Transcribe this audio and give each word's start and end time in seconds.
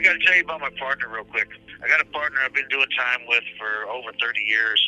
I 0.00 0.02
got 0.02 0.16
to 0.16 0.24
tell 0.24 0.34
you 0.34 0.44
about 0.48 0.64
my 0.64 0.72
partner 0.80 1.12
real 1.12 1.28
quick. 1.28 1.52
I 1.84 1.86
got 1.86 2.00
a 2.00 2.08
partner 2.08 2.40
I've 2.40 2.56
been 2.56 2.68
doing 2.72 2.88
time 2.96 3.20
with 3.28 3.44
for 3.60 3.84
over 3.84 4.16
30 4.16 4.40
years, 4.40 4.80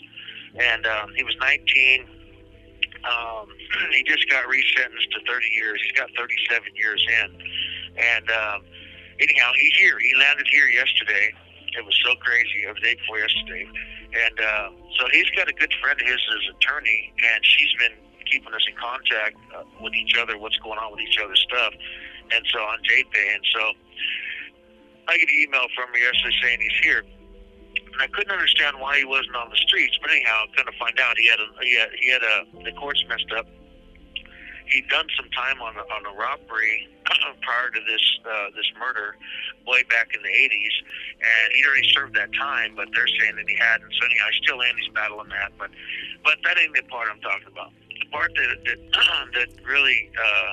and 0.57 0.87
um, 0.87 1.13
he 1.13 1.23
was 1.23 1.37
19. 1.37 2.09
Um, 3.05 3.45
he 3.93 4.09
just 4.09 4.25
got 4.33 4.49
resentenced 4.49 5.13
to 5.13 5.21
30 5.29 5.53
years. 5.53 5.85
He's 5.85 5.93
got 5.93 6.09
37 6.17 6.65
years 6.81 7.05
in, 7.05 7.29
and 8.01 8.25
um, 8.31 8.65
anyhow, 9.21 9.53
he's 9.61 9.77
here. 9.77 10.01
He 10.01 10.17
landed 10.17 10.49
here 10.49 10.65
yesterday. 10.73 11.29
It 11.77 11.85
was 11.85 11.97
so 12.01 12.17
crazy. 12.25 12.65
It 12.65 12.73
was 12.73 12.81
day 12.81 12.97
before 12.97 13.21
yesterday, 13.21 13.69
and 14.17 14.41
uh, 14.41 14.69
so 14.97 15.13
he's 15.13 15.29
got 15.37 15.45
a 15.45 15.53
good 15.53 15.77
friend 15.85 16.01
of 16.01 16.07
his 16.09 16.25
as 16.25 16.57
attorney, 16.57 17.13
and 17.21 17.45
she's 17.45 17.77
been 17.77 18.01
keeping 18.33 18.55
us 18.55 18.65
in 18.65 18.81
contact 18.81 19.37
uh, 19.53 19.69
with 19.85 19.93
each 19.93 20.17
other, 20.17 20.39
what's 20.41 20.57
going 20.65 20.81
on 20.81 20.89
with 20.89 21.05
each 21.05 21.21
other's 21.21 21.45
stuff, 21.45 21.77
and 22.33 22.41
so 22.49 22.61
on 22.65 22.81
JPay, 22.81 23.29
and 23.37 23.45
so 23.53 23.77
I 25.09 25.19
get 25.19 25.29
an 25.29 25.35
email 25.35 25.67
from 25.75 25.89
him 25.91 26.01
yesterday 26.01 26.37
saying 26.43 26.61
he's 26.61 26.79
here. 26.83 27.03
And 27.93 28.01
I 28.01 28.07
couldn't 28.09 28.33
understand 28.33 28.79
why 28.79 28.99
he 28.99 29.05
wasn't 29.05 29.37
on 29.37 29.51
the 29.51 29.57
streets, 29.57 29.99
but 30.01 30.11
anyhow, 30.11 30.49
I'm 30.49 30.55
going 30.57 30.71
to 30.71 30.79
find 30.79 30.99
out 31.01 31.19
he 31.19 31.29
had 31.29 31.41
a 31.41 31.49
he 31.61 31.77
had, 31.77 31.91
he 32.01 32.09
had 32.11 32.23
a 32.23 32.37
the 32.65 32.73
courts 32.73 33.05
messed 33.09 33.31
up. 33.37 33.47
He'd 34.67 34.89
done 34.89 35.07
some 35.17 35.29
time 35.37 35.61
on 35.61 35.77
a, 35.77 35.85
on 35.93 36.07
a 36.09 36.15
robbery 36.17 36.89
prior 37.43 37.69
to 37.69 37.81
this 37.85 38.05
uh, 38.25 38.49
this 38.57 38.65
murder, 38.81 39.17
way 39.67 39.83
back 39.93 40.15
in 40.17 40.23
the 40.23 40.33
80s, 40.33 40.75
and 41.21 41.53
he'd 41.53 41.67
already 41.67 41.89
served 41.93 42.17
that 42.17 42.33
time. 42.33 42.73
But 42.77 42.89
they're 42.95 43.11
saying 43.21 43.37
that 43.37 43.49
he 43.49 43.57
hadn't. 43.61 43.93
So 44.01 44.07
anyhow, 44.07 44.25
he's 44.33 44.41
still 44.41 44.61
in. 44.63 44.73
He's 44.81 44.93
battling 44.95 45.29
that, 45.29 45.53
but 45.59 45.69
but 46.25 46.41
that 46.45 46.57
ain't 46.57 46.73
the 46.75 46.83
part 46.89 47.09
I'm 47.13 47.21
talking 47.21 47.53
about. 47.53 47.73
The 48.01 48.09
part 48.09 48.33
that 48.33 48.65
that 48.65 48.81
that 49.37 49.49
really 49.69 50.09
uh, 50.17 50.53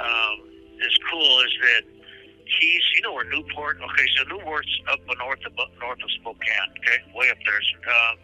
um, 0.00 0.48
is 0.80 0.96
cool 1.10 1.40
is 1.44 1.52
that 1.60 1.84
he's, 2.46 2.84
you 2.94 3.02
know, 3.02 3.12
where 3.12 3.26
Newport. 3.26 3.78
Okay, 3.78 4.06
so 4.16 4.24
Newport's 4.30 4.70
up 4.90 5.00
north 5.18 5.42
of 5.46 5.52
north 5.80 6.02
of 6.02 6.10
Spokane. 6.20 6.70
Okay, 6.82 6.98
way 7.14 7.30
up 7.30 7.38
there. 7.44 7.62
So, 7.62 7.76
um, 7.90 8.14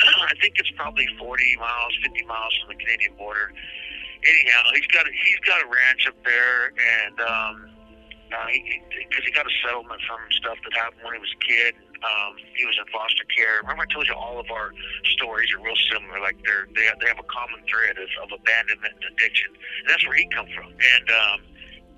I 0.30 0.34
think 0.40 0.58
it's 0.58 0.70
probably 0.76 1.06
40 1.18 1.56
miles, 1.58 1.92
50 2.02 2.24
miles 2.26 2.52
from 2.60 2.76
the 2.76 2.78
Canadian 2.82 3.14
border. 3.16 3.52
Anyhow, 4.20 4.62
he's 4.74 4.90
got 4.92 5.06
a, 5.08 5.12
he's 5.12 5.42
got 5.48 5.64
a 5.64 5.68
ranch 5.68 6.04
up 6.06 6.18
there, 6.24 6.72
and 6.76 7.16
um, 7.24 7.54
uh, 8.30 8.46
he 8.52 8.82
because 8.92 9.24
he 9.24 9.32
got 9.32 9.46
a 9.46 9.54
settlement 9.64 10.00
from 10.06 10.20
stuff 10.36 10.58
that 10.62 10.74
happened 10.76 11.02
when 11.02 11.14
he 11.14 11.22
was 11.22 11.32
a 11.32 11.42
kid. 11.42 11.74
Um, 12.00 12.36
he 12.56 12.64
was 12.64 12.76
in 12.80 12.86
foster 12.88 13.24
care. 13.28 13.60
Remember, 13.60 13.84
I 13.84 13.90
told 13.92 14.08
you 14.08 14.16
all 14.16 14.40
of 14.40 14.48
our 14.48 14.72
stories 15.16 15.52
are 15.52 15.60
real 15.60 15.76
similar. 15.92 16.20
Like 16.20 16.36
they're 16.44 16.68
they 16.72 16.88
have, 16.88 17.00
they 17.00 17.08
have 17.08 17.20
a 17.20 17.28
common 17.28 17.60
thread 17.68 17.96
of, 18.00 18.08
of 18.24 18.28
abandonment 18.40 18.96
and 19.00 19.04
addiction. 19.12 19.52
And 19.52 19.86
that's 19.88 20.04
where 20.06 20.16
he 20.16 20.28
come 20.32 20.48
from. 20.52 20.72
And 20.72 21.06
um, 21.10 21.38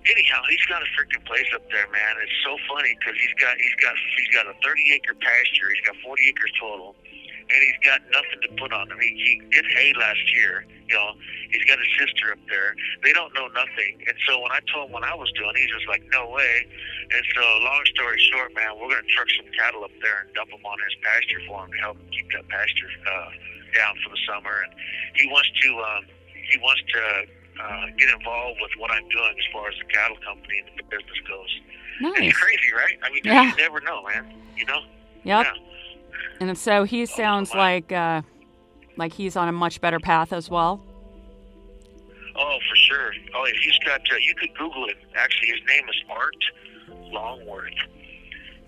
anyhow, 0.06 0.42
he's 0.48 0.64
got 0.66 0.82
a 0.82 0.88
freaking 0.96 1.22
place 1.26 1.46
up 1.54 1.62
there, 1.70 1.86
man. 1.90 2.12
It's 2.22 2.38
so 2.42 2.56
funny 2.66 2.96
because 2.98 3.14
he's 3.20 3.36
got 3.38 3.54
he's 3.58 3.78
got 3.78 3.94
he's 4.18 4.32
got 4.34 4.46
a 4.50 4.54
30 4.62 4.92
acre 4.92 5.14
pasture. 5.14 5.68
He's 5.70 5.84
got 5.86 5.96
40 6.02 6.28
acres 6.28 6.52
total, 6.58 6.96
and 7.06 7.58
he's 7.62 7.80
got 7.86 8.02
nothing 8.10 8.40
to 8.42 8.50
put 8.58 8.72
on 8.72 8.90
him. 8.90 8.98
He, 8.98 9.14
he 9.14 9.34
did 9.50 9.66
hay 9.70 9.94
last 9.94 10.22
year. 10.34 10.66
You 10.88 10.94
know, 10.98 11.14
he's 11.50 11.64
got 11.64 11.78
a 11.78 11.88
sister 11.96 12.34
up 12.34 12.42
there. 12.50 12.74
They 13.02 13.12
don't 13.14 13.32
know 13.32 13.48
nothing, 13.54 14.02
and 14.04 14.16
so 14.26 14.42
when 14.42 14.52
I 14.52 14.60
told 14.68 14.90
him 14.90 14.92
what 14.92 15.04
I 15.06 15.14
was 15.14 15.30
doing, 15.38 15.54
he's 15.56 15.70
just 15.70 15.88
like, 15.88 16.02
no 16.12 16.28
way. 16.28 16.66
And 17.14 17.24
so, 17.32 17.42
long 17.64 17.84
story 17.94 18.18
short, 18.32 18.52
man, 18.54 18.76
we're 18.76 18.92
gonna 18.92 19.08
truck 19.14 19.30
some 19.38 19.48
cattle 19.56 19.84
up 19.84 19.94
there 20.02 20.26
and 20.26 20.28
dump 20.34 20.50
them 20.50 20.64
on 20.66 20.76
his 20.84 20.94
pasture 21.00 21.40
for 21.46 21.64
him 21.64 21.70
to 21.72 21.78
help 21.80 21.96
him 21.96 22.08
keep 22.12 22.28
that 22.36 22.44
pasture 22.50 22.90
uh, 23.06 23.30
down 23.72 23.94
for 24.04 24.10
the 24.10 24.20
summer. 24.28 24.66
And 24.66 24.72
he 25.16 25.28
wants 25.30 25.48
to 25.48 25.68
um, 25.80 26.02
he 26.34 26.58
wants 26.60 26.82
to 26.92 27.02
uh, 27.60 27.86
get 27.98 28.08
involved 28.10 28.58
with 28.60 28.70
what 28.78 28.90
I'm 28.90 29.08
doing 29.08 29.34
as 29.38 29.52
far 29.52 29.68
as 29.68 29.74
the 29.78 29.92
cattle 29.92 30.16
company 30.24 30.58
and 30.60 30.68
the 30.78 30.82
business 30.84 31.18
goes. 31.28 31.60
Nice. 32.00 32.30
It's 32.30 32.38
crazy, 32.38 32.72
right? 32.74 32.98
I 33.02 33.10
mean, 33.10 33.22
Yeah. 33.24 33.50
you 33.50 33.56
never 33.56 33.80
know, 33.80 34.02
man. 34.04 34.32
You 34.56 34.64
know? 34.66 34.80
Yep. 35.24 35.46
Yeah. 35.46 35.52
And 36.40 36.58
so 36.58 36.84
he 36.84 37.06
sounds 37.06 37.52
wow. 37.52 37.58
like 37.60 37.92
uh, 37.92 38.22
like 38.96 39.12
he's 39.12 39.36
on 39.36 39.48
a 39.48 39.52
much 39.52 39.80
better 39.80 40.00
path 40.00 40.32
as 40.32 40.50
well. 40.50 40.82
Oh, 42.34 42.58
for 42.68 42.76
sure. 42.76 43.12
Oh, 43.34 43.44
if 43.44 43.56
he's 43.56 43.78
got, 43.84 44.00
uh, 44.00 44.16
you 44.16 44.34
could 44.34 44.56
Google 44.56 44.86
it. 44.88 44.96
Actually, 45.14 45.48
his 45.48 45.60
name 45.68 45.84
is 45.88 45.96
Art 46.08 46.42
Longworth, 47.12 47.76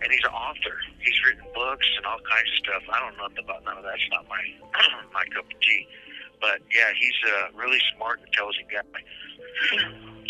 and 0.02 0.12
he's 0.12 0.22
an 0.24 0.30
author. 0.30 0.76
He's 1.00 1.14
written 1.24 1.44
books 1.54 1.86
and 1.96 2.04
all 2.06 2.18
kinds 2.30 2.48
of 2.52 2.56
stuff. 2.58 2.82
I 2.92 3.00
don't 3.00 3.16
know 3.16 3.42
about 3.42 3.64
none 3.64 3.78
of 3.78 3.84
that. 3.84 3.94
It's 3.94 4.10
not 4.12 4.26
my 4.28 4.42
my 5.14 5.24
cup 5.34 5.46
of 5.46 5.60
tea. 5.60 5.88
But 6.44 6.60
yeah, 6.68 6.92
he's 7.00 7.16
a 7.24 7.56
really 7.56 7.80
smart, 7.96 8.20
intelligent 8.20 8.68
guy. 8.68 8.84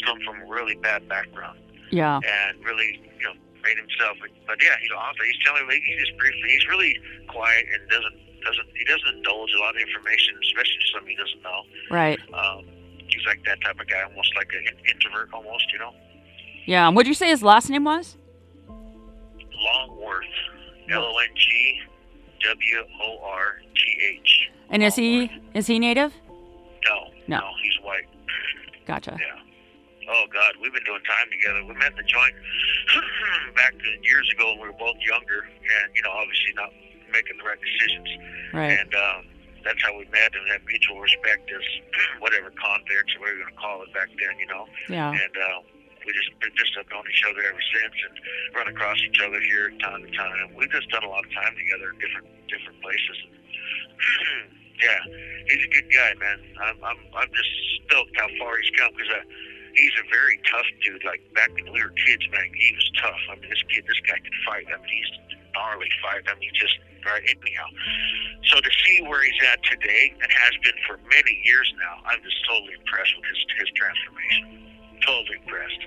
Come 0.07 0.19
from 0.25 0.43
a 0.43 0.47
really 0.47 0.77
bad 0.77 1.09
background 1.09 1.59
Yeah. 1.91 2.21
and 2.23 2.63
really, 2.65 3.03
you 3.19 3.25
know, 3.27 3.35
made 3.65 3.79
himself. 3.79 4.17
But 4.47 4.59
yeah, 4.63 4.77
he's 4.81 4.91
an 4.91 4.97
author. 4.99 5.25
He's 5.27 5.41
telling 5.45 5.67
me 5.67 5.83
he 5.85 5.97
just 5.99 6.17
briefly. 6.19 6.49
He's 6.55 6.69
really 6.69 6.95
quiet 7.29 7.67
and 7.75 7.83
doesn't 7.91 8.15
doesn't 8.47 8.69
he 8.79 8.85
doesn't 8.85 9.17
indulge 9.17 9.51
a 9.57 9.59
lot 9.59 9.75
of 9.75 9.81
information, 9.83 10.39
especially 10.45 10.79
something 10.95 11.11
he 11.11 11.17
doesn't 11.17 11.43
know. 11.43 11.61
Right. 11.91 12.21
Um, 12.33 12.63
he's 13.09 13.25
like 13.27 13.43
that 13.47 13.59
type 13.65 13.81
of 13.81 13.89
guy, 13.89 14.03
almost 14.03 14.31
like 14.37 14.51
an 14.55 14.77
introvert, 14.89 15.31
almost, 15.33 15.67
you 15.73 15.79
know. 15.81 15.93
Yeah. 16.67 16.87
And 16.87 16.95
what'd 16.95 17.09
you 17.09 17.15
say 17.15 17.29
his 17.31 17.43
last 17.43 17.71
name 17.71 17.85
was? 17.85 18.17
Longworth, 18.69 20.25
L 20.91 21.03
O 21.03 21.19
N 21.19 21.29
G 21.35 21.81
W 22.45 22.79
O 23.03 23.19
R 23.25 23.57
T 23.75 23.81
H. 24.21 24.51
And 24.71 24.83
is 24.83 24.95
he 24.95 25.31
is 25.55 25.67
he 25.67 25.79
native? 25.79 26.13
No, 26.89 26.97
No. 27.29 27.39
no, 27.41 27.51
he's 27.63 27.79
white. 27.83 28.05
Gotcha. 28.87 29.17
Yeah. 29.19 29.41
Oh 30.11 30.25
God, 30.33 30.53
we've 30.61 30.73
been 30.73 30.85
doing 30.85 31.01
time 31.09 31.29
together. 31.33 31.65
We 31.65 31.73
met 31.75 31.93
in 31.93 31.97
the 31.97 32.03
joint 32.05 32.35
back 33.57 33.73
years 34.03 34.29
ago 34.35 34.53
when 34.53 34.61
we 34.61 34.67
were 34.69 34.77
both 34.79 34.97
younger, 35.07 35.41
and 35.49 35.87
you 35.95 36.03
know, 36.03 36.11
obviously 36.13 36.53
not 36.57 36.71
making 37.13 37.39
the 37.39 37.45
right 37.45 37.59
decisions. 37.61 38.09
Right. 38.53 38.77
And 38.79 38.93
um, 38.95 39.21
that's 39.65 39.81
how 39.83 39.97
we 39.97 40.05
met 40.13 40.37
and 40.37 40.45
had 40.53 40.61
mutual 40.69 41.01
respect 41.01 41.49
as 41.49 41.65
whatever 42.21 42.53
convicts 42.53 43.17
or 43.17 43.21
whatever 43.25 43.39
you're 43.41 43.49
gonna 43.49 43.57
call 43.61 43.81
it 43.83 43.93
back 43.97 44.09
then, 44.21 44.37
you 44.39 44.47
know. 44.47 44.67
Yeah. 44.93 45.09
and 45.17 45.33
uh, 45.33 45.61
we 46.07 46.13
just 46.13 46.31
we 46.41 46.49
just 46.57 46.73
have 46.77 46.89
known 46.93 47.05
each 47.09 47.25
other 47.25 47.43
ever 47.49 47.65
since 47.73 47.97
and 48.09 48.15
run 48.55 48.69
across 48.69 48.99
each 49.05 49.21
other 49.25 49.41
here 49.41 49.73
time 49.81 50.05
to 50.05 50.11
time. 50.13 50.53
We've 50.57 50.71
just 50.71 50.89
done 50.93 51.05
a 51.05 51.11
lot 51.11 51.25
of 51.25 51.33
time 51.33 51.57
together 51.57 51.93
in 51.93 51.99
different 51.99 52.29
different 52.49 52.79
places. 52.85 53.19
yeah, 54.85 55.01
he's 55.49 55.65
a 55.65 55.71
good 55.73 55.89
guy, 55.89 56.13
man. 56.21 56.39
I'm 56.61 56.79
I'm 56.85 57.01
I'm 57.17 57.31
just 57.33 57.53
stoked 57.89 58.15
how 58.17 58.29
far 58.37 58.61
he's 58.61 58.73
come 58.77 58.93
because 58.93 59.13
uh, 59.13 59.25
he's 59.75 59.97
a 59.97 60.07
very 60.13 60.37
tough 60.51 60.69
dude. 60.85 61.05
Like 61.05 61.25
back 61.33 61.51
when 61.57 61.73
we 61.73 61.81
were 61.81 61.95
kids, 61.97 62.25
man, 62.31 62.49
he 62.53 62.71
was 62.77 62.87
tough. 63.01 63.23
I 63.33 63.41
mean, 63.41 63.49
this 63.49 63.65
kid, 63.73 63.85
this 63.89 64.01
guy 64.05 64.21
could 64.21 64.39
fight. 64.45 64.67
I 64.69 64.77
mean, 64.77 64.93
he's 64.93 65.13
gnarly 65.57 65.91
fight. 66.05 66.27
I 66.29 66.37
mean, 66.37 66.53
he 66.53 66.59
just 66.59 66.77
right 67.05 67.25
anyhow. 67.25 67.69
So 68.53 68.61
to 68.61 68.71
see 68.85 69.01
where 69.05 69.23
he's 69.23 69.41
at 69.53 69.61
today 69.65 70.13
and 70.21 70.29
has 70.29 70.55
been 70.65 70.77
for 70.89 70.97
many 71.09 71.35
years 71.45 71.69
now, 71.81 72.01
I'm 72.09 72.21
just 72.25 72.41
totally 72.49 72.77
impressed 72.77 73.13
with 73.17 73.29
his 73.29 73.41
his 73.61 73.71
transformation. 73.77 74.74
Totally 75.07 75.37
impressed. 75.43 75.87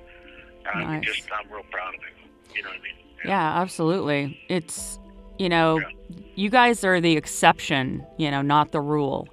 Uh, 0.73 0.79
Nice. 0.79 1.05
Just 1.05 1.27
I'm 1.31 1.51
real 1.51 1.63
proud 1.71 1.95
of 1.95 2.01
him. 2.01 2.29
You 2.55 2.63
know 2.63 2.69
what 2.69 2.77
I 2.77 2.81
mean? 2.81 2.93
Yeah, 3.25 3.61
absolutely. 3.61 4.39
It's, 4.49 4.99
you 5.39 5.49
know, 5.49 5.79
Yeah. 5.79 6.17
you 6.35 6.49
guys 6.49 6.83
are 6.83 6.99
the 7.01 7.15
exception, 7.17 8.05
you 8.17 8.29
know, 8.31 8.41
not 8.41 8.71
the 8.71 8.81
rule. 8.81 9.27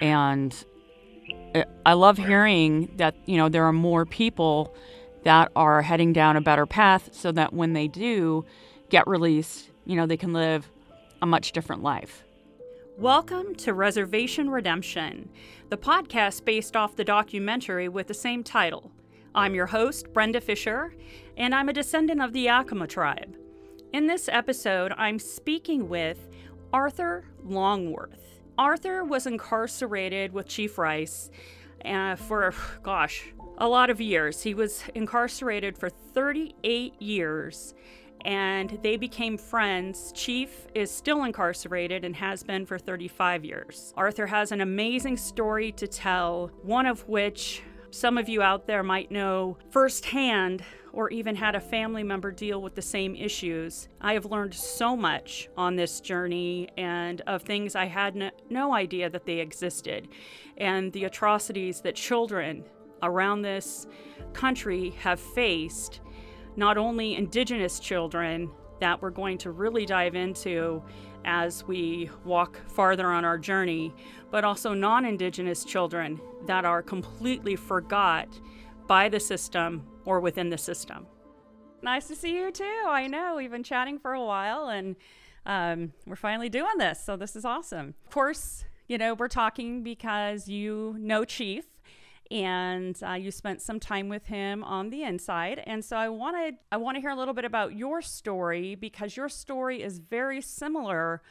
And 0.00 0.54
I- 1.54 1.64
I 1.86 1.92
love 1.94 2.18
hearing 2.18 2.90
that, 2.96 3.16
you 3.26 3.36
know, 3.36 3.48
there 3.48 3.64
are 3.64 3.72
more 3.72 4.04
people 4.06 4.74
that 5.24 5.50
are 5.56 5.82
heading 5.82 6.12
down 6.12 6.36
a 6.36 6.40
better 6.40 6.66
path 6.66 7.10
so 7.12 7.32
that 7.32 7.52
when 7.52 7.72
they 7.72 7.88
do 7.88 8.44
get 8.88 9.06
released, 9.06 9.70
you 9.84 9.96
know, 9.96 10.06
they 10.06 10.16
can 10.16 10.32
live 10.32 10.70
a 11.20 11.26
much 11.26 11.52
different 11.52 11.82
life. 11.82 12.22
Welcome 12.96 13.54
to 13.56 13.72
Reservation 13.74 14.50
Redemption, 14.50 15.28
the 15.68 15.76
podcast 15.76 16.44
based 16.44 16.76
off 16.76 16.96
the 16.96 17.04
documentary 17.04 17.88
with 17.88 18.06
the 18.06 18.14
same 18.14 18.42
title. 18.42 18.90
I'm 19.38 19.54
your 19.54 19.66
host, 19.66 20.12
Brenda 20.12 20.40
Fisher, 20.40 20.92
and 21.36 21.54
I'm 21.54 21.68
a 21.68 21.72
descendant 21.72 22.20
of 22.20 22.32
the 22.32 22.40
Yakima 22.40 22.88
tribe. 22.88 23.36
In 23.92 24.08
this 24.08 24.28
episode, 24.28 24.92
I'm 24.96 25.20
speaking 25.20 25.88
with 25.88 26.28
Arthur 26.72 27.24
Longworth. 27.44 28.40
Arthur 28.58 29.04
was 29.04 29.28
incarcerated 29.28 30.32
with 30.32 30.48
Chief 30.48 30.76
Rice 30.76 31.30
uh, 31.84 32.16
for, 32.16 32.52
gosh, 32.82 33.32
a 33.58 33.68
lot 33.68 33.90
of 33.90 34.00
years. 34.00 34.42
He 34.42 34.54
was 34.54 34.82
incarcerated 34.96 35.78
for 35.78 35.88
38 35.88 37.00
years 37.00 37.74
and 38.24 38.76
they 38.82 38.96
became 38.96 39.38
friends. 39.38 40.10
Chief 40.16 40.66
is 40.74 40.90
still 40.90 41.22
incarcerated 41.22 42.04
and 42.04 42.16
has 42.16 42.42
been 42.42 42.66
for 42.66 42.76
35 42.76 43.44
years. 43.44 43.94
Arthur 43.96 44.26
has 44.26 44.50
an 44.50 44.60
amazing 44.60 45.16
story 45.16 45.70
to 45.70 45.86
tell, 45.86 46.50
one 46.62 46.86
of 46.86 47.06
which 47.06 47.62
some 47.90 48.18
of 48.18 48.28
you 48.28 48.42
out 48.42 48.66
there 48.66 48.82
might 48.82 49.10
know 49.10 49.56
firsthand 49.70 50.62
or 50.92 51.10
even 51.10 51.34
had 51.34 51.54
a 51.54 51.60
family 51.60 52.02
member 52.02 52.30
deal 52.30 52.60
with 52.60 52.74
the 52.74 52.82
same 52.82 53.14
issues. 53.14 53.88
I 54.00 54.14
have 54.14 54.26
learned 54.26 54.54
so 54.54 54.96
much 54.96 55.48
on 55.56 55.76
this 55.76 56.00
journey 56.00 56.68
and 56.76 57.20
of 57.22 57.42
things 57.42 57.74
I 57.74 57.86
had 57.86 58.14
no, 58.14 58.30
no 58.50 58.74
idea 58.74 59.08
that 59.10 59.24
they 59.24 59.38
existed, 59.38 60.08
and 60.56 60.92
the 60.92 61.04
atrocities 61.04 61.80
that 61.82 61.94
children 61.94 62.64
around 63.02 63.42
this 63.42 63.86
country 64.32 64.90
have 65.00 65.20
faced 65.20 66.00
not 66.56 66.76
only 66.76 67.14
Indigenous 67.14 67.78
children 67.78 68.50
that 68.80 69.00
we're 69.00 69.10
going 69.10 69.38
to 69.38 69.50
really 69.50 69.86
dive 69.86 70.14
into 70.14 70.82
as 71.24 71.64
we 71.66 72.10
walk 72.24 72.60
farther 72.68 73.06
on 73.08 73.24
our 73.24 73.38
journey, 73.38 73.94
but 74.30 74.44
also 74.44 74.74
non 74.74 75.04
Indigenous 75.04 75.64
children 75.64 76.20
that 76.46 76.64
are 76.64 76.82
completely 76.82 77.56
forgot 77.56 78.28
by 78.86 79.08
the 79.08 79.20
system 79.20 79.86
or 80.04 80.20
within 80.20 80.50
the 80.50 80.58
system. 80.58 81.06
Nice 81.82 82.08
to 82.08 82.16
see 82.16 82.34
you 82.34 82.50
too. 82.50 82.84
I 82.86 83.06
know 83.06 83.36
we've 83.36 83.50
been 83.50 83.62
chatting 83.62 83.98
for 83.98 84.12
a 84.12 84.24
while 84.24 84.68
and 84.68 84.96
um, 85.46 85.92
we're 86.06 86.16
finally 86.16 86.48
doing 86.48 86.78
this. 86.78 87.02
So 87.02 87.16
this 87.16 87.36
is 87.36 87.44
awesome. 87.44 87.94
Of 88.04 88.12
course, 88.12 88.64
you 88.88 88.98
know, 88.98 89.14
we're 89.14 89.28
talking 89.28 89.82
because 89.82 90.48
you 90.48 90.96
know 90.98 91.24
Chief 91.24 91.64
and 92.30 92.98
uh, 93.02 93.12
you 93.12 93.30
spent 93.30 93.62
some 93.62 93.80
time 93.80 94.08
with 94.08 94.26
him 94.26 94.62
on 94.64 94.90
the 94.90 95.02
inside 95.02 95.62
and 95.66 95.82
so 95.84 95.96
i 95.96 96.08
wanted 96.08 96.56
i 96.70 96.76
want 96.76 96.94
to 96.94 97.00
hear 97.00 97.10
a 97.10 97.16
little 97.16 97.32
bit 97.32 97.44
about 97.44 97.74
your 97.74 98.02
story 98.02 98.74
because 98.74 99.16
your 99.16 99.28
story 99.28 99.82
is 99.82 99.98
very 99.98 100.40
similar 100.40 101.22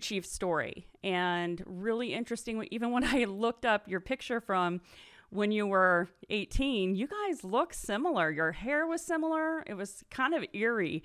chief's 0.00 0.30
story. 0.30 0.86
And 1.02 1.62
really 1.66 2.14
interesting 2.14 2.66
even 2.70 2.90
when 2.92 3.04
i 3.04 3.24
looked 3.24 3.64
up 3.64 3.88
your 3.88 4.00
picture 4.00 4.40
from 4.40 4.80
when 5.30 5.50
you 5.50 5.66
were 5.66 6.08
18 6.30 6.94
you 6.94 7.08
guys 7.08 7.44
look 7.44 7.74
similar. 7.74 8.30
Your 8.30 8.52
hair 8.52 8.86
was 8.86 9.02
similar. 9.02 9.62
It 9.66 9.74
was 9.74 10.04
kind 10.10 10.34
of 10.34 10.44
eerie 10.52 11.02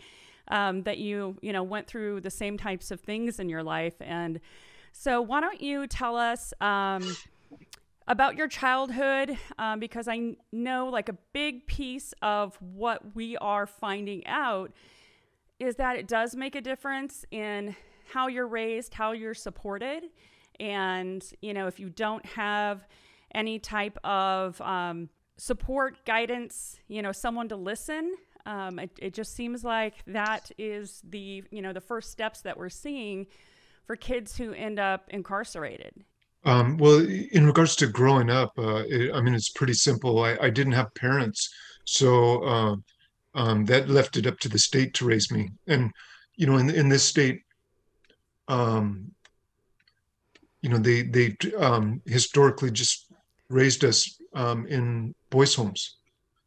um, 0.50 0.84
that 0.84 0.98
you 0.98 1.38
you 1.42 1.54
know 1.54 1.64
went 1.64 1.88
through 1.88 2.22
the 2.22 2.32
same 2.32 2.58
types 2.58 2.92
of 2.92 3.00
things 3.02 3.40
in 3.40 3.50
your 3.50 3.64
life. 3.64 3.96
And 4.00 4.40
so 4.92 5.22
why 5.22 5.42
don't 5.42 5.62
you 5.62 5.88
tell 5.88 6.16
us 6.16 6.54
um, 6.62 7.16
about 8.08 8.36
your 8.36 8.48
childhood 8.48 9.38
um, 9.58 9.80
because 9.80 10.08
I 10.08 10.36
know 10.52 10.88
like 10.88 11.10
a 11.10 11.18
big 11.32 11.68
piece 11.68 12.14
of 12.22 12.58
what 12.60 13.16
we 13.16 13.38
are 13.38 13.68
finding 13.68 14.26
out 14.26 14.72
is 15.60 15.76
that 15.76 15.96
it 15.96 16.08
does 16.08 16.36
make 16.36 16.56
a 16.56 16.62
difference 16.62 17.26
in 17.32 17.76
how 18.10 18.28
you're 18.28 18.48
raised, 18.48 18.94
how 18.94 19.12
you're 19.12 19.34
supported. 19.34 20.04
And, 20.60 21.24
you 21.42 21.54
know, 21.54 21.68
if 21.68 21.80
you 21.80 21.90
don't 21.90 22.26
have 22.26 22.86
any 23.34 23.60
type 23.60 23.98
of 24.04 24.60
um, 24.62 25.10
support, 25.38 26.06
guidance, 26.06 26.80
you 26.88 27.02
know, 27.02 27.12
someone 27.12 27.48
to 27.50 27.56
listen, 27.56 28.16
um, 28.46 28.80
it, 28.80 28.92
it 29.00 29.14
just 29.14 29.36
seems 29.36 29.64
like 29.64 29.96
that 30.08 30.52
is 30.58 31.02
the, 31.08 31.44
you 31.52 31.62
know, 31.62 31.72
the 31.72 31.82
first 31.82 32.12
steps 32.12 32.42
that 32.42 32.58
we're 32.58 32.70
seeing 32.70 33.28
for 33.86 33.96
kids 33.96 34.38
who 34.38 34.54
end 34.54 34.80
up 34.80 35.06
incarcerated. 35.10 35.94
Um, 36.46 36.78
well, 36.78 37.06
in 37.32 37.46
regards 37.46 37.76
to 37.78 37.88
growing 37.88 38.30
up, 38.30 38.54
uh, 38.58 38.84
it, 38.88 39.14
I 39.14 39.22
mean, 39.22 39.36
it's 39.36 39.50
pretty 39.50 39.74
simple. 39.74 40.24
I, 40.24 40.38
I 40.42 40.50
didn't 40.50 40.74
have 40.74 40.94
parents, 40.96 41.54
so 41.86 42.44
uh, 42.44 42.76
um, 43.36 43.66
that 43.66 43.90
left 43.90 44.16
it 44.16 44.26
up 44.26 44.40
to 44.40 44.50
the 44.50 44.60
state 44.60 44.94
to 44.96 45.06
raise 45.06 45.32
me. 45.32 45.50
And 45.68 45.92
you 46.36 46.48
know, 46.48 46.58
in 46.58 46.70
in 46.70 46.88
this 46.88 47.04
state, 47.04 47.42
um, 48.50 49.12
you 50.62 50.70
know, 50.70 50.78
they 50.78 51.04
they 51.04 51.38
um, 51.58 52.02
historically 52.06 52.72
just 52.72 53.08
raised 53.48 53.86
us 53.86 54.20
um, 54.34 54.66
in 54.68 55.16
boys' 55.30 55.56
homes. 55.56 55.98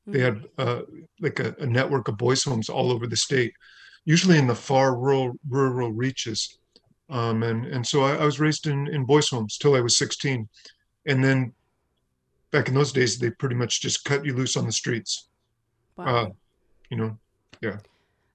They 0.07 0.21
had 0.21 0.35
mm-hmm. 0.35 0.69
uh, 0.69 0.83
like 1.21 1.41
a, 1.41 1.55
a 1.61 1.67
network 1.67 2.09
of 2.09 2.19
boys' 2.19 2.43
homes 2.43 2.69
all 2.69 2.93
over 2.93 3.07
the 3.07 3.17
state, 3.17 3.55
usually 4.05 4.37
in 4.37 4.47
the 4.47 4.55
far 4.55 4.97
rural 4.97 5.33
rural 5.49 5.93
reaches. 5.93 6.59
Um, 7.09 7.43
and 7.43 7.67
and 7.67 7.87
so 7.87 8.03
I, 8.03 8.17
I, 8.17 8.25
was 8.25 8.41
raised 8.41 8.67
in 8.67 8.89
in 8.89 9.05
boys' 9.05 9.29
homes 9.29 9.57
till 9.57 9.75
I 9.75 9.81
was 9.81 9.97
16, 9.97 10.49
and 11.07 11.25
then 11.25 11.53
back 12.51 12.69
in 12.69 12.75
those 12.75 12.93
days 12.93 13.19
they 13.19 13.31
pretty 13.31 13.55
much 13.55 13.81
just 13.81 14.05
cut 14.05 14.25
you 14.25 14.35
loose 14.35 14.57
on 14.57 14.67
the 14.67 14.73
streets. 14.73 15.29
Wow. 15.97 16.05
Uh, 16.05 16.29
you 16.91 16.97
know, 16.97 17.19
yeah. 17.61 17.79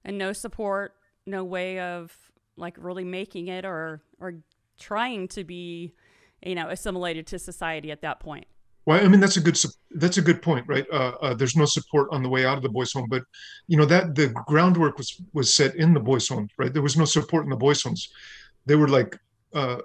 And 0.04 0.16
no 0.16 0.32
support, 0.32 0.94
no 1.26 1.44
way 1.44 1.78
of 1.80 2.16
like 2.58 2.76
really 2.78 3.04
making 3.04 3.48
it 3.48 3.64
or 3.64 4.02
or 4.20 4.34
trying 4.78 5.28
to 5.28 5.44
be, 5.44 5.94
you 6.42 6.54
know, 6.54 6.68
assimilated 6.68 7.26
to 7.28 7.38
society 7.38 7.90
at 7.90 8.02
that 8.02 8.20
point. 8.20 8.46
Well, 8.86 9.04
I 9.04 9.08
mean 9.08 9.20
that's 9.20 9.36
a 9.36 9.40
good 9.40 9.58
that's 9.92 10.18
a 10.18 10.22
good 10.22 10.42
point, 10.42 10.66
right? 10.66 10.86
Uh, 10.92 11.12
uh, 11.20 11.34
there's 11.34 11.56
no 11.56 11.66
support 11.66 12.08
on 12.10 12.22
the 12.22 12.28
way 12.28 12.46
out 12.46 12.56
of 12.56 12.62
the 12.62 12.68
boys' 12.68 12.92
home, 12.92 13.06
but 13.08 13.22
you 13.66 13.76
know 13.76 13.84
that 13.86 14.14
the 14.14 14.28
groundwork 14.46 14.98
was 14.98 15.20
was 15.32 15.54
set 15.54 15.76
in 15.76 15.94
the 15.94 16.00
boys' 16.00 16.28
homes, 16.28 16.50
right? 16.58 16.72
There 16.72 16.82
was 16.82 16.96
no 16.96 17.04
support 17.04 17.44
in 17.44 17.50
the 17.50 17.56
boys' 17.56 17.82
homes 17.82 18.08
they 18.68 18.76
were 18.76 18.88
like 18.88 19.18
uh, 19.54 19.78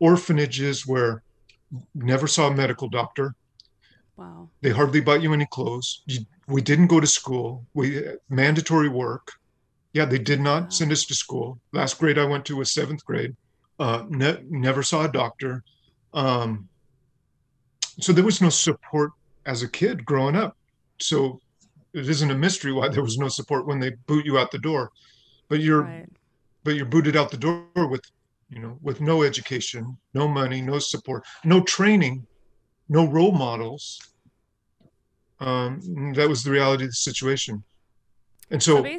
orphanages 0.00 0.86
where 0.86 1.22
never 1.94 2.26
saw 2.26 2.48
a 2.48 2.54
medical 2.54 2.88
doctor. 2.88 3.34
Wow. 4.16 4.48
They 4.62 4.70
hardly 4.70 5.00
bought 5.00 5.22
you 5.22 5.32
any 5.32 5.46
clothes. 5.46 6.02
You, 6.06 6.20
we 6.48 6.62
didn't 6.62 6.88
go 6.88 7.00
to 7.00 7.06
school. 7.06 7.66
We 7.74 8.02
mandatory 8.28 8.88
work. 8.88 9.32
Yeah, 9.92 10.04
they 10.04 10.18
did 10.18 10.40
not 10.40 10.62
wow. 10.64 10.68
send 10.68 10.92
us 10.92 11.04
to 11.06 11.14
school. 11.14 11.58
Last 11.72 11.98
grade 11.98 12.18
I 12.18 12.24
went 12.24 12.44
to 12.46 12.56
was 12.56 12.72
seventh 12.72 13.04
grade. 13.04 13.34
Uh, 13.78 14.04
ne- 14.08 14.42
never 14.48 14.82
saw 14.82 15.04
a 15.04 15.12
doctor. 15.12 15.64
Um, 16.14 16.68
so 18.00 18.12
there 18.12 18.24
was 18.24 18.40
no 18.40 18.50
support 18.50 19.12
as 19.46 19.62
a 19.62 19.68
kid 19.68 20.04
growing 20.04 20.36
up. 20.36 20.56
So 21.00 21.40
it 21.92 22.08
isn't 22.08 22.30
a 22.30 22.34
mystery 22.34 22.72
why 22.72 22.88
there 22.88 23.02
was 23.02 23.18
no 23.18 23.28
support 23.28 23.66
when 23.66 23.80
they 23.80 23.90
boot 24.06 24.26
you 24.26 24.38
out 24.38 24.50
the 24.50 24.58
door. 24.58 24.90
But 25.48 25.60
you're 25.60 25.82
right. 25.82 26.08
but 26.62 26.76
you're 26.76 26.86
booted 26.86 27.16
out 27.16 27.30
the 27.30 27.36
door 27.36 27.66
with 27.74 28.02
you 28.50 28.58
know, 28.58 28.78
with 28.82 29.00
no 29.00 29.22
education, 29.22 29.96
no 30.12 30.26
money, 30.26 30.60
no 30.60 30.78
support, 30.78 31.24
no 31.44 31.60
training, 31.62 32.26
no 32.88 33.06
role 33.06 33.32
models. 33.32 34.00
Um, 35.38 36.12
that 36.16 36.28
was 36.28 36.42
the 36.42 36.50
reality 36.50 36.84
of 36.84 36.90
the 36.90 36.94
situation. 36.94 37.62
And 38.50 38.62
so, 38.62 38.82
so 38.82 38.98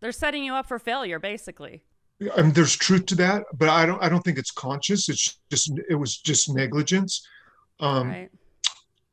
they're 0.00 0.12
setting 0.12 0.44
you 0.44 0.54
up 0.54 0.66
for 0.66 0.78
failure, 0.78 1.18
basically. 1.18 1.82
I 2.36 2.42
mean, 2.42 2.52
there's 2.52 2.76
truth 2.76 3.06
to 3.06 3.14
that, 3.16 3.44
but 3.54 3.68
I 3.68 3.86
don't. 3.86 4.02
I 4.02 4.08
don't 4.08 4.22
think 4.22 4.38
it's 4.38 4.50
conscious. 4.50 5.08
It's 5.08 5.38
just. 5.50 5.72
It 5.88 5.94
was 5.94 6.18
just 6.18 6.52
negligence. 6.52 7.26
Um, 7.80 8.08
right. 8.08 8.30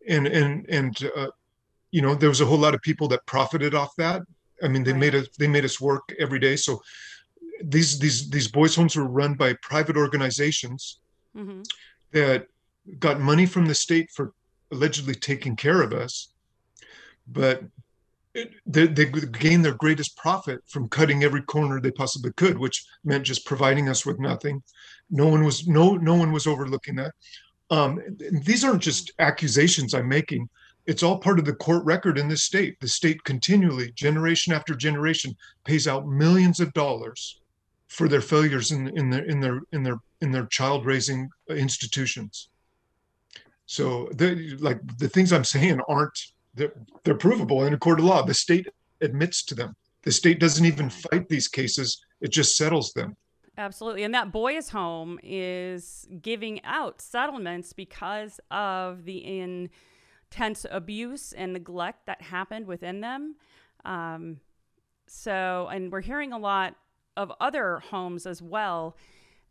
And 0.08 0.28
and 0.28 0.66
and 0.70 1.12
uh, 1.16 1.28
you 1.92 2.02
know, 2.02 2.16
there 2.16 2.30
was 2.30 2.42
a 2.42 2.46
whole 2.46 2.58
lot 2.58 2.74
of 2.74 2.82
people 2.82 3.08
that 3.10 3.26
profited 3.26 3.76
off 3.76 3.96
that. 3.98 4.24
I 4.64 4.68
mean, 4.68 4.84
they 4.84 4.92
right. 4.92 5.00
made 5.00 5.16
us. 5.16 5.28
They 5.38 5.48
made 5.48 5.66
us 5.66 5.80
work 5.80 6.04
every 6.20 6.40
day. 6.40 6.56
So 6.56 6.82
these 7.64 8.00
these 8.00 8.30
these 8.30 8.48
boys 8.48 8.76
homes 8.76 8.96
were 8.96 9.06
run 9.06 9.36
by 9.36 9.54
private 9.62 9.98
organizations 9.98 11.00
mm-hmm. 11.36 11.62
that 12.12 12.48
got 13.00 13.20
money 13.20 13.46
from 13.46 13.66
the 13.66 13.76
state 13.76 14.10
for 14.12 14.34
allegedly 14.72 15.16
taking 15.16 15.56
care 15.56 15.82
of 15.82 15.94
us 15.94 16.30
but 17.28 17.64
they, 18.66 18.88
they 18.88 19.06
gained 19.06 19.64
their 19.64 19.76
greatest 19.76 20.18
profit 20.18 20.62
from 20.68 20.90
cutting 20.90 21.24
every 21.24 21.42
corner 21.42 21.80
they 21.80 21.92
possibly 21.92 22.32
could 22.34 22.58
which 22.58 22.86
meant 23.04 23.24
just 23.24 23.46
providing 23.46 23.90
us 23.90 24.06
with 24.06 24.20
nothing. 24.20 24.62
No 25.10 25.28
one 25.28 25.44
was 25.44 25.68
no 25.68 25.96
no 25.96 26.16
one 26.16 26.32
was 26.32 26.48
overlooking 26.48 26.96
that. 26.96 27.14
Um, 27.70 28.00
these 28.44 28.64
aren't 28.64 28.84
just 28.84 29.12
accusations 29.20 29.94
i'm 29.94 30.08
making. 30.08 30.50
It's 30.86 31.02
all 31.02 31.18
part 31.18 31.40
of 31.40 31.46
the 31.46 31.56
court 31.56 31.84
record 31.84 32.20
in 32.20 32.28
this 32.28 32.44
state. 32.44 32.80
The 32.80 32.88
state 32.88 33.24
continually 33.24 33.92
generation 33.94 34.54
after 34.54 34.76
generation 34.76 35.36
pays 35.64 35.88
out 35.88 36.08
millions 36.08 36.60
of 36.60 36.74
dollars 36.74 37.42
for 37.88 38.08
their 38.08 38.22
failures 38.22 38.72
in, 38.72 38.88
in 38.98 39.10
their 39.10 39.26
in 39.26 39.40
their 39.40 39.62
in 39.72 39.84
their 39.84 39.98
in 40.22 40.32
their 40.32 40.46
child 40.48 40.86
raising 40.86 41.30
institutions. 41.50 42.50
So 43.66 44.10
the 44.14 44.58
like 44.60 44.80
the 44.98 45.10
things 45.10 45.32
I'm 45.32 45.44
saying 45.44 45.80
aren't 45.88 46.20
they're, 46.56 46.74
they're 47.04 47.16
provable 47.16 47.66
in 47.66 47.74
a 47.74 47.78
court 47.78 48.00
of 48.00 48.06
law. 48.06 48.24
The 48.24 48.34
state 48.34 48.68
admits 49.02 49.44
to 49.46 49.56
them. 49.56 49.76
The 50.04 50.12
state 50.12 50.40
doesn't 50.40 50.66
even 50.66 50.90
fight 50.90 51.30
these 51.30 51.48
cases; 51.48 52.04
it 52.22 52.30
just 52.30 52.58
settles 52.58 52.94
them. 52.94 53.16
Absolutely. 53.58 54.04
And 54.04 54.14
that 54.14 54.32
boys' 54.32 54.70
home 54.70 55.20
is 55.24 56.08
giving 56.22 56.64
out 56.66 57.02
settlements 57.02 57.72
because 57.72 58.40
of 58.52 59.06
the 59.06 59.26
intense 59.26 60.66
abuse 60.70 61.32
and 61.32 61.54
neglect 61.54 62.06
that 62.06 62.22
happened 62.22 62.68
within 62.68 63.00
them. 63.00 63.36
Um, 63.86 64.42
so, 65.08 65.70
and 65.72 65.92
we're 65.92 66.02
hearing 66.02 66.34
a 66.34 66.38
lot 66.38 66.76
of 67.16 67.32
other 67.40 67.80
homes 67.80 68.26
as 68.26 68.42
well 68.42 68.98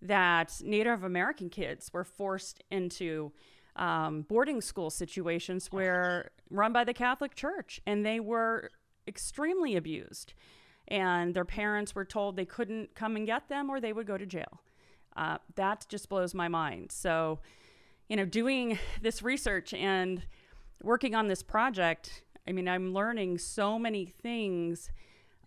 that 0.02 0.60
Native 0.62 1.02
American 1.02 1.48
kids 1.48 1.90
were 1.92 2.04
forced 2.04 2.62
into 2.70 3.32
um, 3.76 4.22
boarding 4.22 4.60
school 4.60 4.90
situations 4.90 5.68
where 5.72 6.30
run 6.50 6.72
by 6.72 6.84
the 6.84 6.94
Catholic 6.94 7.34
Church, 7.34 7.80
and 7.86 8.04
they 8.04 8.20
were 8.20 8.70
extremely 9.06 9.76
abused. 9.76 10.34
And 10.88 11.34
their 11.34 11.46
parents 11.46 11.94
were 11.94 12.04
told 12.04 12.36
they 12.36 12.44
couldn't 12.44 12.94
come 12.94 13.16
and 13.16 13.26
get 13.26 13.48
them, 13.48 13.70
or 13.70 13.80
they 13.80 13.92
would 13.92 14.06
go 14.06 14.18
to 14.18 14.26
jail. 14.26 14.60
Uh, 15.16 15.38
that 15.54 15.86
just 15.88 16.08
blows 16.08 16.34
my 16.34 16.48
mind. 16.48 16.92
So, 16.92 17.40
you 18.08 18.16
know, 18.16 18.24
doing 18.24 18.78
this 19.02 19.22
research 19.22 19.72
and 19.72 20.22
working 20.82 21.14
on 21.14 21.28
this 21.28 21.42
project, 21.42 22.22
I 22.46 22.52
mean, 22.52 22.68
I'm 22.68 22.92
learning 22.92 23.38
so 23.38 23.78
many 23.78 24.04
things 24.04 24.90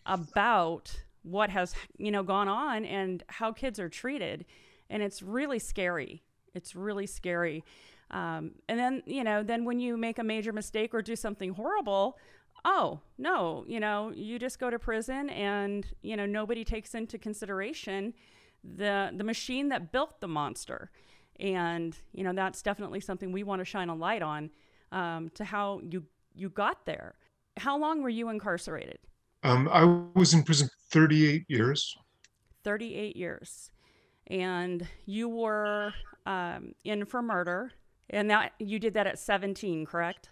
about 0.05 0.96
what 1.24 1.50
has 1.50 1.75
you 1.98 2.12
know 2.12 2.24
gone 2.24 2.48
on 2.48 2.86
and 2.86 3.24
how 3.27 3.51
kids 3.51 3.79
are 3.79 3.89
treated 3.89 4.46
and 4.89 5.03
it's 5.03 5.22
really 5.22 5.60
scary 5.60 6.24
it's 6.53 6.75
really 6.75 7.05
scary 7.05 7.63
um, 8.12 8.52
and 8.70 8.80
then 8.80 9.04
you 9.06 9.24
know 9.24 9.44
then 9.44 9.66
when 9.66 9.80
you 9.80 9.98
make 9.98 10.20
a 10.20 10.24
major 10.24 10.54
mistake 10.54 10.94
or 10.94 11.02
do 11.02 11.16
something 11.16 11.54
horrible 11.54 12.18
oh, 12.66 13.00
no, 13.18 13.64
you 13.68 13.80
know, 13.80 14.12
you 14.14 14.38
just 14.38 14.60
go 14.60 14.70
to 14.70 14.78
prison 14.78 15.30
and, 15.30 15.88
you 16.02 16.18
know, 16.18 16.26
nobody 16.26 16.64
takes 16.64 16.94
into 16.94 17.18
consideration 17.18 18.14
the 18.64 19.12
the 19.16 19.24
machine 19.24 19.70
that 19.70 19.92
built 19.92 20.20
the 20.20 20.28
monster. 20.28 20.92
And, 21.40 21.96
you 22.14 22.24
know, 22.24 22.34
that's 22.34 22.62
definitely 22.62 23.00
something 23.00 23.32
we 23.32 23.44
want 23.44 23.62
to 23.62 23.66
shine 23.66 23.90
a 23.90 23.96
light 23.96 24.22
on 24.22 24.50
um, 24.92 25.30
to 25.36 25.46
how 25.46 25.82
you 25.84 26.04
you 26.36 26.50
got 26.50 26.86
there. 26.86 27.16
How 27.58 27.78
long 27.78 28.02
were 28.02 28.10
you 28.10 28.30
incarcerated? 28.30 29.00
Um, 29.44 29.70
I 29.72 29.84
was 30.18 30.34
in 30.34 30.44
prison 30.44 30.70
38 30.92 31.46
years. 31.48 31.96
38 32.64 33.16
years. 33.16 33.72
And 34.28 34.86
you 35.06 35.30
were 35.30 35.94
um, 36.26 36.74
in 36.84 37.06
for 37.06 37.22
murder. 37.22 37.72
And 38.10 38.30
that 38.30 38.54
you 38.60 38.80
did 38.80 38.94
that 38.94 39.08
at 39.08 39.20
17, 39.20 39.86
correct? 39.86 40.30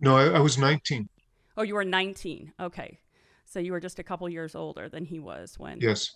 No, 0.00 0.16
I, 0.16 0.36
I 0.36 0.40
was 0.40 0.58
19. 0.58 1.08
Oh, 1.56 1.62
you 1.62 1.74
were 1.74 1.84
19. 1.84 2.52
Okay. 2.58 2.98
So 3.44 3.60
you 3.60 3.72
were 3.72 3.80
just 3.80 3.98
a 3.98 4.02
couple 4.02 4.28
years 4.28 4.54
older 4.54 4.88
than 4.88 5.04
he 5.04 5.20
was 5.20 5.58
when 5.58 5.80
Yes. 5.80 6.10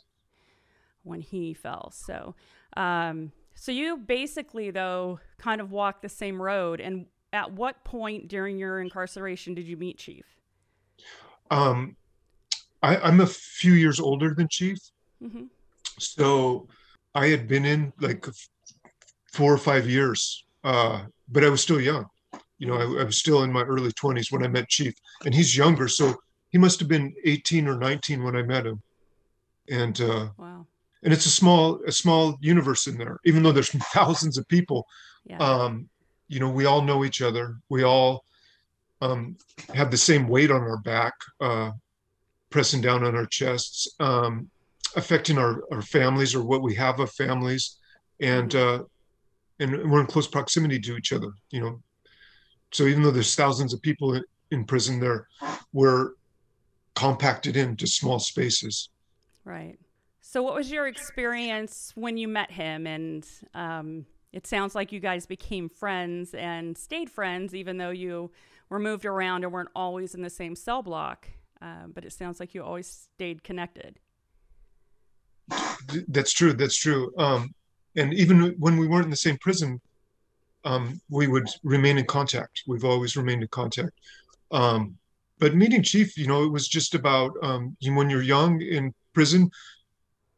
when 1.04 1.20
he 1.20 1.54
fell. 1.54 1.92
So 1.94 2.34
um 2.76 3.32
so 3.54 3.70
you 3.72 3.96
basically 3.98 4.70
though 4.70 5.20
kind 5.38 5.60
of 5.60 5.70
walked 5.70 6.02
the 6.02 6.08
same 6.08 6.40
road 6.40 6.80
and 6.80 7.06
at 7.32 7.52
what 7.52 7.84
point 7.84 8.28
during 8.28 8.58
your 8.58 8.80
incarceration 8.80 9.54
did 9.54 9.66
you 9.66 9.76
meet 9.76 9.98
Chief? 9.98 10.24
Um, 11.50 11.96
I, 12.82 12.96
I'm 12.96 13.20
a 13.20 13.26
few 13.26 13.72
years 13.72 14.00
older 14.00 14.34
than 14.34 14.48
Chief. 14.48 14.78
hmm 15.20 15.44
So 15.98 16.68
I 17.14 17.26
had 17.28 17.46
been 17.48 17.64
in 17.64 17.92
like 18.00 18.26
four 19.32 19.52
or 19.52 19.58
five 19.58 19.88
years, 19.88 20.44
uh, 20.64 21.04
but 21.28 21.44
I 21.44 21.48
was 21.48 21.60
still 21.60 21.80
young. 21.80 22.06
You 22.58 22.66
know, 22.66 22.74
I, 22.74 23.02
I 23.02 23.04
was 23.04 23.18
still 23.18 23.42
in 23.44 23.52
my 23.52 23.62
early 23.62 23.92
20s 23.92 24.32
when 24.32 24.44
I 24.44 24.48
met 24.48 24.68
Chief, 24.68 24.94
and 25.24 25.34
he's 25.34 25.56
younger. 25.56 25.88
So 25.88 26.16
he 26.50 26.58
must 26.58 26.80
have 26.80 26.88
been 26.88 27.14
18 27.24 27.68
or 27.68 27.76
19 27.78 28.22
when 28.24 28.36
I 28.36 28.42
met 28.42 28.66
him. 28.66 28.82
And 29.70 30.00
uh, 30.00 30.30
Wow. 30.36 30.66
and 31.02 31.12
it's 31.12 31.26
a 31.26 31.30
small 31.30 31.80
a 31.86 31.92
small 31.92 32.36
universe 32.40 32.86
in 32.86 32.96
there, 32.98 33.18
even 33.24 33.42
though 33.42 33.52
there's 33.52 33.70
thousands 33.92 34.38
of 34.38 34.48
people. 34.48 34.86
Yeah. 35.26 35.38
Um, 35.38 35.88
you 36.28 36.40
know, 36.40 36.48
we 36.50 36.64
all 36.66 36.82
know 36.82 37.04
each 37.04 37.22
other. 37.22 37.56
We 37.68 37.84
all 37.84 38.24
um, 39.00 39.36
have 39.74 39.90
the 39.90 39.96
same 39.96 40.26
weight 40.28 40.50
on 40.50 40.60
our 40.62 40.78
back, 40.78 41.14
uh, 41.40 41.70
pressing 42.50 42.80
down 42.80 43.04
on 43.04 43.14
our 43.14 43.26
chests, 43.26 43.88
um, 44.00 44.50
affecting 44.96 45.38
our, 45.38 45.62
our 45.72 45.82
families 45.82 46.34
or 46.34 46.42
what 46.44 46.62
we 46.62 46.74
have 46.74 46.98
of 46.98 47.10
families, 47.12 47.76
and 48.20 48.54
uh, 48.54 48.82
and 49.60 49.90
we're 49.90 50.00
in 50.00 50.06
close 50.06 50.26
proximity 50.26 50.78
to 50.80 50.96
each 50.96 51.12
other. 51.12 51.32
You 51.50 51.60
know, 51.60 51.82
so 52.72 52.84
even 52.84 53.02
though 53.02 53.10
there's 53.10 53.34
thousands 53.34 53.72
of 53.72 53.82
people 53.82 54.14
in, 54.14 54.24
in 54.50 54.64
prison, 54.64 55.00
there 55.00 55.26
we're 55.72 56.12
compacted 56.94 57.56
into 57.56 57.86
small 57.86 58.18
spaces. 58.18 58.90
Right. 59.44 59.78
So, 60.20 60.42
what 60.42 60.54
was 60.54 60.70
your 60.70 60.86
experience 60.86 61.92
when 61.94 62.18
you 62.18 62.28
met 62.28 62.50
him? 62.50 62.86
And 62.86 63.26
um, 63.54 64.04
it 64.32 64.46
sounds 64.46 64.74
like 64.74 64.92
you 64.92 65.00
guys 65.00 65.24
became 65.24 65.68
friends 65.68 66.34
and 66.34 66.76
stayed 66.76 67.08
friends, 67.08 67.54
even 67.54 67.78
though 67.78 67.90
you 67.90 68.30
were 68.68 68.78
moved 68.78 69.06
around 69.06 69.44
and 69.44 69.52
weren't 69.52 69.70
always 69.74 70.14
in 70.14 70.22
the 70.22 70.30
same 70.30 70.54
cell 70.54 70.82
block. 70.82 71.28
Uh, 71.62 71.86
but 71.92 72.04
it 72.04 72.12
sounds 72.12 72.40
like 72.40 72.54
you 72.54 72.62
always 72.62 73.08
stayed 73.14 73.42
connected. 73.42 73.98
That's 76.08 76.32
true. 76.32 76.52
That's 76.52 76.76
true. 76.76 77.10
Um, 77.16 77.54
and 77.98 78.14
even 78.14 78.54
when 78.58 78.76
we 78.76 78.86
weren't 78.86 79.04
in 79.04 79.10
the 79.10 79.16
same 79.16 79.38
prison, 79.38 79.80
um, 80.64 81.00
we 81.08 81.26
would 81.26 81.48
remain 81.62 81.98
in 81.98 82.06
contact. 82.06 82.62
We've 82.66 82.84
always 82.84 83.16
remained 83.16 83.42
in 83.42 83.48
contact. 83.48 83.92
Um, 84.50 84.96
but 85.38 85.54
meeting 85.54 85.82
Chief, 85.82 86.16
you 86.16 86.26
know, 86.26 86.44
it 86.44 86.52
was 86.52 86.68
just 86.68 86.94
about 86.94 87.32
um, 87.42 87.76
when 87.82 88.10
you're 88.10 88.22
young 88.22 88.60
in 88.60 88.92
prison, 89.12 89.50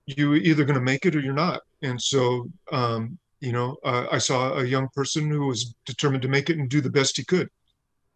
you're 0.07 0.37
either 0.37 0.65
going 0.65 0.79
to 0.79 0.85
make 0.85 1.07
it 1.07 1.17
or 1.17 1.21
you're 1.21 1.33
not. 1.33 1.61
And 1.83 2.01
so, 2.01 2.51
um, 2.71 3.19
you 3.41 3.53
know, 3.53 3.77
uh, 3.85 4.07
I 4.11 4.19
saw 4.19 4.59
a 4.59 4.65
young 4.65 4.89
person 4.95 5.31
who 5.31 5.47
was 5.47 5.75
determined 5.87 6.23
to 6.23 6.29
make 6.29 6.51
it 6.51 6.59
and 6.59 6.69
do 6.69 6.81
the 6.81 6.91
best 6.91 7.17
he 7.17 7.25
could. 7.25 7.49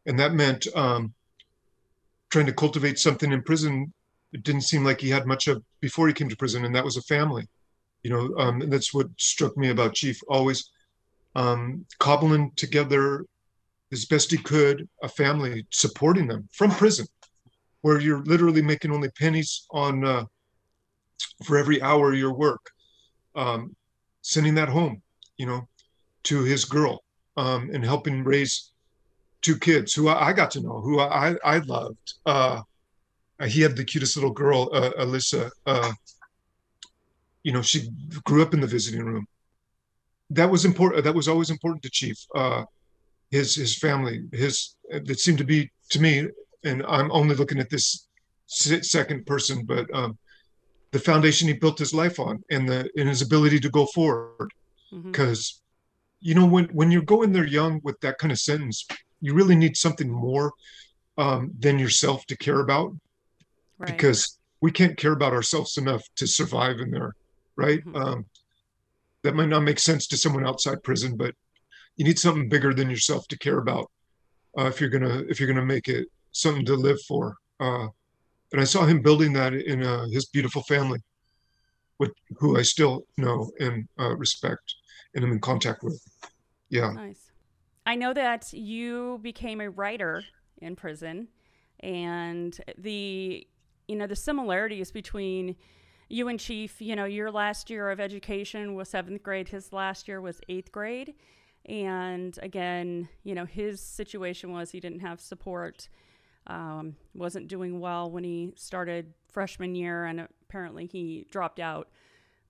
And 0.06 0.18
that 0.18 0.34
meant 0.34 0.66
um, 0.74 1.14
trying 2.30 2.46
to 2.46 2.52
cultivate 2.52 2.98
something 2.98 3.32
in 3.32 3.42
prison 3.42 3.92
it 4.34 4.42
didn't 4.42 4.62
seem 4.62 4.84
like 4.84 5.00
he 5.00 5.08
had 5.08 5.26
much 5.26 5.46
of 5.46 5.62
before 5.80 6.08
he 6.08 6.12
came 6.12 6.28
to 6.28 6.36
prison, 6.36 6.64
and 6.64 6.74
that 6.74 6.84
was 6.84 6.96
a 6.96 7.02
family. 7.02 7.46
You 8.04 8.10
know, 8.10 8.34
um, 8.38 8.60
that's 8.70 8.92
what 8.94 9.08
struck 9.16 9.56
me 9.56 9.70
about 9.70 9.94
Chief. 9.94 10.20
Always 10.28 10.70
um, 11.34 11.84
cobbling 11.98 12.52
together 12.54 13.24
as 13.92 14.04
best 14.04 14.30
he 14.30 14.36
could 14.36 14.88
a 15.02 15.08
family, 15.08 15.66
supporting 15.70 16.28
them 16.28 16.48
from 16.52 16.70
prison, 16.70 17.06
where 17.80 18.00
you're 18.00 18.22
literally 18.24 18.62
making 18.62 18.92
only 18.92 19.08
pennies 19.10 19.66
on 19.70 20.04
uh, 20.04 20.24
for 21.44 21.56
every 21.56 21.80
hour 21.80 22.12
of 22.12 22.18
your 22.18 22.34
work. 22.34 22.70
Um, 23.34 23.74
sending 24.22 24.54
that 24.54 24.68
home, 24.68 25.02
you 25.38 25.46
know, 25.46 25.68
to 26.24 26.44
his 26.44 26.64
girl, 26.64 27.02
um, 27.36 27.70
and 27.72 27.84
helping 27.84 28.22
raise 28.22 28.72
two 29.42 29.58
kids 29.58 29.92
who 29.94 30.08
I, 30.08 30.28
I 30.28 30.32
got 30.32 30.50
to 30.52 30.60
know, 30.60 30.80
who 30.80 31.00
I 31.00 31.36
I 31.42 31.58
loved. 31.58 32.14
Uh, 32.26 32.62
he 33.46 33.62
had 33.62 33.76
the 33.76 33.84
cutest 33.84 34.16
little 34.16 34.30
girl, 34.30 34.70
uh, 34.72 34.90
Alyssa. 35.00 35.50
Uh, 35.66 35.92
you 37.44 37.52
know, 37.52 37.62
she 37.62 37.88
grew 38.24 38.42
up 38.42 38.54
in 38.54 38.60
the 38.60 38.66
visiting 38.66 39.04
room. 39.04 39.26
That 40.30 40.50
was 40.50 40.64
important. 40.64 41.04
That 41.04 41.14
was 41.14 41.28
always 41.28 41.50
important 41.50 41.82
to 41.84 41.90
Chief. 41.90 42.16
Uh, 42.34 42.64
his 43.30 43.54
his 43.54 43.78
family, 43.78 44.24
his 44.32 44.76
it 44.90 45.20
seemed 45.20 45.38
to 45.38 45.44
be 45.44 45.70
to 45.90 46.00
me, 46.00 46.26
and 46.64 46.82
I'm 46.88 47.12
only 47.12 47.34
looking 47.36 47.60
at 47.60 47.70
this 47.70 48.08
second 48.46 49.26
person, 49.26 49.64
but 49.64 49.86
um, 49.94 50.18
the 50.92 50.98
foundation 50.98 51.48
he 51.48 51.54
built 51.54 51.78
his 51.78 51.94
life 51.94 52.18
on, 52.18 52.42
and 52.50 52.68
the 52.68 52.90
and 52.96 53.08
his 53.08 53.22
ability 53.22 53.60
to 53.60 53.70
go 53.70 53.86
forward. 53.86 54.50
Because, 55.10 55.60
you 56.20 56.34
know, 56.34 56.46
when 56.46 56.66
when 56.66 56.90
you 56.90 57.02
go 57.02 57.22
in 57.22 57.32
there 57.32 57.46
young 57.46 57.80
with 57.82 57.98
that 58.00 58.18
kind 58.18 58.32
of 58.32 58.38
sentence, 58.38 58.86
you 59.20 59.34
really 59.34 59.56
need 59.56 59.76
something 59.76 60.10
more 60.10 60.52
um, 61.18 61.52
than 61.58 61.78
yourself 61.78 62.24
to 62.26 62.36
care 62.36 62.60
about 62.60 62.92
Right. 63.78 63.90
because 63.90 64.38
we 64.60 64.70
can't 64.70 64.96
care 64.96 65.12
about 65.12 65.32
ourselves 65.32 65.76
enough 65.76 66.02
to 66.16 66.26
survive 66.26 66.78
in 66.78 66.90
there, 66.92 67.12
right? 67.56 67.84
Mhm. 67.84 67.96
Um, 67.96 68.26
that 69.22 69.34
might 69.34 69.48
not 69.48 69.60
make 69.62 69.78
sense 69.78 70.06
to 70.08 70.16
someone 70.16 70.46
outside 70.46 70.82
prison, 70.82 71.16
but 71.16 71.34
you 71.96 72.04
need 72.04 72.18
something 72.18 72.48
bigger 72.48 72.74
than 72.74 72.90
yourself 72.90 73.26
to 73.28 73.38
care 73.38 73.58
about 73.58 73.90
uh, 74.58 74.66
if 74.66 74.80
you're 74.80 74.90
gonna 74.90 75.24
if 75.28 75.40
you're 75.40 75.48
gonna 75.48 75.64
make 75.64 75.88
it 75.88 76.08
something 76.32 76.64
to 76.66 76.74
live 76.74 77.00
for. 77.02 77.36
Uh, 77.60 77.88
and 78.52 78.60
I 78.60 78.64
saw 78.64 78.84
him 78.84 79.02
building 79.02 79.32
that 79.32 79.54
in 79.54 79.82
uh, 79.82 80.06
his 80.08 80.26
beautiful 80.26 80.62
family, 80.64 81.00
with 81.98 82.12
who 82.38 82.58
I 82.58 82.62
still 82.62 83.06
know 83.16 83.50
and 83.58 83.88
uh, 83.98 84.16
respect, 84.16 84.74
and 85.14 85.24
am 85.24 85.32
in 85.32 85.40
contact 85.40 85.82
with. 85.82 86.00
Yeah. 86.68 86.92
Nice. 86.92 87.30
I 87.86 87.96
know 87.96 88.14
that 88.14 88.52
you 88.52 89.18
became 89.22 89.60
a 89.60 89.70
writer 89.70 90.24
in 90.58 90.76
prison, 90.76 91.28
and 91.80 92.56
the 92.78 93.46
you 93.88 93.96
know 93.96 94.06
the 94.06 94.16
similarities 94.16 94.90
between 94.90 95.56
you 96.08 96.28
and 96.28 96.38
Chief. 96.38 96.80
You 96.80 96.96
know, 96.96 97.04
your 97.04 97.30
last 97.30 97.70
year 97.70 97.90
of 97.90 98.00
education 98.00 98.74
was 98.74 98.88
seventh 98.88 99.22
grade. 99.22 99.48
His 99.48 99.72
last 99.72 100.08
year 100.08 100.20
was 100.20 100.40
eighth 100.48 100.72
grade, 100.72 101.14
and 101.66 102.38
again, 102.42 103.08
you 103.22 103.34
know, 103.34 103.44
his 103.44 103.80
situation 103.80 104.52
was 104.52 104.70
he 104.70 104.80
didn't 104.80 105.00
have 105.00 105.20
support. 105.20 105.88
Um, 106.46 106.96
wasn't 107.14 107.48
doing 107.48 107.80
well 107.80 108.10
when 108.10 108.22
he 108.24 108.52
started 108.56 109.14
freshman 109.30 109.74
year, 109.74 110.04
and 110.04 110.28
apparently 110.42 110.86
he 110.86 111.26
dropped 111.30 111.58
out 111.58 111.88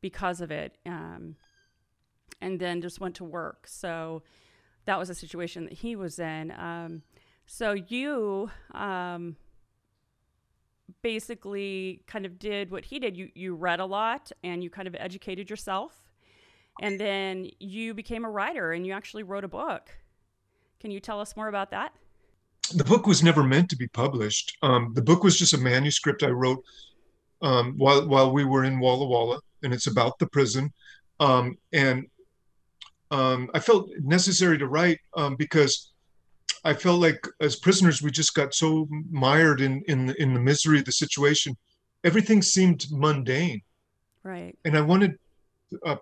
because 0.00 0.40
of 0.40 0.50
it. 0.50 0.76
Um, 0.84 1.36
and 2.40 2.60
then 2.60 2.82
just 2.82 3.00
went 3.00 3.14
to 3.16 3.24
work. 3.24 3.66
So 3.66 4.22
that 4.84 4.98
was 4.98 5.08
a 5.10 5.14
situation 5.14 5.64
that 5.64 5.72
he 5.72 5.96
was 5.96 6.18
in. 6.18 6.50
Um, 6.52 7.02
so 7.46 7.72
you 7.72 8.50
um, 8.72 9.36
basically 11.02 12.02
kind 12.06 12.26
of 12.26 12.38
did 12.38 12.70
what 12.70 12.84
he 12.84 12.98
did. 12.98 13.16
You 13.16 13.30
you 13.34 13.54
read 13.54 13.80
a 13.80 13.86
lot 13.86 14.32
and 14.42 14.62
you 14.62 14.70
kind 14.70 14.88
of 14.88 14.96
educated 14.98 15.50
yourself, 15.50 15.92
and 16.80 16.98
then 16.98 17.48
you 17.58 17.94
became 17.94 18.24
a 18.24 18.30
writer 18.30 18.72
and 18.72 18.86
you 18.86 18.92
actually 18.92 19.22
wrote 19.22 19.44
a 19.44 19.48
book. 19.48 19.90
Can 20.80 20.90
you 20.90 21.00
tell 21.00 21.20
us 21.20 21.36
more 21.36 21.48
about 21.48 21.70
that? 21.70 21.92
the 22.72 22.84
book 22.84 23.06
was 23.06 23.22
never 23.22 23.42
meant 23.42 23.68
to 23.70 23.76
be 23.76 23.88
published. 23.88 24.56
Um, 24.62 24.92
the 24.94 25.02
book 25.02 25.22
was 25.22 25.38
just 25.38 25.52
a 25.52 25.58
manuscript 25.58 26.22
I 26.22 26.30
wrote 26.30 26.64
um, 27.42 27.74
while 27.76 28.08
while 28.08 28.32
we 28.32 28.44
were 28.44 28.64
in 28.64 28.78
Walla 28.80 29.06
Walla, 29.06 29.40
and 29.62 29.72
it's 29.72 29.86
about 29.86 30.18
the 30.18 30.26
prison. 30.26 30.72
Um, 31.20 31.58
and 31.72 32.06
um, 33.10 33.50
I 33.54 33.60
felt 33.60 33.90
necessary 34.00 34.58
to 34.58 34.66
write 34.66 34.98
um, 35.16 35.36
because 35.36 35.92
I 36.64 36.72
felt 36.74 37.00
like 37.00 37.26
as 37.40 37.56
prisoners 37.56 38.00
we 38.00 38.10
just 38.10 38.34
got 38.34 38.54
so 38.54 38.88
mired 39.10 39.60
in 39.60 39.82
in 39.86 40.10
in 40.18 40.32
the 40.34 40.40
misery 40.40 40.78
of 40.78 40.86
the 40.86 40.92
situation. 40.92 41.56
Everything 42.04 42.42
seemed 42.42 42.84
mundane, 42.90 43.62
Right. 44.22 44.56
and 44.64 44.76
I 44.76 44.80
wanted. 44.80 45.18
Uh, 45.84 45.96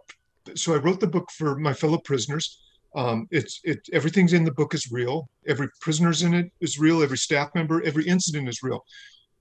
so 0.54 0.74
I 0.74 0.78
wrote 0.78 1.00
the 1.00 1.06
book 1.06 1.30
for 1.32 1.58
my 1.58 1.72
fellow 1.72 1.98
prisoners. 1.98 2.60
Um, 2.94 3.26
it's 3.30 3.60
it 3.64 3.88
everything's 3.92 4.32
in 4.32 4.44
the 4.44 4.52
book 4.52 4.74
is 4.74 4.90
real. 4.90 5.28
Every 5.46 5.68
prisoner's 5.80 6.22
in 6.22 6.34
it 6.34 6.52
is 6.60 6.78
real. 6.78 7.02
Every 7.02 7.18
staff 7.18 7.50
member, 7.54 7.82
every 7.82 8.06
incident 8.06 8.48
is 8.48 8.62
real. 8.62 8.84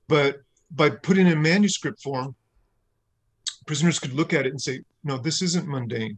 But 0.08 0.42
by 0.72 0.90
putting 0.90 1.28
in 1.28 1.42
manuscript 1.42 2.02
form, 2.02 2.36
prisoners 3.66 4.00
could 4.00 4.14
look 4.14 4.34
at 4.34 4.46
it 4.46 4.52
and 4.52 4.62
say, 4.62 4.82
"No, 5.04 5.18
this 5.18 5.42
isn't 5.42 5.68
mundane. 5.68 6.18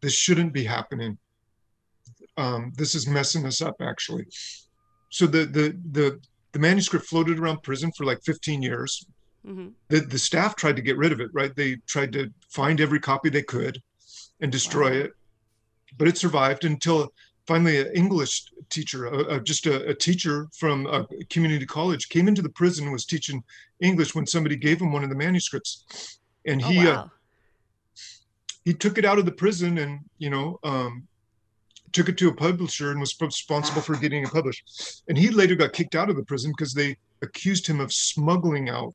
This 0.00 0.14
shouldn't 0.14 0.52
be 0.52 0.64
happening. 0.64 1.18
Um, 2.38 2.72
this 2.76 2.94
is 2.94 3.06
messing 3.06 3.44
us 3.46 3.60
up, 3.60 3.76
actually." 3.80 4.26
So 5.10 5.26
the 5.26 5.44
the 5.44 5.76
the 5.92 6.20
the 6.52 6.58
manuscript 6.58 7.06
floated 7.06 7.38
around 7.38 7.62
prison 7.62 7.92
for 7.96 8.04
like 8.04 8.22
15 8.24 8.62
years. 8.62 9.04
Mm-hmm. 9.46 9.68
The 9.88 10.00
the 10.00 10.18
staff 10.18 10.56
tried 10.56 10.76
to 10.76 10.82
get 10.82 10.96
rid 10.96 11.12
of 11.12 11.20
it. 11.20 11.30
Right? 11.34 11.54
They 11.54 11.76
tried 11.86 12.12
to 12.14 12.30
find 12.48 12.80
every 12.80 13.00
copy 13.00 13.28
they 13.28 13.42
could 13.42 13.82
and 14.40 14.50
destroy 14.52 14.90
wow. 14.92 15.04
it 15.04 15.12
but 15.96 16.08
it 16.08 16.18
survived 16.18 16.64
until 16.64 17.12
finally 17.46 17.80
an 17.80 17.90
English 17.94 18.44
teacher, 18.68 19.12
uh, 19.30 19.38
just 19.38 19.66
a, 19.66 19.88
a, 19.88 19.94
teacher 19.94 20.48
from 20.52 20.86
a 20.86 21.06
community 21.30 21.64
college, 21.64 22.08
came 22.08 22.28
into 22.28 22.42
the 22.42 22.50
prison 22.50 22.84
and 22.84 22.92
was 22.92 23.06
teaching 23.06 23.42
English 23.80 24.14
when 24.14 24.26
somebody 24.26 24.56
gave 24.56 24.80
him 24.80 24.92
one 24.92 25.02
of 25.02 25.08
the 25.08 25.16
manuscripts, 25.16 26.18
and 26.46 26.60
he 26.60 26.86
oh, 26.86 26.92
wow. 26.92 27.00
uh, 27.02 27.08
he 28.64 28.74
took 28.74 28.98
it 28.98 29.04
out 29.06 29.18
of 29.18 29.24
the 29.24 29.32
prison 29.32 29.78
and 29.78 30.00
you 30.18 30.28
know 30.28 30.58
um, 30.62 31.06
took 31.92 32.08
it 32.08 32.18
to 32.18 32.28
a 32.28 32.34
publisher 32.34 32.90
and 32.90 33.00
was 33.00 33.16
responsible 33.20 33.82
for 33.82 33.96
getting 33.96 34.22
it 34.22 34.30
published. 34.30 35.02
And 35.08 35.16
he 35.18 35.30
later 35.30 35.54
got 35.54 35.72
kicked 35.72 35.94
out 35.94 36.10
of 36.10 36.16
the 36.16 36.24
prison 36.24 36.52
because 36.56 36.74
they 36.74 36.96
accused 37.22 37.66
him 37.66 37.80
of 37.80 37.92
smuggling 37.92 38.68
out 38.68 38.94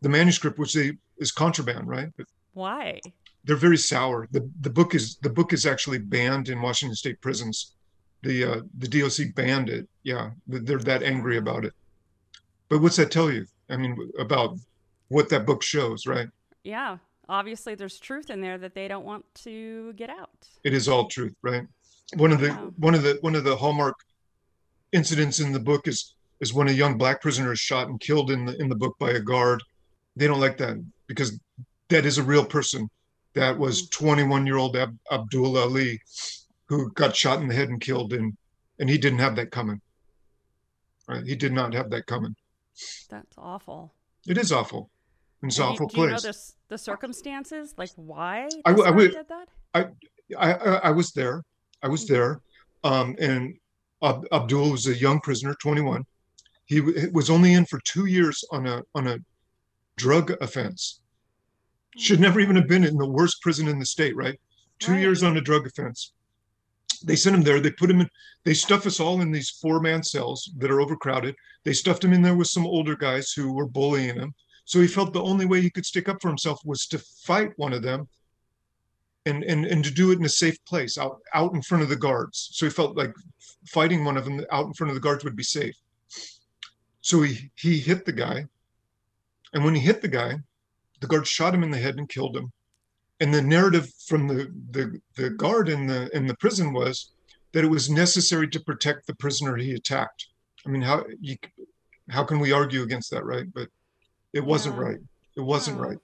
the 0.00 0.08
manuscript, 0.08 0.58
which 0.58 0.74
they 0.74 0.92
is 1.18 1.32
contraband, 1.32 1.88
right? 1.88 2.08
Why? 2.52 3.00
they're 3.46 3.56
very 3.56 3.78
sour. 3.78 4.28
The 4.32 4.48
the 4.60 4.70
book 4.70 4.94
is 4.94 5.16
the 5.22 5.30
book 5.30 5.52
is 5.52 5.64
actually 5.64 5.98
banned 5.98 6.48
in 6.48 6.60
Washington 6.60 6.96
State 6.96 7.20
prisons. 7.20 7.74
The 8.22 8.44
uh, 8.44 8.60
the 8.76 8.88
DOC 8.88 9.34
banned 9.34 9.70
it. 9.70 9.88
Yeah, 10.02 10.30
they're 10.46 10.78
that 10.78 11.02
angry 11.02 11.38
about 11.38 11.64
it. 11.64 11.72
But 12.68 12.82
what's 12.82 12.96
that 12.96 13.12
tell 13.12 13.30
you? 13.30 13.46
I 13.70 13.76
mean, 13.76 13.96
about 14.18 14.58
what 15.08 15.28
that 15.30 15.46
book 15.46 15.62
shows, 15.62 16.06
right? 16.06 16.28
Yeah, 16.64 16.98
obviously 17.28 17.74
there's 17.74 17.98
truth 17.98 18.30
in 18.30 18.40
there 18.40 18.58
that 18.58 18.74
they 18.74 18.88
don't 18.88 19.04
want 19.04 19.24
to 19.34 19.92
get 19.94 20.10
out. 20.10 20.48
It 20.64 20.72
is 20.72 20.88
all 20.88 21.08
truth, 21.08 21.34
right? 21.42 21.66
One 22.14 22.32
of 22.32 22.40
the 22.40 22.50
one 22.78 22.94
of 22.94 23.02
the 23.02 23.18
one 23.20 23.34
of 23.34 23.44
the 23.44 23.56
hallmark 23.56 23.96
incidents 24.92 25.40
in 25.40 25.52
the 25.52 25.60
book 25.60 25.88
is 25.88 26.14
is 26.40 26.54
when 26.54 26.68
a 26.68 26.72
young 26.72 26.98
black 26.98 27.20
prisoner 27.20 27.52
is 27.52 27.58
shot 27.58 27.88
and 27.88 28.00
killed 28.00 28.30
in 28.30 28.44
the 28.44 28.56
in 28.60 28.68
the 28.68 28.76
book 28.76 28.96
by 28.98 29.10
a 29.10 29.20
guard. 29.20 29.62
They 30.14 30.26
don't 30.26 30.40
like 30.40 30.56
that 30.58 30.76
because 31.06 31.38
that 31.88 32.06
is 32.06 32.18
a 32.18 32.22
real 32.22 32.44
person 32.44 32.88
that 33.34 33.58
was 33.58 33.82
mm. 33.82 33.90
21 33.90 34.46
year 34.46 34.56
old 34.56 34.76
Ab- 34.76 34.98
Abdul 35.10 35.58
Ali, 35.58 36.00
who 36.66 36.90
got 36.92 37.14
shot 37.14 37.40
in 37.40 37.48
the 37.48 37.54
head 37.54 37.68
and 37.68 37.80
killed, 37.80 38.12
and 38.12 38.36
and 38.78 38.88
he 38.88 38.98
didn't 38.98 39.20
have 39.20 39.36
that 39.36 39.50
coming. 39.50 39.80
Right, 41.08 41.24
he 41.24 41.36
did 41.36 41.52
not 41.52 41.72
have 41.74 41.90
that 41.90 42.06
coming. 42.06 42.34
That's 43.08 43.36
awful. 43.38 43.92
It 44.26 44.38
is 44.38 44.50
awful. 44.52 44.90
An 45.46 45.64
awful 45.64 45.86
do 45.86 45.94
place. 45.94 46.22
You 46.22 46.28
know 46.28 46.32
the, 46.32 46.52
the 46.68 46.78
circumstances, 46.78 47.74
like 47.76 47.90
why 47.96 48.48
I, 48.64 48.72
I, 48.72 48.88
I 48.88 48.92
did 48.92 49.28
that? 49.28 49.48
I, 49.74 49.86
I 50.38 50.52
I 50.52 50.90
was 50.90 51.12
there. 51.12 51.42
I 51.82 51.88
was 51.88 52.04
mm-hmm. 52.04 52.14
there, 52.14 52.40
um, 52.84 53.16
and 53.18 53.54
Ab- 54.02 54.26
Abdul 54.32 54.72
was 54.72 54.86
a 54.86 54.96
young 54.96 55.20
prisoner, 55.20 55.54
21. 55.60 56.04
He 56.66 56.80
w- 56.80 57.10
was 57.12 57.30
only 57.30 57.54
in 57.54 57.64
for 57.66 57.80
two 57.84 58.06
years 58.06 58.44
on 58.50 58.66
a 58.66 58.82
on 58.94 59.06
a 59.06 59.18
drug 59.96 60.32
offense 60.40 61.00
should 61.96 62.20
never 62.20 62.40
even 62.40 62.56
have 62.56 62.68
been 62.68 62.84
in 62.84 62.96
the 62.96 63.08
worst 63.08 63.40
prison 63.42 63.68
in 63.68 63.78
the 63.78 63.86
state, 63.86 64.14
right? 64.16 64.38
Two 64.78 64.92
right. 64.92 65.00
years 65.00 65.22
on 65.22 65.36
a 65.36 65.40
drug 65.40 65.66
offense. 65.66 66.12
They 67.04 67.16
sent 67.16 67.36
him 67.36 67.42
there. 67.42 67.60
They 67.60 67.70
put 67.70 67.90
him 67.90 68.00
in. 68.00 68.08
They 68.44 68.54
stuff 68.54 68.86
us 68.86 69.00
all 69.00 69.20
in 69.20 69.30
these 69.30 69.50
four-man 69.50 70.02
cells 70.02 70.50
that 70.58 70.70
are 70.70 70.80
overcrowded. 70.80 71.34
They 71.64 71.72
stuffed 71.72 72.04
him 72.04 72.12
in 72.12 72.22
there 72.22 72.36
with 72.36 72.48
some 72.48 72.66
older 72.66 72.96
guys 72.96 73.32
who 73.32 73.52
were 73.52 73.66
bullying 73.66 74.16
him. 74.16 74.34
So 74.66 74.80
he 74.80 74.88
felt 74.88 75.12
the 75.12 75.22
only 75.22 75.46
way 75.46 75.60
he 75.60 75.70
could 75.70 75.86
stick 75.86 76.08
up 76.08 76.20
for 76.20 76.28
himself 76.28 76.60
was 76.64 76.86
to 76.88 76.98
fight 76.98 77.52
one 77.56 77.72
of 77.72 77.82
them, 77.82 78.08
and 79.24 79.44
and 79.44 79.64
and 79.64 79.84
to 79.84 79.92
do 79.92 80.10
it 80.10 80.18
in 80.18 80.24
a 80.24 80.28
safe 80.28 80.62
place, 80.64 80.98
out 80.98 81.20
out 81.32 81.54
in 81.54 81.62
front 81.62 81.84
of 81.84 81.88
the 81.88 81.96
guards. 81.96 82.50
So 82.52 82.66
he 82.66 82.70
felt 82.70 82.96
like 82.96 83.14
fighting 83.68 84.04
one 84.04 84.16
of 84.16 84.24
them 84.24 84.44
out 84.50 84.66
in 84.66 84.74
front 84.74 84.90
of 84.90 84.94
the 84.94 85.00
guards 85.00 85.24
would 85.24 85.36
be 85.36 85.44
safe. 85.44 85.76
So 87.00 87.22
he 87.22 87.50
he 87.54 87.78
hit 87.78 88.04
the 88.04 88.12
guy, 88.12 88.46
and 89.54 89.64
when 89.64 89.74
he 89.76 89.80
hit 89.80 90.02
the 90.02 90.08
guy, 90.08 90.34
the 91.00 91.06
guard 91.06 91.28
shot 91.28 91.54
him 91.54 91.62
in 91.62 91.70
the 91.70 91.78
head 91.78 91.96
and 91.96 92.08
killed 92.08 92.36
him. 92.36 92.52
And 93.20 93.32
the 93.32 93.40
narrative 93.40 93.88
from 94.06 94.26
the, 94.28 94.52
the, 94.72 95.00
the 95.14 95.30
guard 95.30 95.68
in 95.68 95.86
the 95.86 96.14
in 96.14 96.26
the 96.26 96.36
prison 96.36 96.72
was 96.72 97.12
that 97.52 97.64
it 97.64 97.68
was 97.68 97.88
necessary 97.88 98.48
to 98.48 98.60
protect 98.60 99.06
the 99.06 99.14
prisoner 99.14 99.56
he 99.56 99.74
attacked. 99.74 100.26
I 100.66 100.70
mean, 100.70 100.82
how 100.82 101.04
you 101.20 101.36
how 102.10 102.24
can 102.24 102.40
we 102.40 102.50
argue 102.50 102.82
against 102.82 103.12
that, 103.12 103.24
right? 103.24 103.46
But 103.54 103.68
it 104.36 104.44
wasn't 104.44 104.76
yeah. 104.76 104.82
right. 104.82 104.98
It 105.36 105.40
wasn't 105.40 105.80
right. 105.80 105.98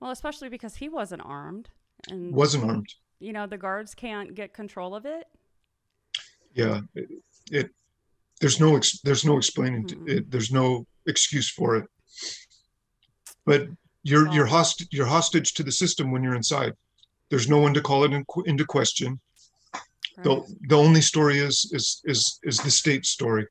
Well, 0.00 0.10
especially 0.10 0.48
because 0.48 0.76
he 0.76 0.88
wasn't 0.88 1.22
armed 1.24 1.68
and 2.08 2.34
wasn't 2.34 2.64
armed. 2.64 2.94
You 3.18 3.32
know, 3.32 3.46
the 3.46 3.58
guards 3.58 3.94
can't 3.94 4.34
get 4.34 4.54
control 4.54 4.94
of 4.94 5.04
it. 5.04 5.28
Yeah, 6.54 6.80
it, 6.94 7.08
it 7.50 7.70
there's 8.40 8.58
no 8.58 8.76
ex, 8.76 9.00
there's 9.02 9.24
no 9.24 9.36
explaining 9.36 9.84
mm-hmm. 9.84 10.08
it. 10.08 10.30
There's 10.30 10.50
no 10.50 10.86
excuse 11.06 11.50
for 11.50 11.76
it. 11.76 11.86
But 13.44 13.68
you're 14.02 14.28
you're 14.32 14.46
hostage 14.46 14.88
you're 14.90 15.06
hostage 15.06 15.52
to 15.54 15.62
the 15.62 15.72
system 15.72 16.10
when 16.10 16.22
you're 16.22 16.34
inside. 16.34 16.72
There's 17.28 17.48
no 17.48 17.58
one 17.58 17.74
to 17.74 17.82
call 17.82 18.04
it 18.04 18.12
in, 18.12 18.24
into 18.46 18.64
question. 18.64 19.20
Right. 20.16 20.24
The 20.24 20.56
the 20.68 20.76
only 20.76 21.02
story 21.02 21.38
is 21.38 21.70
is 21.72 22.00
is 22.04 22.40
is 22.42 22.56
the 22.58 22.70
state 22.70 23.04
story. 23.04 23.46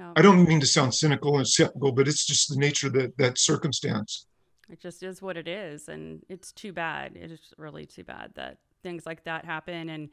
Oh. 0.00 0.12
I 0.16 0.22
don't 0.22 0.46
mean 0.46 0.60
to 0.60 0.66
sound 0.66 0.94
cynical 0.94 1.36
and 1.36 1.46
skeptical, 1.46 1.92
but 1.92 2.08
it's 2.08 2.26
just 2.26 2.48
the 2.48 2.56
nature 2.56 2.88
that 2.90 3.16
that 3.18 3.38
circumstance. 3.38 4.26
It 4.70 4.80
just 4.80 5.02
is 5.02 5.22
what 5.22 5.36
it 5.36 5.48
is, 5.48 5.88
and 5.88 6.22
it's 6.28 6.52
too 6.52 6.72
bad. 6.72 7.16
It 7.16 7.30
is 7.30 7.40
really 7.56 7.86
too 7.86 8.04
bad 8.04 8.32
that 8.34 8.58
things 8.82 9.06
like 9.06 9.24
that 9.24 9.44
happen, 9.44 9.88
and 9.88 10.10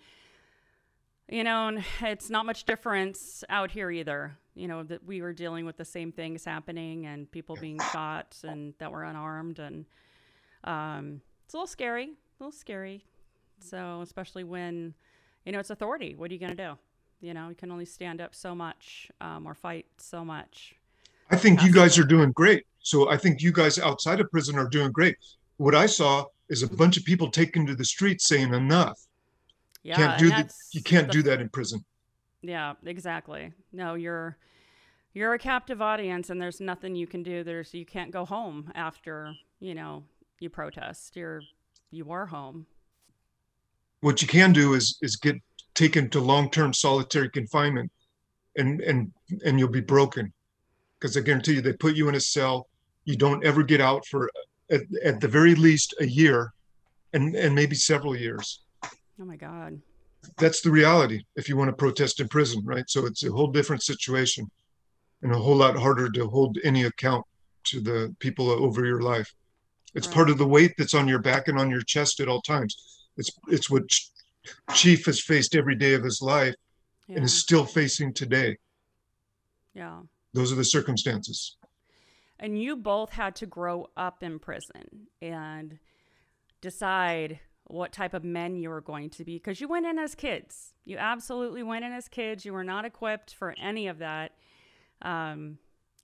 you 1.29 1.43
know, 1.43 1.67
and 1.67 1.83
it's 2.01 2.29
not 2.29 2.45
much 2.45 2.63
difference 2.65 3.43
out 3.49 3.71
here 3.71 3.91
either 3.91 4.37
you 4.55 4.67
know 4.67 4.83
that 4.83 5.05
we 5.05 5.21
were 5.21 5.33
dealing 5.33 5.65
with 5.65 5.77
the 5.77 5.85
same 5.85 6.11
things 6.11 6.43
happening 6.45 7.05
and 7.05 7.29
people 7.31 7.55
being 7.59 7.79
shot 7.91 8.35
and 8.43 8.73
that 8.79 8.91
were 8.91 9.03
unarmed 9.03 9.59
and 9.59 9.85
um, 10.63 11.21
it's 11.43 11.53
a 11.53 11.57
little 11.57 11.67
scary 11.67 12.05
a 12.05 12.43
little 12.43 12.51
scary 12.51 13.05
so 13.59 14.01
especially 14.01 14.43
when 14.43 14.93
you 15.45 15.51
know 15.51 15.59
it's 15.59 15.69
authority 15.69 16.15
what 16.15 16.31
are 16.31 16.33
you 16.33 16.39
going 16.39 16.55
to 16.55 16.63
do 16.69 16.77
you 17.25 17.33
know 17.33 17.49
you 17.49 17.55
can 17.55 17.71
only 17.71 17.85
stand 17.85 18.21
up 18.21 18.35
so 18.35 18.53
much 18.53 19.09
um, 19.21 19.45
or 19.45 19.53
fight 19.53 19.85
so 19.97 20.23
much 20.23 20.75
i 21.31 21.35
think 21.35 21.63
you 21.63 21.71
guys 21.71 21.97
are 21.97 22.03
doing 22.03 22.31
great 22.31 22.65
so 22.79 23.09
i 23.09 23.17
think 23.17 23.41
you 23.41 23.51
guys 23.51 23.79
outside 23.79 24.19
of 24.19 24.29
prison 24.31 24.57
are 24.57 24.69
doing 24.69 24.91
great 24.91 25.15
what 25.57 25.75
i 25.75 25.85
saw 25.85 26.23
is 26.49 26.61
a 26.61 26.67
bunch 26.67 26.97
of 26.97 27.03
people 27.03 27.29
taken 27.29 27.65
to 27.65 27.75
the 27.75 27.85
streets 27.85 28.27
saying 28.27 28.53
enough 28.53 28.99
yeah, 29.83 29.95
can't 29.95 30.19
do 30.19 30.29
the, 30.29 30.49
you 30.71 30.81
can't 30.81 31.07
the, 31.07 31.13
do 31.13 31.23
that 31.23 31.41
in 31.41 31.49
prison 31.49 31.83
yeah, 32.47 32.73
exactly. 32.85 33.53
No, 33.71 33.95
you're 33.95 34.37
you're 35.13 35.33
a 35.33 35.39
captive 35.39 35.81
audience 35.81 36.29
and 36.29 36.41
there's 36.41 36.61
nothing 36.61 36.95
you 36.95 37.07
can 37.07 37.23
do. 37.23 37.43
There's 37.43 37.73
you 37.73 37.85
can't 37.85 38.11
go 38.11 38.25
home 38.25 38.71
after, 38.75 39.33
you 39.59 39.73
know, 39.73 40.03
you 40.39 40.49
protest. 40.49 41.15
You're 41.15 41.41
you 41.91 42.11
are 42.11 42.27
home. 42.27 42.67
What 44.01 44.21
you 44.21 44.27
can 44.27 44.53
do 44.53 44.73
is 44.73 44.97
is 45.01 45.15
get 45.15 45.35
taken 45.73 46.09
to 46.11 46.19
long-term 46.19 46.73
solitary 46.73 47.29
confinement 47.29 47.91
and 48.55 48.81
and 48.81 49.11
and 49.45 49.59
you'll 49.59 49.69
be 49.69 49.81
broken. 49.81 50.33
Because 50.99 51.17
I 51.17 51.21
guarantee 51.21 51.55
you 51.55 51.61
they 51.61 51.73
put 51.73 51.95
you 51.95 52.07
in 52.09 52.15
a 52.15 52.19
cell, 52.19 52.67
you 53.03 53.15
don't 53.17 53.45
ever 53.45 53.63
get 53.63 53.81
out 53.81 54.05
for 54.05 54.29
at, 54.71 54.81
at 55.03 55.19
the 55.19 55.27
very 55.27 55.55
least 55.55 55.93
a 55.99 56.07
year 56.07 56.53
and 57.13 57.35
and 57.35 57.53
maybe 57.53 57.75
several 57.75 58.15
years. 58.15 58.61
Oh 58.83 59.25
my 59.25 59.35
god 59.35 59.81
that's 60.37 60.61
the 60.61 60.71
reality 60.71 61.23
if 61.35 61.47
you 61.49 61.57
want 61.57 61.69
to 61.69 61.75
protest 61.75 62.19
in 62.19 62.27
prison, 62.27 62.61
right? 62.65 62.89
So 62.89 63.05
it's 63.05 63.23
a 63.23 63.31
whole 63.31 63.47
different 63.47 63.83
situation 63.83 64.49
and 65.21 65.31
a 65.31 65.37
whole 65.37 65.55
lot 65.55 65.75
harder 65.75 66.09
to 66.11 66.27
hold 66.27 66.57
any 66.63 66.83
account 66.83 67.25
to 67.65 67.79
the 67.79 68.15
people 68.19 68.49
over 68.49 68.85
your 68.85 69.01
life. 69.01 69.33
It's 69.93 70.07
right. 70.07 70.15
part 70.15 70.29
of 70.29 70.37
the 70.37 70.47
weight 70.47 70.73
that's 70.77 70.93
on 70.93 71.07
your 71.07 71.19
back 71.19 71.47
and 71.47 71.57
on 71.57 71.69
your 71.69 71.81
chest 71.81 72.19
at 72.19 72.27
all 72.27 72.41
times. 72.41 73.04
It's 73.17 73.31
it's 73.47 73.69
what 73.69 73.83
Chief 74.73 75.05
has 75.05 75.19
faced 75.19 75.55
every 75.55 75.75
day 75.75 75.93
of 75.93 76.03
his 76.03 76.21
life 76.21 76.55
yeah. 77.07 77.17
and 77.17 77.25
is 77.25 77.33
still 77.33 77.65
facing 77.65 78.13
today. 78.13 78.57
Yeah. 79.73 80.01
Those 80.33 80.51
are 80.51 80.55
the 80.55 80.63
circumstances. 80.63 81.57
And 82.39 82.61
you 82.61 82.75
both 82.75 83.11
had 83.11 83.35
to 83.37 83.45
grow 83.45 83.87
up 83.95 84.21
in 84.21 84.39
prison 84.39 85.07
and 85.21 85.79
decide 86.61 87.39
what 87.67 87.91
type 87.91 88.13
of 88.13 88.23
men 88.23 88.55
you 88.55 88.69
were 88.69 88.81
going 88.81 89.09
to 89.09 89.23
be 89.23 89.35
because 89.37 89.59
you 89.59 89.67
went 89.67 89.85
in 89.85 89.97
as 89.97 90.13
kids. 90.13 90.73
You 90.83 90.97
absolutely 90.97 91.63
went 91.63 91.85
in 91.85 91.91
as 91.91 92.07
kids. 92.07 92.45
You 92.45 92.53
were 92.53 92.63
not 92.63 92.85
equipped 92.85 93.33
for 93.33 93.55
any 93.61 93.87
of 93.87 93.99
that. 93.99 94.33
Um, 95.01 95.57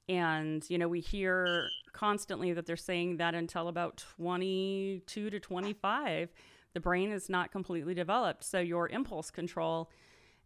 and, 0.09 0.67
you 0.69 0.77
know, 0.77 0.87
we 0.87 1.01
hear 1.01 1.69
constantly 1.93 2.53
that 2.53 2.65
they're 2.65 2.77
saying 2.77 3.17
that 3.17 3.35
until 3.35 3.67
about 3.67 4.03
22 4.17 5.29
to 5.29 5.39
25, 5.39 6.29
The 6.73 6.79
brain 6.79 7.11
is 7.11 7.29
not 7.29 7.51
completely 7.51 7.93
developed. 7.93 8.43
So 8.43 8.59
your 8.59 8.89
impulse 8.89 9.31
control 9.31 9.89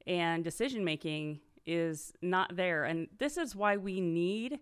and 0.08 0.44
decision 0.44 0.84
making 0.84 1.40
is 1.66 2.14
not 2.22 2.56
there. 2.56 2.84
And 2.84 3.08
this 3.18 3.38
is 3.38 3.56
why 3.56 3.78
we 3.78 4.02
need 4.02 4.60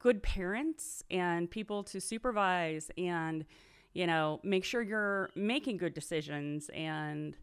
good 0.00 0.22
parents 0.22 1.02
and 1.10 1.50
people 1.50 1.82
to 1.84 2.00
supervise 2.00 2.90
and, 2.96 3.44
you 3.92 4.06
know, 4.06 4.40
make 4.42 4.64
sure 4.64 4.82
you're 4.82 5.30
making 5.34 5.76
good 5.76 5.94
decisions 5.94 6.70
and 6.70 7.36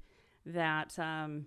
that 0.46 0.98
um, 0.98 1.46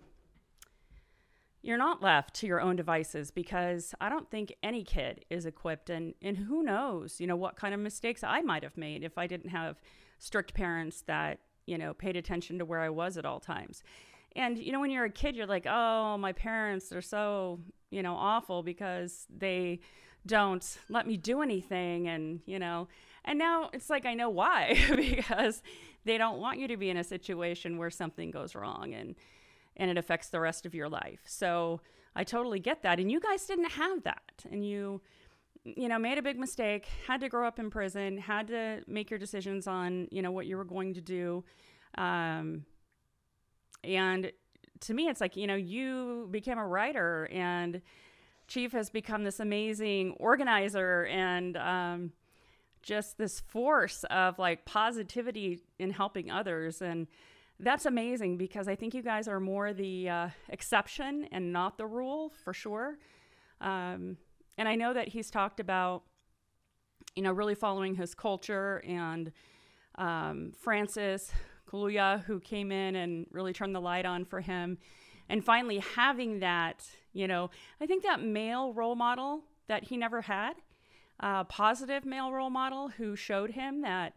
you're 1.62 1.78
not 1.78 2.02
left 2.02 2.34
to 2.34 2.46
your 2.46 2.60
own 2.60 2.76
devices 2.76 3.30
because 3.30 3.94
I 4.00 4.08
don't 4.08 4.30
think 4.30 4.54
any 4.62 4.84
kid 4.84 5.24
is 5.28 5.46
equipped 5.46 5.90
and 5.90 6.14
and 6.22 6.36
who 6.36 6.62
knows, 6.62 7.20
you 7.20 7.26
know, 7.26 7.36
what 7.36 7.56
kind 7.56 7.74
of 7.74 7.80
mistakes 7.80 8.22
I 8.24 8.40
might 8.40 8.62
have 8.62 8.76
made 8.76 9.04
if 9.04 9.18
I 9.18 9.26
didn't 9.26 9.50
have 9.50 9.80
strict 10.18 10.54
parents 10.54 11.02
that, 11.06 11.40
you 11.66 11.78
know, 11.78 11.94
paid 11.94 12.16
attention 12.16 12.58
to 12.58 12.64
where 12.64 12.80
I 12.80 12.90
was 12.90 13.16
at 13.16 13.24
all 13.24 13.40
times. 13.40 13.82
And 14.36 14.58
you 14.58 14.72
know 14.72 14.80
when 14.80 14.90
you're 14.90 15.04
a 15.04 15.10
kid 15.10 15.34
you're 15.34 15.46
like, 15.46 15.66
"Oh, 15.68 16.16
my 16.16 16.32
parents 16.32 16.92
are 16.92 17.02
so, 17.02 17.60
you 17.90 18.02
know, 18.02 18.14
awful 18.14 18.62
because 18.62 19.26
they 19.36 19.80
don't 20.26 20.78
let 20.88 21.06
me 21.06 21.16
do 21.16 21.40
anything 21.42 22.06
and, 22.08 22.40
you 22.46 22.58
know, 22.58 22.88
and 23.24 23.38
now 23.38 23.70
it's 23.72 23.90
like 23.90 24.06
I 24.06 24.14
know 24.14 24.28
why 24.28 24.78
because 24.96 25.62
they 26.04 26.18
don't 26.18 26.38
want 26.38 26.58
you 26.58 26.68
to 26.68 26.76
be 26.76 26.90
in 26.90 26.96
a 26.96 27.04
situation 27.04 27.78
where 27.78 27.90
something 27.90 28.30
goes 28.30 28.54
wrong 28.54 28.94
and 28.94 29.14
and 29.76 29.90
it 29.90 29.98
affects 29.98 30.28
the 30.28 30.40
rest 30.40 30.66
of 30.66 30.74
your 30.74 30.88
life. 30.88 31.20
So 31.26 31.80
I 32.14 32.24
totally 32.24 32.58
get 32.60 32.82
that. 32.82 32.98
And 32.98 33.10
you 33.10 33.20
guys 33.20 33.46
didn't 33.46 33.70
have 33.70 34.02
that. 34.02 34.44
And 34.50 34.66
you, 34.66 35.00
you 35.64 35.88
know, 35.88 35.98
made 35.98 36.18
a 36.18 36.22
big 36.22 36.38
mistake, 36.38 36.86
had 37.06 37.20
to 37.20 37.28
grow 37.28 37.46
up 37.46 37.58
in 37.58 37.70
prison, 37.70 38.18
had 38.18 38.48
to 38.48 38.82
make 38.86 39.10
your 39.10 39.18
decisions 39.18 39.66
on, 39.66 40.08
you 40.10 40.22
know, 40.22 40.30
what 40.30 40.46
you 40.46 40.56
were 40.56 40.64
going 40.64 40.94
to 40.94 41.00
do. 41.00 41.44
Um, 41.98 42.64
and 43.84 44.32
to 44.80 44.94
me, 44.94 45.08
it's 45.08 45.20
like, 45.20 45.36
you 45.36 45.46
know, 45.46 45.56
you 45.56 46.28
became 46.30 46.58
a 46.58 46.66
writer 46.66 47.28
and 47.30 47.82
Chief 48.48 48.72
has 48.72 48.90
become 48.90 49.22
this 49.22 49.38
amazing 49.38 50.12
organizer 50.18 51.04
and, 51.06 51.56
um, 51.56 52.12
just 52.82 53.18
this 53.18 53.40
force 53.40 54.04
of 54.04 54.38
like 54.38 54.64
positivity 54.64 55.60
in 55.78 55.90
helping 55.90 56.30
others 56.30 56.80
and 56.80 57.06
that's 57.62 57.84
amazing 57.84 58.38
because 58.38 58.68
I 58.68 58.74
think 58.74 58.94
you 58.94 59.02
guys 59.02 59.28
are 59.28 59.38
more 59.38 59.72
the 59.72 60.08
uh, 60.08 60.28
exception 60.48 61.28
and 61.30 61.52
not 61.52 61.76
the 61.76 61.86
rule 61.86 62.32
for 62.42 62.54
sure. 62.54 62.96
Um, 63.60 64.16
and 64.60 64.68
I 64.68 64.74
know 64.74 64.92
that 64.92 65.08
he's 65.08 65.30
talked 65.30 65.58
about, 65.58 66.02
you 67.16 67.22
know, 67.22 67.32
really 67.32 67.54
following 67.54 67.94
his 67.94 68.14
culture 68.14 68.84
and 68.86 69.32
um, 69.94 70.52
Francis 70.54 71.32
Kaluuya, 71.66 72.22
who 72.24 72.40
came 72.40 72.70
in 72.70 72.94
and 72.94 73.26
really 73.32 73.54
turned 73.54 73.74
the 73.74 73.80
light 73.80 74.04
on 74.04 74.26
for 74.26 74.42
him. 74.42 74.76
And 75.30 75.42
finally 75.42 75.78
having 75.78 76.40
that, 76.40 76.86
you 77.14 77.26
know, 77.26 77.48
I 77.80 77.86
think 77.86 78.02
that 78.02 78.22
male 78.22 78.74
role 78.74 78.96
model 78.96 79.44
that 79.68 79.84
he 79.84 79.96
never 79.96 80.20
had, 80.20 80.56
a 81.20 81.26
uh, 81.26 81.44
positive 81.44 82.04
male 82.04 82.30
role 82.30 82.50
model 82.50 82.88
who 82.88 83.16
showed 83.16 83.52
him 83.52 83.80
that, 83.80 84.12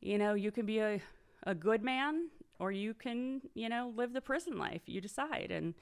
you 0.00 0.16
know, 0.16 0.32
you 0.32 0.50
can 0.50 0.64
be 0.64 0.78
a, 0.78 1.02
a 1.46 1.54
good 1.54 1.82
man 1.82 2.30
or 2.58 2.72
you 2.72 2.94
can, 2.94 3.42
you 3.52 3.68
know, 3.68 3.92
live 3.94 4.14
the 4.14 4.22
prison 4.22 4.56
life. 4.56 4.82
You 4.86 5.02
decide. 5.02 5.50
And 5.50 5.74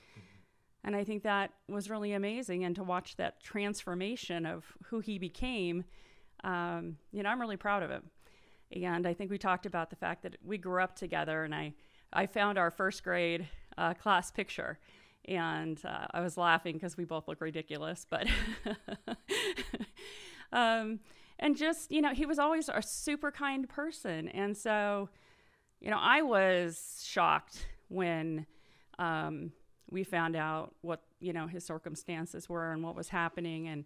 and 0.85 0.97
I 0.97 1.05
think 1.05 1.23
that 1.23 1.53
was 1.69 1.89
really 1.89 2.13
amazing. 2.13 2.65
And 2.65 2.75
to 2.77 2.83
watch 2.83 3.17
that 3.17 3.43
transformation 3.43 4.47
of 4.47 4.65
who 4.87 5.01
he 5.01 5.19
became, 5.19 5.85
um, 6.45 6.97
you 7.13 7.23
know, 7.23 7.29
I'm 7.29 7.41
really 7.41 7.57
proud 7.57 7.83
of 7.83 7.91
him. 7.91 8.11
And 8.73 9.07
I 9.07 9.15
think 9.15 9.31
we 9.31 9.39
talked 9.39 9.67
about 9.67 9.91
the 9.91 9.97
fact 9.97 10.23
that 10.23 10.37
we 10.45 10.59
grew 10.59 10.83
up 10.83 10.97
together, 10.97 11.45
and 11.45 11.55
I 11.55 11.75
I 12.13 12.27
found 12.27 12.59
our 12.59 12.71
first 12.71 13.05
grade 13.05 13.49
uh, 13.77 13.95
class 13.95 14.31
picture. 14.31 14.79
And 15.27 15.81
uh, 15.85 16.07
I 16.11 16.21
was 16.21 16.37
laughing 16.37 16.75
because 16.75 16.97
we 16.97 17.05
both 17.05 17.29
look 17.29 17.41
ridiculous, 17.41 18.07
but 18.11 18.27
um, 20.53 20.99
and 21.39 21.57
just 21.57 21.93
you 21.93 22.01
know 22.01 22.13
he 22.13 22.27
was 22.27 22.39
always 22.39 22.69
a 22.69 22.83
super 22.83 23.31
kind 23.31 23.69
person, 23.69 24.29
and 24.29 24.57
so 24.57 25.11
you 25.83 25.91
know, 25.91 25.99
I 26.01 26.23
was 26.23 27.03
shocked 27.05 27.67
when 27.89 28.47
um, 29.01 29.53
we 29.93 30.05
found 30.05 30.35
out 30.35 30.75
what 30.81 31.03
you 31.21 31.33
know 31.33 31.47
his 31.47 31.65
circumstances 31.65 32.49
were 32.49 32.73
and 32.73 32.83
what 32.83 32.97
was 32.97 33.11
happening, 33.11 33.69
and 33.69 33.85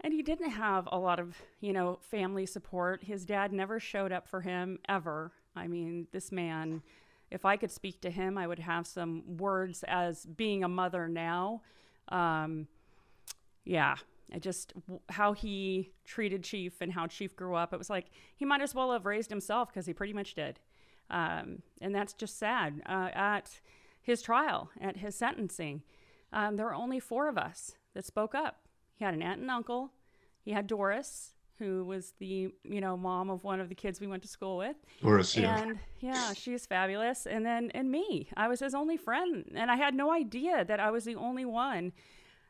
and 0.00 0.14
he 0.14 0.22
didn't 0.22 0.50
have 0.50 0.88
a 0.90 0.98
lot 0.98 1.18
of 1.18 1.36
you 1.60 1.72
know 1.72 1.98
family 2.00 2.46
support. 2.46 3.04
His 3.04 3.24
dad 3.24 3.52
never 3.52 3.80
showed 3.80 4.12
up 4.12 4.28
for 4.28 4.40
him 4.40 4.78
ever. 4.88 5.32
I 5.54 5.66
mean, 5.66 6.06
this 6.12 6.30
man. 6.32 6.82
If 7.30 7.44
I 7.44 7.56
could 7.56 7.70
speak 7.70 8.00
to 8.00 8.10
him, 8.10 8.36
I 8.36 8.48
would 8.48 8.58
have 8.58 8.88
some 8.88 9.36
words 9.36 9.84
as 9.86 10.26
being 10.26 10.64
a 10.64 10.68
mother 10.68 11.06
now. 11.06 11.62
Um, 12.08 12.66
yeah, 13.64 13.94
I 14.34 14.40
just 14.40 14.72
how 15.08 15.32
he 15.32 15.90
treated 16.04 16.42
Chief 16.42 16.80
and 16.80 16.92
how 16.92 17.06
Chief 17.06 17.36
grew 17.36 17.54
up. 17.54 17.72
It 17.72 17.78
was 17.78 17.90
like 17.90 18.06
he 18.36 18.44
might 18.44 18.62
as 18.62 18.74
well 18.74 18.92
have 18.92 19.06
raised 19.06 19.30
himself 19.30 19.68
because 19.68 19.86
he 19.86 19.92
pretty 19.92 20.12
much 20.12 20.34
did. 20.34 20.58
Um, 21.10 21.62
and 21.80 21.94
that's 21.94 22.12
just 22.12 22.38
sad. 22.38 22.82
Uh, 22.86 23.10
at 23.12 23.60
his 24.00 24.22
trial, 24.22 24.70
at 24.80 24.98
his 24.98 25.14
sentencing, 25.14 25.82
um, 26.32 26.56
there 26.56 26.66
were 26.66 26.74
only 26.74 27.00
four 27.00 27.28
of 27.28 27.36
us 27.36 27.72
that 27.94 28.04
spoke 28.04 28.34
up. 28.34 28.68
He 28.94 29.04
had 29.04 29.14
an 29.14 29.22
aunt 29.22 29.40
and 29.40 29.50
uncle. 29.50 29.92
He 30.42 30.52
had 30.52 30.66
Doris, 30.66 31.32
who 31.58 31.84
was 31.84 32.14
the 32.18 32.52
you 32.64 32.80
know 32.80 32.96
mom 32.96 33.30
of 33.30 33.44
one 33.44 33.60
of 33.60 33.68
the 33.68 33.74
kids 33.74 34.00
we 34.00 34.06
went 34.06 34.22
to 34.22 34.28
school 34.28 34.56
with. 34.56 34.76
Doris, 35.02 35.36
yeah. 35.36 35.58
And 35.58 35.78
yeah, 36.00 36.32
she's 36.32 36.66
fabulous. 36.66 37.26
And 37.26 37.44
then 37.44 37.70
and 37.74 37.90
me, 37.90 38.28
I 38.36 38.48
was 38.48 38.60
his 38.60 38.74
only 38.74 38.96
friend, 38.96 39.44
and 39.54 39.70
I 39.70 39.76
had 39.76 39.94
no 39.94 40.12
idea 40.12 40.64
that 40.64 40.80
I 40.80 40.90
was 40.90 41.04
the 41.04 41.16
only 41.16 41.44
one 41.44 41.92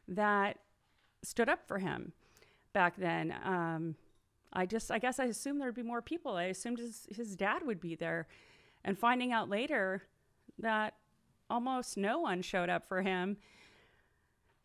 that 0.09 0.59
stood 1.23 1.49
up 1.49 1.67
for 1.67 1.79
him 1.79 2.13
back 2.73 2.97
then. 2.97 3.35
Um, 3.45 3.97
I 4.53 4.67
just, 4.67 4.91
I 4.91 4.99
guess, 4.99 5.19
I 5.19 5.27
assumed 5.27 5.61
there'd 5.61 5.75
be 5.75 5.83
more 5.83 6.03
people. 6.03 6.37
I 6.37 6.45
assumed 6.45 6.79
his 6.79 7.07
his 7.15 7.37
dad 7.37 7.63
would 7.65 7.81
be 7.81 7.95
there 7.95 8.27
and 8.85 8.99
finding 8.99 9.33
out 9.33 9.49
later 9.49 10.03
that 10.59 10.95
almost 11.51 11.97
no 11.97 12.21
one 12.21 12.41
showed 12.41 12.69
up 12.69 12.87
for 12.89 13.03
him 13.03 13.37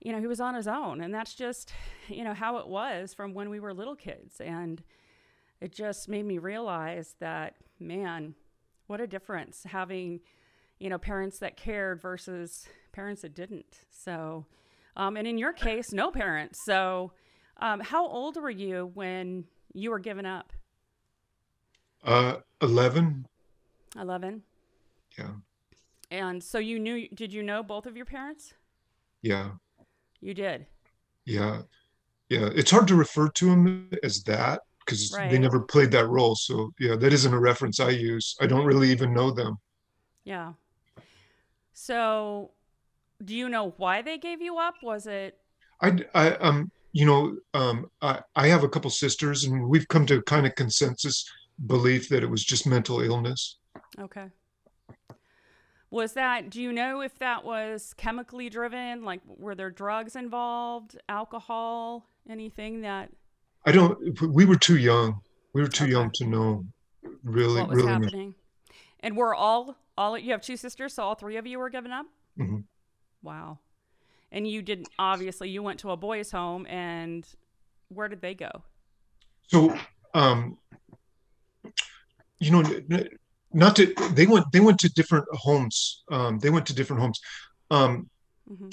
you 0.05 0.11
know 0.11 0.19
he 0.19 0.27
was 0.27 0.39
on 0.39 0.53
his 0.53 0.67
own. 0.67 1.01
And 1.01 1.13
that's 1.13 1.33
just 1.33 1.73
you 2.07 2.23
know 2.23 2.33
how 2.33 2.57
it 2.57 2.67
was 2.67 3.13
from 3.13 3.33
when 3.33 3.49
we 3.49 3.59
were 3.59 3.73
little 3.73 3.95
kids. 3.95 4.39
And 4.39 4.81
it 5.59 5.73
just 5.73 6.07
made 6.07 6.25
me 6.25 6.37
realize 6.37 7.15
that 7.19 7.55
man 7.79 8.35
what 8.87 9.01
a 9.01 9.07
difference 9.07 9.63
having 9.65 10.21
you 10.79 10.89
know 10.89 10.99
parents 10.99 11.39
that 11.39 11.57
cared 11.57 12.01
versus 12.01 12.67
parents 12.91 13.23
that 13.23 13.33
didn't. 13.33 13.79
So 13.89 14.45
um, 14.95 15.17
and 15.17 15.27
in 15.27 15.39
your 15.39 15.53
case 15.53 15.91
no 15.91 16.11
parents. 16.11 16.59
So 16.65 17.11
um, 17.57 17.79
how 17.79 18.07
old 18.07 18.37
were 18.37 18.49
you 18.49 18.91
when 18.93 19.45
you 19.73 19.89
were 19.89 19.99
given 19.99 20.25
up? 20.25 20.53
Uh 22.03 22.37
11 22.61 23.25
11 23.99 24.43
yeah 25.17 25.29
and 26.19 26.43
so 26.43 26.57
you 26.59 26.79
knew 26.79 27.07
did 27.09 27.33
you 27.33 27.43
know 27.43 27.61
both 27.63 27.85
of 27.85 27.95
your 27.95 28.05
parents? 28.05 28.53
Yeah. 29.21 29.51
You 30.21 30.33
did? 30.33 30.65
Yeah. 31.25 31.61
Yeah. 32.29 32.49
It's 32.55 32.71
hard 32.71 32.87
to 32.87 32.95
refer 32.95 33.29
to 33.29 33.45
them 33.49 33.89
as 34.03 34.23
that 34.23 34.61
because 34.79 35.13
right. 35.17 35.29
they 35.29 35.37
never 35.37 35.59
played 35.59 35.91
that 35.91 36.07
role. 36.07 36.35
So 36.35 36.71
yeah 36.79 36.95
that 36.95 37.13
isn't 37.13 37.33
a 37.33 37.39
reference 37.39 37.79
i 37.79 37.89
use. 37.89 38.35
I 38.41 38.47
don't 38.47 38.65
really 38.65 38.91
even 38.91 39.13
know 39.13 39.31
them. 39.31 39.57
Yeah. 40.23 40.53
So 41.73 42.51
do 43.23 43.35
you 43.35 43.49
know 43.49 43.73
why 43.77 44.01
they 44.01 44.17
gave 44.17 44.41
you 44.41 44.57
up? 44.57 44.75
Was 44.81 45.07
it 45.07 45.37
i 45.81 45.97
i 46.13 46.29
um 46.35 46.71
you 46.93 47.05
know 47.05 47.35
um 47.53 47.85
i 48.01 48.21
i 48.35 48.47
have 48.47 48.63
a 48.63 48.69
couple 48.69 48.89
sisters 48.89 49.43
and 49.43 49.67
we've 49.67 49.87
come 49.89 50.05
to 50.05 50.21
kind 50.21 50.45
of 50.45 50.55
consensus 50.55 51.29
belief 51.67 52.07
that 52.09 52.23
it 52.23 52.29
was 52.29 52.43
just 52.43 52.65
mental 52.65 53.01
illness. 53.01 53.57
Okay. 53.99 54.27
Was 55.95 56.11
that, 56.11 56.49
do 56.49 56.61
you 56.61 56.73
know 56.73 56.99
if 56.99 57.17
that 57.19 57.45
was 57.45 57.93
chemically 57.95 58.49
driven? 58.49 59.05
Like, 59.05 59.21
were 59.25 59.55
there 59.55 59.69
drugs 59.69 60.17
involved, 60.17 60.97
alcohol, 61.07 62.05
anything 62.29 62.81
that? 62.81 63.11
I 63.65 63.71
don't, 63.71 63.97
we 64.21 64.43
were 64.43 64.57
too 64.57 64.75
young. 64.75 65.21
We 65.53 65.61
were 65.61 65.69
too 65.69 65.85
okay. 65.85 65.93
young 65.93 66.11
to 66.15 66.25
know 66.25 66.65
really, 67.23 67.61
what 67.61 67.69
was 67.69 67.77
really. 67.77 67.91
happening. 67.93 68.35
And 68.99 69.15
we're 69.15 69.33
all, 69.33 69.77
all, 69.97 70.17
you 70.17 70.33
have 70.33 70.41
two 70.41 70.57
sisters, 70.57 70.93
so 70.93 71.03
all 71.03 71.15
three 71.15 71.37
of 71.37 71.47
you 71.47 71.59
were 71.59 71.69
given 71.69 71.93
up? 71.93 72.07
Mm-hmm. 72.37 72.57
Wow. 73.23 73.59
And 74.33 74.45
you 74.45 74.61
didn't, 74.61 74.89
obviously, 74.99 75.47
you 75.47 75.63
went 75.63 75.79
to 75.79 75.91
a 75.91 75.95
boys' 75.95 76.29
home, 76.29 76.67
and 76.67 77.25
where 77.87 78.09
did 78.09 78.19
they 78.19 78.33
go? 78.33 78.51
So, 79.47 79.73
um, 80.13 80.57
you 82.39 82.51
know, 82.51 82.63
not 83.55 83.75
to 83.75 83.93
they 84.11 84.27
went 84.27 84.45
they 84.51 84.59
went 84.59 84.79
to 84.79 84.93
different 84.93 85.25
homes 85.31 86.03
um, 86.11 86.39
they 86.39 86.49
went 86.49 86.65
to 86.65 86.75
different 86.75 87.01
homes 87.01 87.19
um, 87.71 88.09
mm-hmm. 88.51 88.69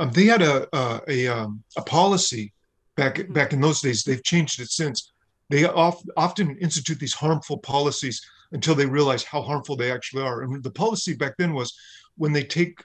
um, 0.00 0.10
they 0.10 0.26
had 0.26 0.42
a 0.42 0.68
a, 0.76 1.00
a, 1.08 1.26
um, 1.28 1.62
a 1.76 1.82
policy 1.82 2.52
back 2.96 3.16
mm-hmm. 3.16 3.32
back 3.32 3.52
in 3.52 3.60
those 3.60 3.80
days 3.80 4.04
they've 4.04 4.24
changed 4.24 4.60
it 4.60 4.70
since 4.70 5.12
they 5.48 5.64
oft, 5.64 6.08
often 6.16 6.56
institute 6.58 6.98
these 6.98 7.14
harmful 7.14 7.58
policies 7.58 8.20
until 8.52 8.74
they 8.74 8.86
realize 8.86 9.24
how 9.24 9.42
harmful 9.42 9.76
they 9.76 9.92
actually 9.92 10.22
are. 10.22 10.42
And 10.42 10.62
the 10.62 10.70
policy 10.70 11.14
back 11.14 11.36
then 11.36 11.52
was 11.52 11.72
when 12.16 12.32
they 12.32 12.44
take 12.44 12.82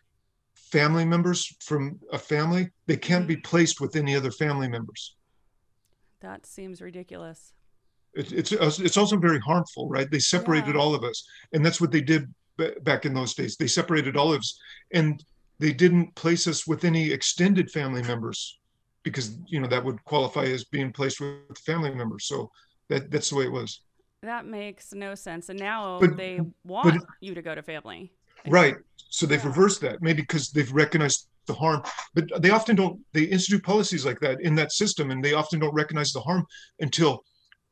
family 0.56 1.06
members 1.06 1.56
from 1.60 2.00
a 2.12 2.17
family, 2.17 2.69
they 2.88 2.97
can't 2.97 3.28
be 3.28 3.36
mm-hmm. 3.36 3.50
placed 3.50 3.82
with 3.82 3.95
any 3.95 4.15
other 4.15 4.32
family 4.32 4.67
members. 4.67 5.15
That 6.21 6.45
seems 6.45 6.82
ridiculous. 6.82 7.54
It, 8.13 8.32
it's 8.34 8.52
it's 8.80 8.97
also 8.97 9.17
very 9.17 9.39
harmful, 9.39 9.88
right? 9.88 10.10
They 10.10 10.19
separated 10.19 10.76
yeah. 10.76 10.82
all 10.82 10.93
of 10.93 11.04
us, 11.04 11.26
and 11.54 11.65
that's 11.65 11.80
what 11.80 11.91
they 11.91 12.02
did 12.02 12.34
b- 12.58 12.74
back 12.84 13.06
in 13.06 13.13
those 13.13 13.34
days. 13.34 13.56
They 13.56 13.67
separated 13.67 14.17
all 14.17 14.34
of 14.34 14.39
us, 14.39 14.60
and 14.93 15.24
they 15.60 15.71
didn't 15.71 16.13
place 16.15 16.47
us 16.47 16.67
with 16.67 16.84
any 16.84 17.12
extended 17.12 17.71
family 17.71 18.02
members 18.04 18.60
because 19.04 19.38
you 19.47 19.60
know 19.60 19.67
that 19.67 19.84
would 19.84 20.04
qualify 20.04 20.43
as 20.43 20.65
being 20.65 20.91
placed 20.91 21.21
with 21.21 21.58
family 21.60 21.93
members. 21.93 22.26
So 22.26 22.52
that 22.89 23.12
that's 23.12 23.30
the 23.30 23.38
way 23.38 23.45
it 23.45 23.52
was. 23.52 23.82
That 24.24 24.45
makes 24.45 24.93
no 24.93 25.15
sense. 25.15 25.50
And 25.50 25.60
now 25.60 26.00
but, 26.00 26.15
they 26.15 26.39
want 26.63 26.93
but, 26.93 27.06
you 27.21 27.34
to 27.34 27.41
go 27.41 27.56
to 27.56 27.63
family. 27.63 28.12
Right. 28.47 28.76
So 29.10 29.26
they've 29.26 29.39
yeah. 29.39 29.47
reversed 29.47 29.82
that, 29.82 30.02
maybe 30.02 30.21
because 30.21 30.52
they've 30.52 30.71
recognized 30.71 31.28
the 31.47 31.54
harm, 31.54 31.82
but 32.13 32.26
they 32.41 32.52
often 32.52 32.76
don't. 32.76 33.00
They 33.13 33.24
institute 33.24 33.63
policies 33.63 34.06
like 34.06 34.19
that 34.19 34.41
in 34.41 34.56
that 34.56 34.71
system, 34.71 35.12
and 35.12 35.24
they 35.24 35.34
often 35.34 35.60
don't 35.60 35.74
recognize 35.74 36.12
the 36.12 36.21
harm 36.21 36.45
until 36.80 37.24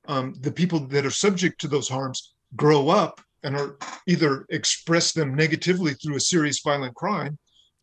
um, 0.09 0.33
the 0.41 0.51
people 0.51 0.79
that 0.87 1.05
are 1.05 1.11
subject 1.11 1.61
to 1.61 1.67
those 1.67 1.87
harms 1.87 2.33
grow 2.55 2.89
up 2.89 3.21
and 3.43 3.55
are 3.55 3.77
either 4.07 4.45
express 4.49 5.13
them 5.13 5.33
negatively 5.33 5.93
through 5.93 6.17
a 6.17 6.19
serious 6.19 6.59
violent 6.59 6.95
crime, 6.95 7.37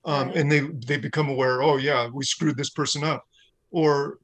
um, 0.05 0.31
and 0.35 0.53
they 0.53 0.61
they 0.87 0.99
become 0.99 1.29
aware. 1.31 1.63
Oh 1.63 1.79
yeah, 1.79 2.09
we 2.13 2.25
screwed 2.25 2.59
this 2.59 2.71
person 2.71 3.03
up, 3.03 3.25
or 3.71 4.19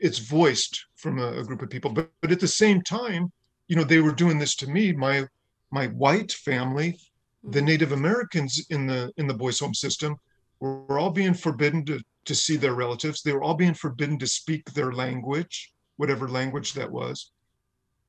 it's 0.00 0.18
voiced 0.18 0.86
from 0.96 1.18
a, 1.18 1.28
a 1.40 1.44
group 1.44 1.62
of 1.62 1.70
people. 1.70 1.92
But 1.92 2.10
but 2.20 2.32
at 2.32 2.40
the 2.40 2.48
same 2.48 2.82
time, 2.82 3.30
you 3.68 3.76
know, 3.76 3.84
they 3.84 4.00
were 4.00 4.22
doing 4.22 4.38
this 4.38 4.56
to 4.56 4.66
me. 4.66 4.92
My 4.92 5.26
my 5.70 5.86
white 5.86 6.32
family 6.32 6.98
the 7.42 7.58
mm-hmm. 7.58 7.66
Native 7.66 7.92
Americans 7.92 8.66
in 8.70 8.86
the 8.86 9.12
in 9.16 9.26
the 9.26 9.34
boys' 9.34 9.58
home 9.58 9.74
system 9.74 10.16
were 10.60 10.98
all 10.98 11.10
being 11.10 11.34
forbidden 11.34 11.84
to 11.86 12.00
to 12.26 12.34
see 12.34 12.56
their 12.56 12.74
relatives. 12.74 13.22
They 13.22 13.32
were 13.32 13.42
all 13.42 13.54
being 13.54 13.74
forbidden 13.74 14.18
to 14.18 14.26
speak 14.26 14.64
their 14.66 14.92
language, 14.92 15.72
whatever 16.00 16.26
language 16.28 16.72
that 16.72 16.90
was. 16.90 17.30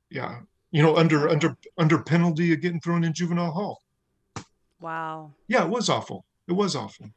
Yeah, 0.09 0.39
you 0.71 0.81
know, 0.81 0.95
under 0.95 1.27
under 1.27 1.57
under 1.77 2.01
penalty 2.01 2.53
of 2.53 2.61
getting 2.61 2.79
thrown 2.79 3.03
in 3.03 3.13
juvenile 3.13 3.51
hall. 3.51 3.81
Wow. 4.79 5.33
Yeah, 5.49 5.65
it 5.65 5.69
was 5.69 5.89
awful. 5.89 6.25
It 6.47 6.53
was 6.53 6.75
awful. 6.75 7.07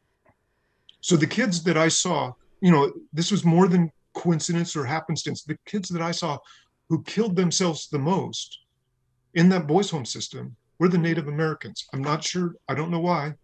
So 1.01 1.17
the 1.17 1.29
kids 1.39 1.63
that 1.65 1.79
I 1.79 1.89
saw, 1.89 2.33
you 2.61 2.73
know, 2.73 2.93
this 3.13 3.31
was 3.31 3.45
more 3.45 3.69
than 3.69 3.91
coincidence 4.15 4.75
or 4.77 4.85
happenstance. 4.85 5.45
The 5.45 5.59
kids 5.65 5.89
that 5.91 6.03
I 6.03 6.11
saw 6.11 6.39
who 6.89 7.03
killed 7.05 7.37
themselves 7.37 7.89
the 7.89 7.99
most 7.99 8.59
in 9.35 9.49
that 9.51 9.67
boys' 9.67 9.91
home 9.91 10.05
system 10.05 10.57
were 10.79 10.89
the 10.89 10.99
Native 10.99 11.29
Americans. 11.29 11.87
I'm 11.93 12.03
not 12.03 12.25
sure. 12.25 12.57
I 12.69 12.75
don't 12.75 12.91
know 12.91 13.01
why. 13.01 13.35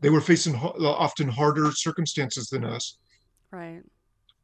They 0.00 0.10
were 0.10 0.20
facing 0.20 0.56
often 0.56 1.28
harder 1.28 1.70
circumstances 1.72 2.48
than 2.48 2.64
us. 2.64 2.98
Right. 3.50 3.82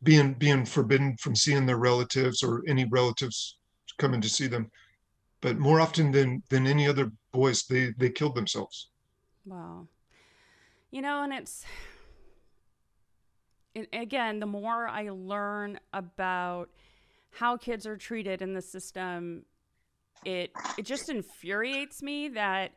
Being 0.03 0.35
being 0.35 0.65
forbidden 0.65 1.17
from 1.17 1.35
seeing 1.35 1.67
their 1.67 1.77
relatives 1.77 2.43
or 2.43 2.63
any 2.69 2.85
relatives 2.85 3.57
coming 3.99 4.21
to 4.21 4.29
see 4.29 4.47
them, 4.47 4.71
but 5.41 5.59
more 5.59 5.81
often 5.81 6.13
than 6.13 6.43
than 6.51 6.67
any 6.67 6.87
other 6.87 7.11
boys, 7.33 7.65
they 7.65 7.93
they 7.99 8.11
killed 8.11 8.35
themselves. 8.35 8.91
Wow. 9.45 9.89
You 10.91 11.03
know, 11.03 11.23
and 11.23 11.33
it's 11.33 11.65
it, 13.75 13.89
again, 13.93 14.41
the 14.41 14.47
more 14.47 14.89
I 14.89 15.11
learn 15.11 15.79
about 15.93 16.71
how 17.31 17.57
kids 17.57 17.87
are 17.87 17.97
treated 17.97 18.43
in 18.43 18.55
the 18.55 18.63
system, 18.63 19.45
it 20.25 20.51
it 20.77 20.87
just 20.87 21.09
infuriates 21.09 22.03
me 22.03 22.29
that 22.31 22.73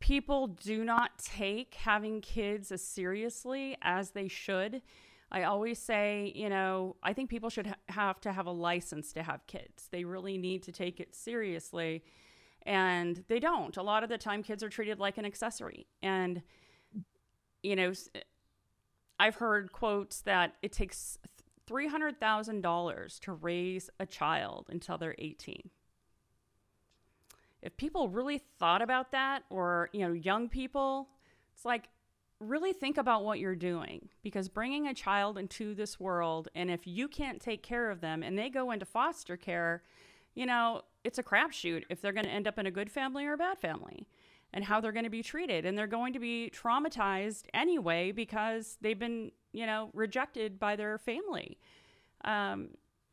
people 0.00 0.48
do 0.48 0.84
not 0.84 1.18
take 1.18 1.74
having 1.74 2.20
kids 2.20 2.72
as 2.72 2.84
seriously 2.84 3.76
as 3.82 4.10
they 4.10 4.28
should. 4.28 4.82
I 5.32 5.44
always 5.44 5.78
say, 5.78 6.30
you 6.36 6.48
know, 6.48 6.96
I 7.02 7.14
think 7.14 7.30
people 7.30 7.48
should 7.48 7.66
ha- 7.66 7.74
have 7.88 8.20
to 8.20 8.32
have 8.32 8.46
a 8.46 8.52
license 8.52 9.12
to 9.14 9.22
have 9.22 9.46
kids. 9.46 9.88
They 9.90 10.04
really 10.04 10.36
need 10.36 10.62
to 10.64 10.72
take 10.72 11.00
it 11.00 11.14
seriously. 11.14 12.04
And 12.64 13.24
they 13.28 13.40
don't. 13.40 13.76
A 13.76 13.82
lot 13.82 14.04
of 14.04 14.10
the 14.10 14.18
time, 14.18 14.42
kids 14.42 14.62
are 14.62 14.68
treated 14.68 15.00
like 15.00 15.16
an 15.16 15.24
accessory. 15.24 15.86
And, 16.02 16.42
you 17.62 17.74
know, 17.74 17.92
I've 19.18 19.36
heard 19.36 19.72
quotes 19.72 20.20
that 20.20 20.54
it 20.62 20.70
takes 20.70 21.18
$300,000 21.66 23.20
to 23.20 23.32
raise 23.32 23.88
a 23.98 24.04
child 24.04 24.66
until 24.70 24.98
they're 24.98 25.16
18 25.18 25.70
if 27.62 27.76
people 27.76 28.08
really 28.08 28.38
thought 28.58 28.82
about 28.82 29.12
that 29.12 29.44
or 29.48 29.88
you 29.92 30.00
know 30.00 30.12
young 30.12 30.48
people 30.48 31.08
it's 31.54 31.64
like 31.64 31.88
really 32.42 32.72
think 32.72 32.98
about 32.98 33.24
what 33.24 33.38
you're 33.38 33.54
doing 33.54 34.08
because 34.22 34.48
bringing 34.48 34.86
a 34.86 34.94
child 34.94 35.38
into 35.38 35.74
this 35.74 35.98
world 35.98 36.48
and 36.54 36.70
if 36.70 36.86
you 36.86 37.08
can't 37.08 37.40
take 37.40 37.62
care 37.62 37.90
of 37.90 38.00
them 38.00 38.22
and 38.22 38.38
they 38.38 38.48
go 38.48 38.70
into 38.70 38.84
foster 38.84 39.36
care 39.36 39.82
you 40.34 40.46
know 40.46 40.82
it's 41.04 41.18
a 41.18 41.22
crapshoot 41.22 41.84
if 41.88 42.00
they're 42.00 42.12
going 42.12 42.24
to 42.24 42.30
end 42.30 42.46
up 42.46 42.58
in 42.58 42.66
a 42.66 42.70
good 42.70 42.90
family 42.90 43.26
or 43.26 43.34
a 43.34 43.38
bad 43.38 43.58
family 43.58 44.06
and 44.52 44.64
how 44.64 44.80
they're 44.80 44.92
going 44.92 45.04
to 45.04 45.10
be 45.10 45.22
treated. 45.22 45.64
And 45.64 45.76
they're 45.76 45.86
going 45.86 46.12
to 46.12 46.18
be 46.18 46.50
traumatized 46.54 47.44
anyway 47.54 48.12
because 48.12 48.76
they've 48.80 48.98
been 48.98 49.32
you 49.52 49.66
know 49.66 49.90
rejected 49.94 50.58
by 50.58 50.76
their 50.76 50.98
family. 50.98 51.58
Um, 52.24 52.70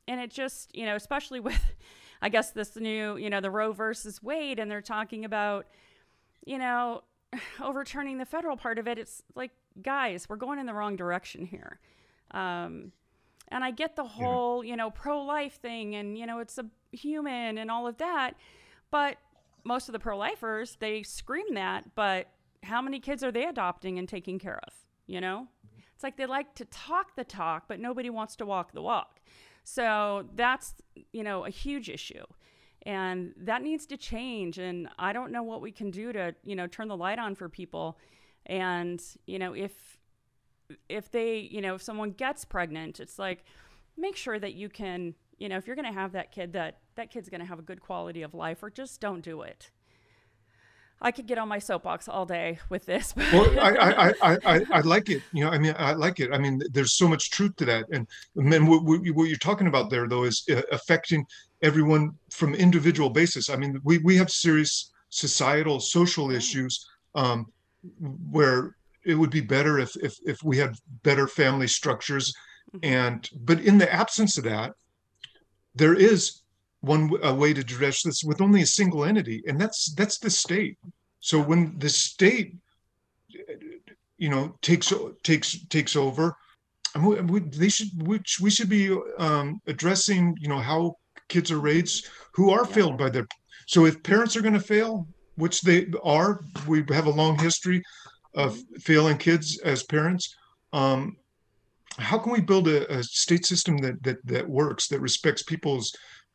and 0.08 0.20
it 0.20 0.32
just 0.32 0.76
you 0.76 0.86
know 0.86 0.96
especially 0.96 1.40
with 1.50 1.62
I 2.22 2.28
guess 2.28 2.52
this 2.52 2.76
new, 2.76 3.16
you 3.16 3.30
know, 3.30 3.40
the 3.40 3.50
Roe 3.50 3.72
versus 3.72 4.22
Wade, 4.22 4.60
and 4.60 4.70
they're 4.70 4.82
talking 4.82 5.24
about, 5.24 5.68
you 6.46 6.58
know, 6.58 7.04
overturning 7.62 8.18
the 8.18 8.26
federal 8.26 8.58
part 8.58 8.80
of 8.80 8.88
it. 8.88 8.98
It's 8.98 9.24
like, 9.36 9.52
guys, 9.82 10.28
we're 10.30 10.36
going 10.36 10.60
in 10.60 10.66
the 10.66 10.74
wrong 10.74 10.96
direction 10.96 11.46
here. 11.46 11.80
Um, 12.32 12.92
and 13.50 13.64
I 13.64 13.72
get 13.72 13.96
the 13.96 14.04
whole, 14.04 14.64
yeah. 14.64 14.72
you 14.72 14.78
know, 14.78 14.92
pro 14.92 15.22
life 15.22 15.60
thing 15.60 15.96
and, 15.96 16.18
you 16.18 16.26
know, 16.26 16.40
it's 16.40 16.58
a 16.58 16.66
human 16.92 17.58
and 17.58 17.72
all 17.72 17.88
of 17.88 17.98
that. 17.98 18.36
But 18.92 19.18
most 19.64 19.90
of 19.90 19.94
the 19.94 20.00
pro 20.00 20.18
lifers, 20.18 20.78
they 20.80 21.04
scream 21.04 21.54
that. 21.56 21.96
But 21.96 22.28
how 22.64 22.82
many 22.82 23.00
kids 23.00 23.24
are 23.24 23.32
they 23.32 23.46
adopting 23.46 23.98
and 23.98 24.08
taking 24.08 24.40
care 24.40 24.60
of? 24.68 24.74
You 25.08 25.22
know? 25.22 25.48
It's 25.94 26.04
like 26.04 26.18
they 26.18 26.28
like 26.28 26.56
to 26.56 26.66
talk 26.66 27.16
the 27.16 27.24
talk, 27.24 27.66
but 27.68 27.80
nobody 27.80 28.10
wants 28.10 28.36
to 28.38 28.46
walk 28.46 28.72
the 28.72 28.82
walk. 28.82 29.20
So 29.64 30.26
that's, 30.36 30.76
you 31.12 31.24
know, 31.24 31.46
a 31.46 31.50
huge 31.50 31.90
issue. 31.90 32.24
And 32.84 33.34
that 33.38 33.62
needs 33.62 33.86
to 33.88 33.98
change. 33.98 34.58
And 34.58 34.88
I 34.98 35.14
don't 35.14 35.32
know 35.32 35.44
what 35.44 35.62
we 35.62 35.72
can 35.72 35.92
do 35.92 36.14
to, 36.14 36.34
you 36.44 36.56
know, 36.56 36.68
turn 36.68 36.88
the 36.88 36.98
light 36.98 37.20
on 37.20 37.36
for 37.36 37.50
people. 37.50 37.98
And, 38.46 39.02
you 39.26 39.38
know, 39.38 39.54
if, 39.54 39.98
if 40.88 41.12
they, 41.12 41.40
you 41.40 41.62
know, 41.62 41.76
if 41.76 41.82
someone 41.82 42.12
gets 42.12 42.46
pregnant, 42.46 43.00
it's 43.00 43.20
like, 43.20 43.44
make 43.98 44.16
sure 44.16 44.40
that 44.40 44.54
you 44.54 44.70
can, 44.70 45.14
you 45.38 45.50
know, 45.50 45.58
if 45.58 45.68
you're 45.68 45.76
going 45.76 45.94
to 45.94 46.00
have 46.00 46.14
that 46.14 46.32
kid, 46.32 46.54
that 46.54 46.80
that 46.96 47.12
kid's 47.12 47.30
going 47.30 47.42
to 47.42 47.48
have 47.48 47.60
a 47.60 47.64
good 47.64 47.82
quality 47.82 48.22
of 48.22 48.34
life, 48.34 48.64
or 48.64 48.70
just 48.70 49.02
don't 49.02 49.22
do 49.22 49.42
it. 49.42 49.72
I 51.02 51.12
could 51.12 51.28
get 51.28 51.38
on 51.38 51.48
my 51.48 51.60
soapbox 51.60 52.10
all 52.10 52.26
day 52.26 52.60
with 52.70 52.86
this. 52.86 53.14
well, 53.16 53.60
I, 53.60 53.70
I, 53.70 54.10
I, 54.10 54.38
I, 54.46 54.62
I 54.72 54.82
like 54.82 55.10
it. 55.10 55.24
You 55.32 55.46
know, 55.46 55.52
I 55.52 55.58
mean, 55.58 55.74
I 55.78 55.94
like 55.94 56.20
it. 56.20 56.32
I 56.34 56.38
mean, 56.38 56.62
there's 56.72 56.94
so 56.94 57.08
much 57.08 57.32
truth 57.32 57.56
to 57.58 57.66
that. 57.66 57.86
And, 57.92 58.08
and 58.36 58.68
what, 58.68 58.84
what 58.84 59.04
you're 59.04 59.38
talking 59.38 59.68
about 59.68 59.90
there, 59.90 60.08
though, 60.08 60.24
is 60.24 60.44
uh, 60.52 60.62
affecting 60.72 61.26
everyone 61.62 62.12
from 62.30 62.54
individual 62.54 63.10
basis. 63.10 63.50
I 63.50 63.56
mean, 63.56 63.80
we, 63.84 64.00
we 64.00 64.18
have 64.18 64.30
serious 64.30 64.92
societal, 65.10 65.80
social 65.80 66.32
issues 66.32 66.88
um, 67.16 67.48
where 68.30 68.76
it 69.06 69.16
would 69.16 69.32
be 69.32 69.42
better 69.42 69.80
if, 69.80 69.96
if, 70.04 70.18
if 70.26 70.44
we 70.44 70.58
had 70.58 70.76
better 71.04 71.28
family 71.28 71.68
structures. 71.68 72.34
Mm-hmm. 72.76 72.94
And, 72.94 73.30
but 73.42 73.62
in 73.62 73.78
the 73.78 73.92
absence 73.92 74.38
of 74.38 74.44
that, 74.44 74.74
there 75.76 75.94
is 75.94 76.39
one 76.82 77.12
a 77.24 77.34
way 77.34 77.54
to 77.54 77.62
address 77.62 78.04
this 78.04 78.24
with 78.24 78.42
only 78.42 78.62
a 78.62 78.66
single 78.66 79.06
entity, 79.06 79.44
and 79.48 79.60
that's 79.60 79.94
that's 79.96 80.20
the 80.20 80.30
state. 80.30 80.78
So 81.20 81.42
when 81.42 81.78
the 81.78 81.90
state, 81.90 82.56
you 84.18 84.30
know, 84.30 84.56
takes 84.62 84.94
takes 85.24 85.66
takes 85.68 85.96
over, 85.96 86.36
and 86.96 87.30
we, 87.30 87.40
they 87.40 87.70
should 87.70 88.08
which 88.08 88.40
we 88.40 88.50
should 88.50 88.70
be 88.70 88.98
um, 89.18 89.62
addressing, 89.68 90.36
you 90.40 90.48
know, 90.48 90.60
how 90.60 90.96
kids 91.28 91.52
are 91.52 91.60
raised 91.60 92.08
who 92.34 92.50
are 92.50 92.66
failed 92.66 92.98
by 92.98 93.10
their. 93.10 93.28
So 93.68 93.86
if 93.86 94.02
parents 94.02 94.36
are 94.36 94.42
going 94.42 94.54
to 94.54 94.60
fail, 94.60 95.08
which 95.36 95.62
they 95.62 95.88
are, 96.04 96.44
we 96.68 96.84
have 96.90 97.06
a 97.06 97.12
long 97.12 97.38
history 97.38 97.84
of 98.36 98.58
failing 98.80 99.18
kids 99.18 99.60
as 99.60 99.84
parents. 99.84 100.36
Um, 100.74 101.18
how 101.98 102.18
can 102.18 102.32
we 102.32 102.42
build 102.42 102.68
a, 102.68 102.92
a 102.92 103.04
state 103.04 103.46
system 103.46 103.78
that, 103.80 104.02
that 104.04 104.18
that 104.26 104.48
works 104.48 104.88
that 104.88 105.02
respects 105.02 105.44
people's 105.44 105.94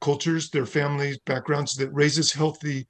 cultures, 0.09 0.51
their 0.51 0.67
families, 0.67 1.17
backgrounds 1.33 1.75
that 1.77 1.89
raises 2.03 2.29
healthy, 2.41 2.87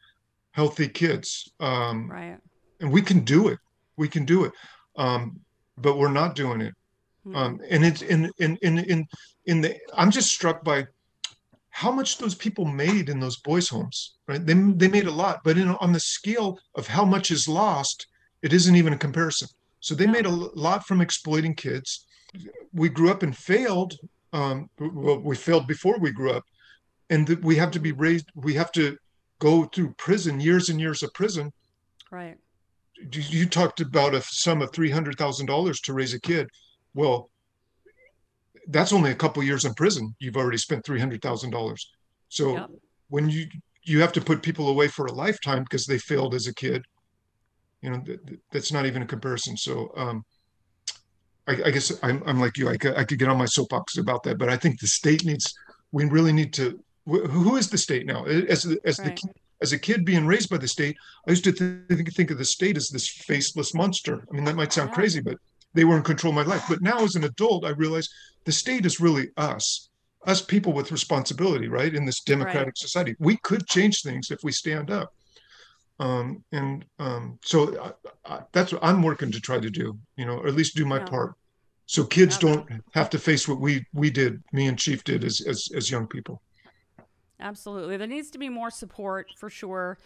healthy 0.59 0.89
kids. 1.03 1.29
Um, 1.61 2.11
right. 2.11 2.39
And 2.81 2.91
we 2.97 3.03
can 3.11 3.21
do 3.35 3.41
it. 3.53 3.59
We 4.03 4.09
can 4.15 4.25
do 4.25 4.39
it. 4.47 4.53
Um, 5.05 5.23
but 5.85 5.99
we're 5.99 6.19
not 6.23 6.35
doing 6.35 6.61
it. 6.69 6.75
Mm-hmm. 7.27 7.37
Um, 7.37 7.61
and 7.73 7.85
it's 7.89 8.03
in, 8.03 8.21
in, 8.39 8.59
in, 8.63 8.75
in, 8.93 9.07
in 9.51 9.61
the, 9.63 9.71
I'm 10.01 10.11
just 10.11 10.31
struck 10.39 10.59
by 10.65 10.79
how 11.71 11.93
much 11.99 12.19
those 12.19 12.37
people 12.45 12.65
made 12.65 13.09
in 13.09 13.19
those 13.21 13.39
boys' 13.51 13.69
homes, 13.69 13.99
right? 14.29 14.45
They, 14.49 14.55
they 14.81 14.89
made 14.89 15.09
a 15.09 15.19
lot, 15.23 15.37
but 15.45 15.57
in, 15.57 15.69
on 15.85 15.93
the 15.93 16.01
scale 16.01 16.59
of 16.75 16.87
how 16.87 17.05
much 17.05 17.31
is 17.31 17.49
lost, 17.49 18.07
it 18.43 18.53
isn't 18.53 18.77
even 18.77 18.93
a 18.93 18.99
comparison. 19.07 19.49
So 19.81 19.95
they 19.95 20.07
made 20.07 20.27
a 20.27 20.37
lot 20.69 20.87
from 20.87 21.01
exploiting 21.01 21.55
kids. 21.55 22.07
We 22.73 22.89
grew 22.89 23.11
up 23.11 23.23
and 23.23 23.35
failed. 23.37 23.93
Um, 24.33 24.69
well, 24.79 25.21
we 25.31 25.37
failed 25.37 25.67
before 25.67 25.99
we 25.99 26.11
grew 26.11 26.33
up, 26.37 26.45
and 27.15 27.29
we 27.45 27.57
have 27.57 27.71
to 27.71 27.81
be 27.81 27.93
raised. 27.93 28.27
We 28.35 28.55
have 28.55 28.73
to 28.73 28.97
go 29.39 29.65
through 29.65 29.95
prison, 29.95 30.41
years 30.41 30.69
and 30.69 30.81
years 30.81 31.03
of 31.03 31.13
prison. 31.15 31.53
Right. 32.11 32.37
You 33.13 33.47
talked 33.47 33.81
about 33.81 34.15
a 34.15 34.23
sum 34.23 34.63
of 34.63 34.73
three 34.73 34.91
hundred 34.91 35.17
thousand 35.19 35.47
dollars 35.47 35.81
to 35.83 35.93
raise 35.93 36.15
a 36.15 36.21
kid. 36.21 36.49
Well, 36.95 37.31
that's 38.69 38.93
only 38.93 39.11
a 39.11 39.15
couple 39.15 39.43
years 39.43 39.65
in 39.65 39.75
prison. 39.75 40.15
You've 40.19 40.37
already 40.37 40.59
spent 40.59 40.85
three 40.85 41.01
hundred 41.01 41.23
thousand 41.23 41.51
dollars. 41.51 41.91
So 42.29 42.57
yep. 42.57 42.71
when 43.09 43.29
you 43.29 43.47
you 43.83 44.01
have 44.01 44.13
to 44.13 44.21
put 44.21 44.43
people 44.43 44.69
away 44.69 44.89
for 44.89 45.07
a 45.07 45.13
lifetime 45.13 45.63
because 45.65 45.87
they 45.87 45.99
failed 45.99 46.35
as 46.35 46.47
a 46.47 46.55
kid, 46.55 46.83
you 47.83 47.91
know 47.91 48.01
th- 48.01 48.21
th- 48.27 48.41
that's 48.51 48.73
not 48.73 48.87
even 48.87 49.03
a 49.03 49.07
comparison. 49.07 49.57
So 49.57 49.93
um, 49.97 50.25
I, 51.47 51.53
I, 51.67 51.71
guess 51.71 51.93
I'm, 52.03 52.23
I'm 52.27 52.41
like 52.41 52.57
you. 52.57 52.69
I 52.69 52.77
could, 52.77 52.97
I 52.97 53.05
could 53.05 53.19
get 53.19 53.29
on 53.29 53.37
my 53.37 53.45
soapbox 53.45 53.99
about 53.99 54.23
that, 54.23 54.39
but 54.39 54.49
I 54.49 54.57
think 54.57 54.81
the 54.81 54.87
state 54.87 55.25
needs. 55.25 55.53
We 55.93 56.07
really 56.07 56.33
need 56.33 56.53
to. 56.55 56.83
Who 57.07 57.57
is 57.57 57.69
the 57.69 57.79
state 57.79 58.07
now? 58.07 58.25
As 58.25 58.67
as 58.85 58.99
right. 58.99 59.17
the 59.17 59.29
as 59.63 59.73
a 59.73 59.79
kid 59.79 60.05
being 60.05 60.27
raised 60.27 60.51
by 60.51 60.59
the 60.59 60.69
state, 60.69 60.97
I 61.27 61.31
used 61.31 61.45
to 61.45 61.53
think, 61.53 62.13
think 62.13 62.31
of 62.31 62.39
the 62.39 62.45
state 62.45 62.77
as 62.77 62.89
this 62.89 63.09
faceless 63.09 63.75
monster. 63.75 64.25
I 64.29 64.35
mean, 64.35 64.45
that 64.45 64.57
might 64.57 64.73
sound 64.73 64.91
yeah. 64.91 64.95
crazy, 64.95 65.21
but 65.21 65.39
they 65.75 65.85
were 65.85 65.97
in 65.97 66.03
control 66.03 66.33
of 66.33 66.37
my 66.37 66.55
life. 66.55 66.65
But 66.69 66.83
now, 66.83 67.03
as 67.03 67.15
an 67.15 67.25
adult, 67.25 67.65
I 67.65 67.71
realize 67.71 68.09
the 68.45 68.53
state 68.53 68.85
is 68.85 69.01
really 69.01 69.29
us, 69.37 69.89
us 70.27 70.43
people 70.43 70.73
with 70.73 70.93
responsibility, 70.93 71.69
right? 71.69 71.95
In 71.95 72.05
this 72.05 72.21
democratic 72.21 72.67
right. 72.67 72.79
society, 72.79 73.15
we 73.19 73.37
could 73.39 73.67
change 73.67 74.03
things 74.03 74.31
if 74.31 74.43
we 74.43 74.53
stand 74.53 74.91
up. 74.91 75.15
Um, 76.01 76.45
and 76.53 76.85
um, 76.99 77.39
so 77.43 77.95
I, 78.27 78.35
I, 78.35 78.41
that's 78.53 78.73
what 78.73 78.85
I'm 78.85 79.03
working 79.03 79.31
to 79.31 79.41
try 79.41 79.61
to 79.61 79.71
do, 79.71 79.97
you 80.17 80.27
know, 80.27 80.39
or 80.39 80.49
at 80.49 80.55
least 80.55 80.75
do 80.77 80.85
my 80.85 80.99
yeah. 80.99 81.05
part, 81.05 81.35
so 81.87 82.05
kids 82.05 82.39
yeah. 82.43 82.49
don't 82.49 82.83
have 82.93 83.09
to 83.11 83.19
face 83.19 83.47
what 83.47 83.61
we 83.61 83.87
we 83.93 84.11
did, 84.11 84.43
me 84.53 84.67
and 84.67 84.79
Chief 84.79 85.05
did 85.05 85.23
as 85.23 85.41
as 85.43 85.69
as 85.75 85.91
young 85.91 86.07
people. 86.07 86.43
Absolutely, 87.41 87.97
there 87.97 88.07
needs 88.07 88.31
to 88.31 88.39
be 88.39 88.49
more 88.49 88.71
support 88.71 89.29
for 89.37 89.51
sure, 89.51 89.99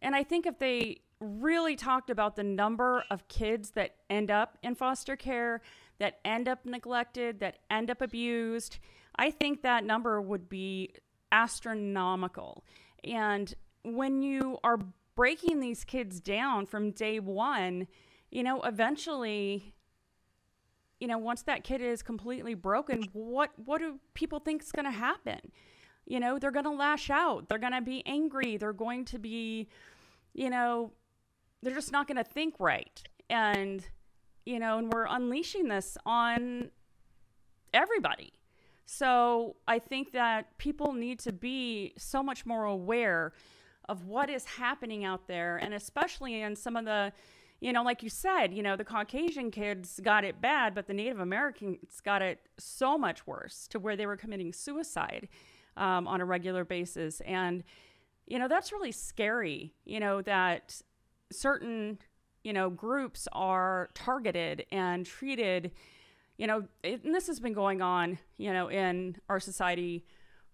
and 0.00 0.14
I 0.14 0.22
think 0.22 0.46
if 0.46 0.58
they 0.58 1.00
really 1.20 1.76
talked 1.76 2.08
about 2.08 2.36
the 2.36 2.42
number 2.42 3.04
of 3.10 3.28
kids 3.28 3.72
that 3.72 3.96
end 4.08 4.30
up 4.30 4.56
in 4.62 4.74
foster 4.74 5.16
care, 5.16 5.60
that 5.98 6.18
end 6.24 6.48
up 6.48 6.64
neglected, 6.64 7.40
that 7.40 7.58
end 7.70 7.90
up 7.90 8.00
abused, 8.00 8.78
I 9.16 9.30
think 9.30 9.62
that 9.62 9.84
number 9.84 10.20
would 10.20 10.48
be 10.48 10.94
astronomical. 11.30 12.64
And 13.04 13.52
when 13.84 14.22
you 14.22 14.58
are 14.64 14.78
breaking 15.14 15.60
these 15.60 15.84
kids 15.84 16.20
down 16.20 16.66
from 16.66 16.92
day 16.92 17.20
one, 17.20 17.86
you 18.30 18.42
know, 18.42 18.62
eventually, 18.62 19.74
you 20.98 21.06
know, 21.06 21.18
once 21.18 21.42
that 21.42 21.64
kid 21.64 21.82
is 21.82 22.02
completely 22.02 22.54
broken, 22.54 23.08
what 23.12 23.50
what 23.64 23.80
do 23.80 23.98
people 24.14 24.38
think 24.38 24.62
is 24.62 24.72
going 24.72 24.86
to 24.86 24.90
happen? 24.90 25.40
You 26.10 26.18
know, 26.18 26.40
they're 26.40 26.50
going 26.50 26.64
to 26.64 26.72
lash 26.72 27.08
out. 27.08 27.48
They're 27.48 27.56
going 27.58 27.72
to 27.72 27.80
be 27.80 28.02
angry. 28.04 28.56
They're 28.56 28.72
going 28.72 29.04
to 29.04 29.18
be, 29.20 29.68
you 30.34 30.50
know, 30.50 30.90
they're 31.62 31.76
just 31.76 31.92
not 31.92 32.08
going 32.08 32.16
to 32.16 32.24
think 32.24 32.56
right. 32.58 33.00
And, 33.30 33.86
you 34.44 34.58
know, 34.58 34.78
and 34.78 34.92
we're 34.92 35.06
unleashing 35.06 35.68
this 35.68 35.96
on 36.04 36.72
everybody. 37.72 38.32
So 38.86 39.54
I 39.68 39.78
think 39.78 40.10
that 40.10 40.58
people 40.58 40.94
need 40.94 41.20
to 41.20 41.32
be 41.32 41.94
so 41.96 42.24
much 42.24 42.44
more 42.44 42.64
aware 42.64 43.32
of 43.88 44.06
what 44.06 44.28
is 44.28 44.44
happening 44.44 45.04
out 45.04 45.28
there. 45.28 45.58
And 45.58 45.72
especially 45.74 46.42
in 46.42 46.56
some 46.56 46.74
of 46.74 46.86
the, 46.86 47.12
you 47.60 47.72
know, 47.72 47.84
like 47.84 48.02
you 48.02 48.10
said, 48.10 48.52
you 48.52 48.64
know, 48.64 48.74
the 48.74 48.84
Caucasian 48.84 49.52
kids 49.52 50.00
got 50.02 50.24
it 50.24 50.40
bad, 50.40 50.74
but 50.74 50.88
the 50.88 50.94
Native 50.94 51.20
Americans 51.20 52.00
got 52.04 52.20
it 52.20 52.40
so 52.58 52.98
much 52.98 53.28
worse 53.28 53.68
to 53.68 53.78
where 53.78 53.94
they 53.94 54.06
were 54.06 54.16
committing 54.16 54.52
suicide 54.52 55.28
um, 55.76 56.06
on 56.06 56.20
a 56.20 56.24
regular 56.24 56.64
basis. 56.64 57.20
And, 57.22 57.64
you 58.26 58.38
know, 58.38 58.48
that's 58.48 58.72
really 58.72 58.92
scary, 58.92 59.74
you 59.84 60.00
know, 60.00 60.22
that 60.22 60.80
certain 61.32 61.98
you 62.42 62.52
know 62.52 62.70
groups 62.70 63.28
are 63.32 63.90
targeted 63.94 64.64
and 64.72 65.06
treated 65.06 65.70
you 66.36 66.46
know 66.46 66.64
it, 66.82 67.04
and 67.04 67.14
this 67.14 67.26
has 67.26 67.40
been 67.40 67.52
going 67.52 67.82
on 67.82 68.18
you 68.38 68.52
know 68.52 68.68
in 68.68 69.16
our 69.28 69.40
society 69.40 70.04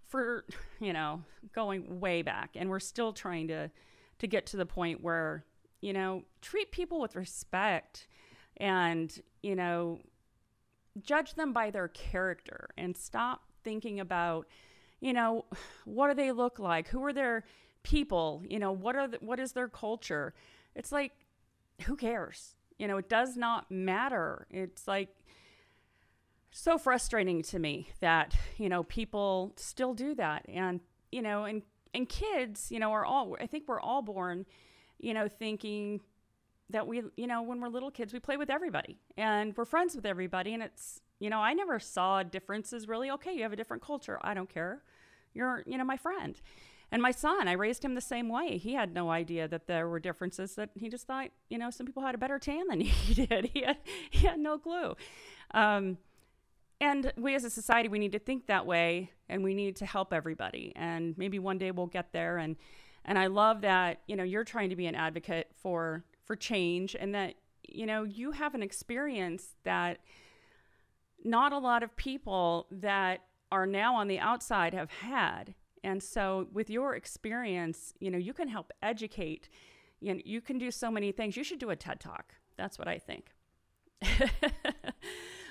for 0.09 0.45
you 0.81 0.93
know 0.93 1.23
going 1.55 2.01
way 2.01 2.23
back 2.23 2.51
and 2.55 2.69
we're 2.69 2.81
still 2.81 3.13
trying 3.13 3.49
to 3.49 3.71
to 4.19 4.27
get 4.27 4.47
to 4.47 4.57
the 4.57 4.67
point 4.67 5.03
where 5.03 5.45
you 5.81 5.93
know 5.93 6.23
treat 6.41 6.71
people 6.73 7.01
with 7.01 7.17
respect 7.17 8.09
and 8.59 9.21
you 9.43 9.55
know 9.55 10.01
judge 11.03 11.35
them 11.35 11.53
by 11.53 11.71
their 11.71 11.89
character 11.89 12.71
and 12.79 12.97
stop 12.97 13.43
thinking 13.63 14.01
about 14.01 14.47
you 15.01 15.13
know 15.13 15.45
what 15.85 16.09
do 16.09 16.15
they 16.15 16.33
look 16.33 16.59
like 16.59 16.89
who 16.89 17.05
are 17.05 17.13
their 17.13 17.45
people 17.83 18.43
you 18.49 18.59
know 18.59 18.73
what 18.73 18.97
are 18.97 19.07
the, 19.07 19.19
what 19.19 19.39
is 19.39 19.53
their 19.53 19.69
culture 19.69 20.35
it's 20.77 20.93
like, 20.93 21.13
who 21.83 21.97
cares? 21.97 22.55
You 22.79 22.87
know, 22.87 22.99
it 22.99 23.09
does 23.09 23.37
not 23.37 23.71
matter. 23.71 24.47
It's 24.51 24.87
like 24.87 25.09
so 26.51 26.79
frustrating 26.79 27.43
to 27.45 27.59
me 27.59 27.89
that, 28.01 28.37
you 28.59 28.69
know, 28.69 28.85
people 28.85 29.55
still 29.57 29.95
do 29.95 30.15
that. 30.17 30.45
And, 30.49 30.81
you 31.11 31.23
know, 31.23 31.45
and, 31.45 31.63
and 31.95 32.09
kids, 32.09 32.71
you 32.71 32.79
know, 32.79 32.93
are 32.93 33.05
all, 33.05 33.37
I 33.41 33.47
think 33.47 33.65
we're 33.67 33.81
all 33.81 34.03
born, 34.03 34.45
you 34.99 35.15
know, 35.15 35.29
thinking 35.29 36.03
that 36.69 36.87
we, 36.87 37.03
you 37.17 37.27
know, 37.27 37.43
when 37.43 37.61
we're 37.61 37.69
little 37.69 37.91
kids, 37.91 38.13
we 38.13 38.21
play 38.21 38.37
with 38.37 38.51
everybody 38.51 38.99
and 39.17 39.57
we're 39.57 39.65
friends 39.65 39.97
with 39.97 40.05
everybody. 40.05 40.53
And 40.53 40.63
it's, 40.63 41.01
you 41.19 41.31
know, 41.31 41.39
I 41.39 41.55
never 41.55 41.79
saw 41.79 42.23
differences 42.23 42.89
really. 42.89 43.11
Okay, 43.11 43.33
you 43.33 43.43
have 43.43 43.53
a 43.53 43.57
different 43.57 43.83
culture. 43.83 44.19
I 44.23 44.35
don't 44.35 44.49
care. 44.49 44.83
You're, 45.35 45.63
you 45.67 45.79
know, 45.79 45.85
my 45.85 45.97
friend. 45.97 46.41
And 46.93 47.03
my 47.03 47.11
son, 47.11 47.49
I 47.49 47.53
raised 47.53 47.85
him 47.85 47.95
the 47.95 48.01
same 48.01 48.29
way. 48.29 48.59
He 48.59 48.75
had 48.75 48.95
no 48.95 49.11
idea 49.11 49.49
that 49.49 49.67
there 49.67 49.89
were 49.89 49.99
differences. 49.99 50.55
That 50.55 50.71
he 50.75 50.89
just 50.89 51.07
thought, 51.07 51.31
you 51.49 51.59
know, 51.59 51.71
some 51.71 51.85
people 51.85 52.03
had 52.03 52.15
a 52.15 52.19
better 52.19 52.39
tan 52.39 52.69
than 52.69 52.81
he 52.81 53.27
did. 53.27 53.51
He 53.53 53.63
had 53.63 53.79
he 54.11 54.27
had 54.27 54.39
no 54.39 54.59
clue. 54.59 54.95
Um, 55.53 55.99
and 56.81 57.13
we 57.17 57.35
as 57.35 57.45
a 57.45 57.51
society, 57.51 57.89
we 57.89 57.99
need 57.99 58.13
to 58.13 58.19
think 58.19 58.47
that 58.47 58.67
way, 58.67 59.11
and 59.29 59.43
we 59.43 59.55
need 59.55 59.77
to 59.77 59.87
help 59.87 60.13
everybody. 60.13 60.73
And 60.77 61.17
maybe 61.19 61.39
one 61.39 61.59
day 61.59 61.71
we'll 61.71 61.87
get 61.87 62.13
there. 62.13 62.39
And 62.39 62.57
and 63.05 63.19
I 63.19 63.27
love 63.27 63.63
that 63.63 64.03
you 64.07 64.15
know 64.15 64.25
you're 64.25 64.45
trying 64.45 64.71
to 64.71 64.77
be 64.77 64.87
an 64.87 64.95
advocate 64.95 65.49
for 65.55 66.05
for 66.25 66.37
change, 66.37 66.95
and 66.95 67.15
that 67.15 67.35
you 67.67 67.87
know 67.87 68.05
you 68.05 68.31
have 68.31 68.55
an 68.55 68.63
experience 68.63 69.55
that 69.65 69.99
not 71.27 71.53
a 71.53 71.59
lot 71.59 71.83
of 71.83 71.97
people 71.97 72.67
that 72.71 73.21
are 73.53 73.67
now 73.67 73.97
on 73.97 74.09
the 74.09 74.19
outside 74.19 74.73
have 74.73 74.91
had 74.91 75.55
and 75.87 76.03
so, 76.03 76.49
with 76.53 76.69
your 76.69 76.97
experience, 76.97 77.95
you 78.01 78.11
know, 78.11 78.19
you 78.19 78.33
can 78.33 78.49
help 78.49 78.73
educate. 78.83 79.49
You 80.01 80.15
know, 80.15 80.21
you 80.25 80.41
can 80.41 80.59
do 80.59 80.73
so 80.73 80.91
many 80.91 81.13
things. 81.13 81.37
You 81.37 81.45
should 81.45 81.61
do 81.61 81.71
a 81.71 81.77
TED 81.77 82.01
Talk. 82.01 82.35
That's 82.57 82.77
what 82.77 82.89
I 82.89 82.99
think. 82.99 83.31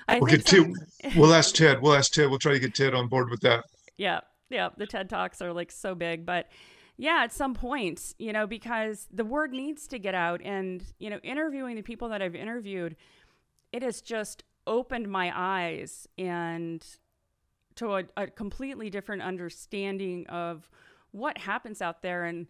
I 0.06 0.18
we'll 0.20 0.26
think. 0.26 0.44
Ted. 0.44 1.16
We'll 1.16 1.32
ask 1.32 1.54
Ted. 1.54 1.80
We'll 1.80 1.94
ask 1.94 2.12
Ted. 2.12 2.28
We'll 2.28 2.38
try 2.38 2.52
to 2.52 2.58
get 2.58 2.74
Ted 2.74 2.94
on 2.94 3.08
board 3.08 3.30
with 3.30 3.40
that. 3.40 3.64
Yeah, 3.96 4.20
yeah. 4.50 4.68
The 4.76 4.86
TED 4.86 5.08
Talks 5.08 5.40
are 5.40 5.54
like 5.54 5.72
so 5.72 5.94
big, 5.94 6.26
but 6.26 6.48
yeah, 6.98 7.20
at 7.22 7.32
some 7.32 7.54
point, 7.54 8.14
you 8.18 8.34
know, 8.34 8.46
because 8.46 9.08
the 9.10 9.24
word 9.24 9.52
needs 9.52 9.86
to 9.88 9.98
get 9.98 10.14
out, 10.14 10.42
and 10.44 10.84
you 10.98 11.08
know, 11.08 11.18
interviewing 11.22 11.76
the 11.76 11.82
people 11.82 12.10
that 12.10 12.20
I've 12.20 12.36
interviewed, 12.36 12.94
it 13.72 13.82
is 13.82 14.02
just 14.02 14.44
opened 14.66 15.08
my 15.08 15.32
eyes 15.34 16.08
and 16.18 16.84
to 17.76 17.94
a, 17.96 18.04
a 18.16 18.26
completely 18.26 18.90
different 18.90 19.22
understanding 19.22 20.26
of 20.28 20.68
what 21.12 21.38
happens 21.38 21.80
out 21.80 22.02
there 22.02 22.24
and 22.24 22.46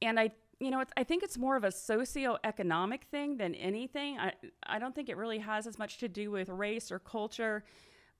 and 0.00 0.20
I 0.20 0.32
you 0.60 0.70
know, 0.70 0.82
I 0.96 1.04
think 1.04 1.22
it's 1.22 1.38
more 1.38 1.56
of 1.56 1.64
a 1.64 1.68
socioeconomic 1.68 3.02
thing 3.10 3.36
than 3.36 3.54
anything. 3.54 4.18
I, 4.18 4.32
I 4.64 4.78
don't 4.78 4.94
think 4.94 5.08
it 5.08 5.16
really 5.16 5.38
has 5.38 5.66
as 5.66 5.78
much 5.78 5.98
to 5.98 6.08
do 6.08 6.30
with 6.30 6.48
race 6.48 6.90
or 6.90 6.98
culture, 6.98 7.64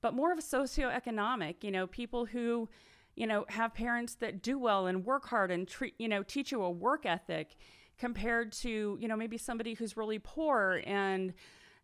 but 0.01 0.15
more 0.15 0.31
of 0.31 0.39
a 0.39 0.43
socioeconomic. 0.43 1.65
You 1.65 1.73
know, 1.73 1.87
people 1.89 2.27
who, 2.27 2.69
you 3.17 3.27
know, 3.27 3.45
have 3.49 3.75
parents 3.75 4.15
that 4.17 4.41
do 4.41 4.59
well 4.59 4.87
and 4.87 5.05
work 5.05 5.27
hard 5.27 5.51
and 5.51 5.67
treat, 5.67 5.95
you 5.99 6.09
know, 6.09 6.23
teach 6.23 6.53
you 6.53 6.63
a 6.63 6.71
work 6.71 7.07
ethic 7.07 7.57
compared 7.99 8.53
to, 8.53 8.97
you 9.01 9.09
know, 9.09 9.17
maybe 9.17 9.37
somebody 9.37 9.75
who's 9.75 9.97
really 9.97 10.21
poor 10.21 10.81
and 10.87 11.35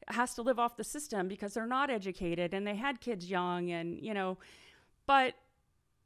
has 0.09 0.35
to 0.35 0.43
live 0.43 0.59
off 0.59 0.77
the 0.77 0.85
system 0.85 1.29
because 1.29 1.55
they're 1.55 1.67
not 1.67 1.91
educated 1.91 2.55
and 2.55 2.67
they 2.67 2.77
had 2.77 3.01
kids 3.01 3.31
young 3.31 3.71
and 3.71 3.99
you 4.01 4.15
know 4.15 4.39
but 5.07 5.35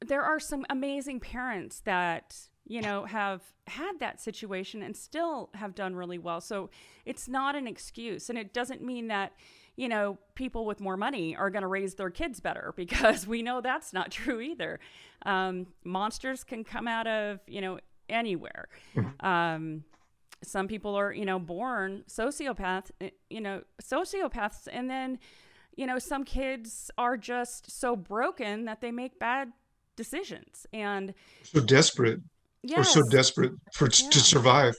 there 0.05 0.23
are 0.23 0.39
some 0.39 0.65
amazing 0.71 1.19
parents 1.21 1.81
that 1.81 2.37
you 2.67 2.81
know 2.81 3.05
have 3.05 3.43
had 3.67 3.99
that 4.01 4.21
situation 4.21 4.83
and 4.83 4.97
still 4.97 5.51
have 5.55 5.75
done 5.75 5.95
really 5.95 6.19
well 6.19 6.41
so 6.41 6.71
it's 7.05 7.29
not 7.29 7.57
an 7.57 7.67
excuse 7.67 8.29
and 8.29 8.39
it 8.39 8.53
doesn't 8.53 8.83
mean 8.83 9.09
that 9.09 9.33
you 9.79 9.89
know, 9.89 10.19
people 10.35 10.67
with 10.67 10.81
more 10.81 10.97
money 10.97 11.37
are 11.37 11.51
going 11.51 11.63
to 11.63 11.69
raise 11.69 11.95
their 11.95 12.11
kids 12.11 12.41
better 12.41 12.75
because 12.77 13.27
we 13.27 13.41
know 13.43 13.63
that's 13.63 13.95
not 13.95 14.11
true 14.11 14.41
either. 14.41 14.81
Um, 15.25 15.69
monsters 15.85 16.45
can 16.45 16.65
come 16.65 16.87
out 16.87 17.07
of, 17.07 17.39
you 17.47 17.63
know, 17.63 17.79
anywhere. 18.09 18.69
Mm-hmm. 18.97 19.25
Um, 19.27 19.85
some 20.43 20.69
people 20.69 20.95
are, 20.95 21.13
you 21.13 21.25
know, 21.25 21.39
born 21.39 22.05
sociopaths, 22.09 22.91
eh, 23.01 23.11
you 23.31 23.41
know, 23.41 23.63
sociopaths, 23.83 24.69
and 24.71 24.89
then, 24.89 25.19
you 25.77 25.87
know, 25.87 25.99
some 25.99 26.25
kids 26.25 26.91
are 26.99 27.17
just 27.17 27.71
so 27.71 27.97
broken 27.97 28.65
that 28.65 28.81
they 28.81 28.91
make 28.91 29.19
bad 29.19 29.53
decisions 29.97 30.67
and 30.73 31.15
so 31.43 31.61
desperate. 31.61 32.21
Yes. 32.63 32.79
Or 32.97 33.03
so 33.03 33.09
desperate 33.09 33.53
for 33.73 33.87
yeah. 33.87 34.11
to 34.11 34.19
survive. 34.19 34.75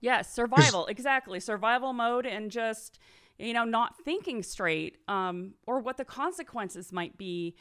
Yes, 0.00 0.32
survival, 0.32 0.86
exactly. 0.86 1.40
Survival 1.40 1.92
mode 1.92 2.26
and 2.26 2.50
just, 2.50 2.98
you 3.38 3.52
know, 3.52 3.64
not 3.64 3.94
thinking 4.04 4.42
straight 4.42 4.98
um, 5.08 5.54
or 5.66 5.78
what 5.80 5.96
the 5.96 6.04
consequences 6.04 6.92
might 6.92 7.16
be 7.16 7.54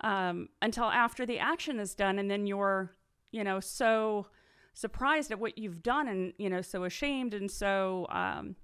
um, 0.00 0.48
until 0.60 0.84
after 0.84 1.24
the 1.24 1.38
action 1.38 1.78
is 1.78 1.94
done. 1.94 2.18
And 2.18 2.30
then 2.30 2.46
you're, 2.46 2.92
you 3.30 3.44
know, 3.44 3.60
so 3.60 4.26
surprised 4.74 5.30
at 5.30 5.38
what 5.38 5.56
you've 5.56 5.82
done 5.82 6.08
and, 6.08 6.32
you 6.36 6.50
know, 6.50 6.60
so 6.60 6.84
ashamed 6.84 7.32
and 7.32 7.50
so 7.50 8.06
um, 8.10 8.56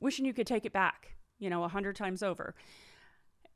wishing 0.00 0.26
you 0.26 0.34
could 0.34 0.46
take 0.46 0.66
it 0.66 0.72
back, 0.72 1.14
you 1.38 1.48
know, 1.48 1.64
a 1.64 1.68
hundred 1.68 1.96
times 1.96 2.22
over. 2.22 2.54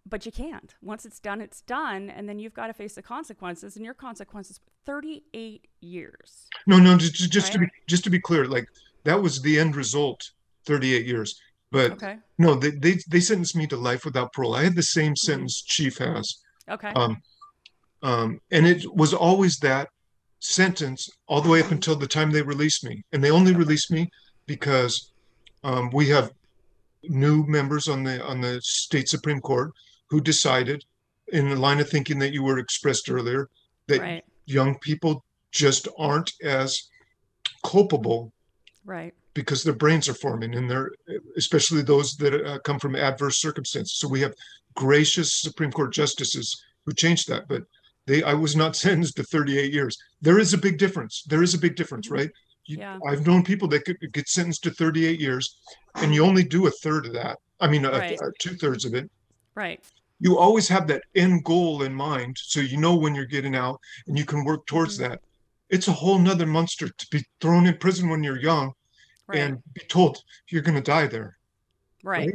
But 0.07 0.25
you 0.25 0.33
can't. 0.33 0.75
Once 0.81 1.05
it's 1.05 1.21
done, 1.21 1.43
it's 1.43 1.61
done. 1.61 2.09
And 2.09 2.29
then 2.29 2.39
you've 2.39 2.55
got 2.55 2.69
to 2.69 2.73
face 2.73 2.95
the 2.95 3.03
consequences. 3.03 3.77
And 3.77 3.85
your 3.85 3.93
consequences 3.93 4.61
38 4.87 5.67
years. 5.81 6.47
No, 6.67 6.79
no, 6.79 6.97
just, 6.97 7.31
just 7.31 7.49
right? 7.49 7.53
to 7.53 7.59
be 7.59 7.67
just 7.87 8.05
to 8.05 8.11
be 8.11 8.19
clear, 8.19 8.47
like 8.47 8.67
that 9.05 9.21
was 9.21 9.43
the 9.43 9.59
end 9.59 9.77
result 9.77 10.31
38 10.65 11.05
years. 11.05 11.39
But 11.71 11.93
okay. 11.93 12.17
no, 12.39 12.55
they, 12.55 12.71
they 12.71 12.99
they 13.09 13.21
sentenced 13.21 13.55
me 13.55 13.67
to 13.67 13.77
life 13.77 14.07
without 14.07 14.33
parole. 14.33 14.55
I 14.55 14.65
had 14.65 14.75
the 14.75 14.83
same 14.83 15.13
mm-hmm. 15.13 15.31
sentence 15.31 15.61
mm-hmm. 15.61 15.69
Chief 15.69 15.99
has. 15.99 16.39
Okay. 16.71 16.93
Um, 16.95 17.23
um, 18.03 18.41
and 18.51 18.67
it 18.67 18.85
was 18.95 19.13
always 19.13 19.59
that 19.59 19.91
sentence 20.41 21.09
all 21.27 21.41
the 21.41 21.49
way 21.49 21.61
up 21.61 21.71
until 21.71 21.97
the 21.97 22.07
time 22.07 22.31
they 22.31 22.43
released 22.43 22.85
me. 22.85 23.03
And 23.13 23.23
they 23.23 23.31
only 23.31 23.55
released 23.55 23.91
me 23.91 24.09
because 24.47 25.13
um, 25.65 25.91
we 25.93 26.09
have 26.09 26.33
new 27.05 27.45
members 27.47 27.89
on 27.89 28.03
the 28.05 28.25
on 28.25 28.41
the 28.41 28.61
state 28.63 29.09
supreme 29.09 29.41
court 29.41 29.73
who 30.11 30.21
decided, 30.21 30.85
in 31.29 31.49
the 31.49 31.57
line 31.57 31.81
of 31.81 31.89
thinking 31.89 32.19
that 32.19 32.33
you 32.33 32.43
were 32.43 32.59
expressed 32.59 33.11
earlier, 33.11 33.49
that 33.87 34.01
right. 34.01 34.25
young 34.47 34.79
people 34.79 35.25
just 35.53 35.87
aren't 35.99 36.33
as 36.43 36.89
culpable, 37.65 38.33
right? 38.85 39.15
Because 39.35 39.63
their 39.63 39.75
brains 39.75 40.09
are 40.09 40.15
forming, 40.15 40.55
and 40.55 40.71
they're 40.71 40.93
especially 41.37 41.83
those 41.83 42.17
that 42.17 42.35
uh, 42.35 42.59
come 42.61 42.79
from 42.79 42.97
adverse 42.97 43.41
circumstances. 43.41 43.99
So 43.99 44.09
we 44.09 44.21
have 44.21 44.35
gracious 44.75 45.35
Supreme 45.35 45.73
Court 45.73 45.93
justices 45.93 46.65
who 46.85 46.95
changed 46.95 47.29
that, 47.29 47.49
but 47.49 47.63
they 48.09 48.23
I 48.23 48.35
was 48.35 48.57
not 48.57 48.75
sentenced 48.85 49.17
to 49.17 49.23
38 49.23 49.73
years. 49.73 49.97
There 50.21 50.39
is 50.39 50.55
a 50.55 50.59
big 50.59 50.79
difference. 50.79 51.23
There 51.29 51.43
is 51.43 51.55
a 51.55 51.59
big 51.59 51.77
difference, 51.77 52.07
mm-hmm. 52.07 52.17
right? 52.17 52.31
You, 52.65 52.79
yeah. 52.79 52.99
I've 53.07 53.27
known 53.27 53.45
people 53.45 53.69
that 53.69 53.85
could 53.85 53.97
get 54.13 54.29
sentenced 54.29 54.63
to 54.65 54.71
38 54.71 55.21
years, 55.21 55.59
and 55.95 56.15
you 56.15 56.25
only 56.25 56.45
do 56.45 56.67
a 56.67 56.71
third 56.71 57.07
of 57.07 57.15
that. 57.15 57.39
I 57.61 57.69
mean, 57.69 57.87
right. 57.87 58.19
two 58.39 58.57
thirds 58.57 58.85
of 58.85 58.95
it. 58.95 59.11
Right. 59.55 59.83
You 60.21 60.37
always 60.37 60.69
have 60.69 60.87
that 60.89 61.03
end 61.15 61.45
goal 61.45 61.83
in 61.83 61.95
mind, 61.95 62.37
so 62.39 62.61
you 62.61 62.77
know 62.77 62.95
when 62.95 63.15
you're 63.15 63.25
getting 63.25 63.57
out, 63.57 63.81
and 64.07 64.19
you 64.19 64.25
can 64.25 64.45
work 64.45 64.67
towards 64.67 64.99
mm-hmm. 64.99 65.13
that. 65.13 65.21
It's 65.71 65.89
a 65.89 65.93
whole 65.93 66.19
nother 66.19 66.47
monster 66.47 66.89
to 66.89 67.07
be 67.11 67.25
thrown 67.41 67.67
in 67.67 67.77
prison 67.79 68.09
when 68.09 68.23
you're 68.23 68.41
young, 68.41 68.73
right. 69.27 69.39
and 69.39 69.63
be 69.75 69.83
told 69.89 70.23
you're 70.49 70.63
going 70.63 70.75
to 70.75 70.83
die 70.83 71.07
there. 71.07 71.39
Right. 72.03 72.27
right. 72.27 72.35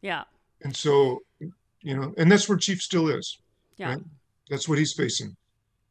Yeah. 0.00 0.24
And 0.62 0.74
so, 0.74 1.22
you 1.40 1.96
know, 1.96 2.14
and 2.18 2.30
that's 2.30 2.48
where 2.48 2.58
Chief 2.58 2.80
still 2.80 3.08
is. 3.08 3.38
Yeah. 3.76 3.90
Right? 3.90 4.02
That's 4.52 4.68
what 4.68 4.76
he's 4.76 4.92
facing. 4.92 5.34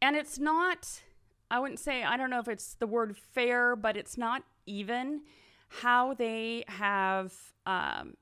And 0.03 0.15
it's 0.15 0.37
not, 0.37 1.01
I 1.49 1.57
wouldn't 1.57 1.79
say, 1.79 2.03
I 2.03 2.15
don't 2.15 2.29
know 2.29 2.37
if 2.37 2.47
it's 2.47 2.75
the 2.75 2.85
word 2.85 3.17
fair, 3.17 3.75
but 3.75 3.97
it's 3.97 4.19
not 4.19 4.43
even 4.67 5.21
how 5.67 6.13
they 6.13 6.65
have, 6.67 7.33
um, 7.65 8.13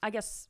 I 0.00 0.10
guess, 0.10 0.46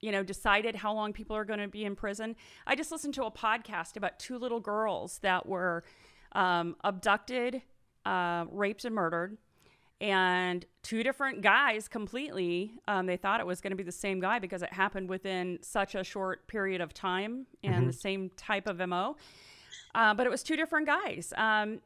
you 0.00 0.10
know, 0.10 0.24
decided 0.24 0.74
how 0.74 0.92
long 0.94 1.12
people 1.12 1.36
are 1.36 1.44
going 1.44 1.60
to 1.60 1.68
be 1.68 1.84
in 1.84 1.94
prison. 1.94 2.34
I 2.66 2.74
just 2.74 2.90
listened 2.90 3.14
to 3.14 3.24
a 3.24 3.30
podcast 3.30 3.96
about 3.96 4.18
two 4.18 4.36
little 4.36 4.58
girls 4.58 5.20
that 5.20 5.46
were 5.46 5.84
um, 6.32 6.74
abducted, 6.82 7.62
uh, 8.04 8.46
raped, 8.50 8.84
and 8.84 8.96
murdered 8.96 9.38
and 10.00 10.64
two 10.82 11.02
different 11.02 11.42
guys 11.42 11.88
completely. 11.88 12.72
Um, 12.86 13.06
they 13.06 13.16
thought 13.16 13.40
it 13.40 13.46
was 13.46 13.60
going 13.60 13.72
to 13.72 13.76
be 13.76 13.82
the 13.82 13.92
same 13.92 14.20
guy 14.20 14.38
because 14.38 14.62
it 14.62 14.72
happened 14.72 15.08
within 15.08 15.58
such 15.62 15.94
a 15.94 16.04
short 16.04 16.46
period 16.46 16.80
of 16.80 16.94
time 16.94 17.46
and 17.64 17.74
mm-hmm. 17.74 17.86
the 17.86 17.92
same 17.92 18.30
type 18.36 18.68
of 18.68 18.78
mo. 18.88 19.16
Uh, 19.94 20.14
but 20.14 20.26
it 20.26 20.30
was 20.30 20.42
two 20.42 20.56
different 20.56 20.86
guys. 20.86 21.32
Um, 21.36 21.80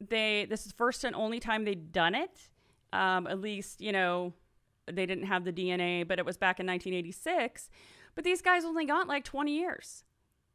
they 0.00 0.46
this 0.48 0.66
is 0.66 0.72
first 0.72 1.02
and 1.02 1.16
only 1.16 1.40
time 1.40 1.64
they'd 1.64 1.92
done 1.92 2.14
it. 2.14 2.48
Um, 2.92 3.26
at 3.26 3.40
least 3.40 3.80
you 3.80 3.92
know 3.92 4.32
they 4.86 5.06
didn't 5.06 5.24
have 5.24 5.44
the 5.44 5.52
DNA, 5.52 6.06
but 6.06 6.18
it 6.18 6.24
was 6.24 6.36
back 6.36 6.60
in 6.60 6.66
1986. 6.66 7.68
But 8.14 8.24
these 8.24 8.40
guys 8.40 8.64
only 8.64 8.84
got 8.84 9.08
like 9.08 9.24
20 9.24 9.56
years, 9.56 10.04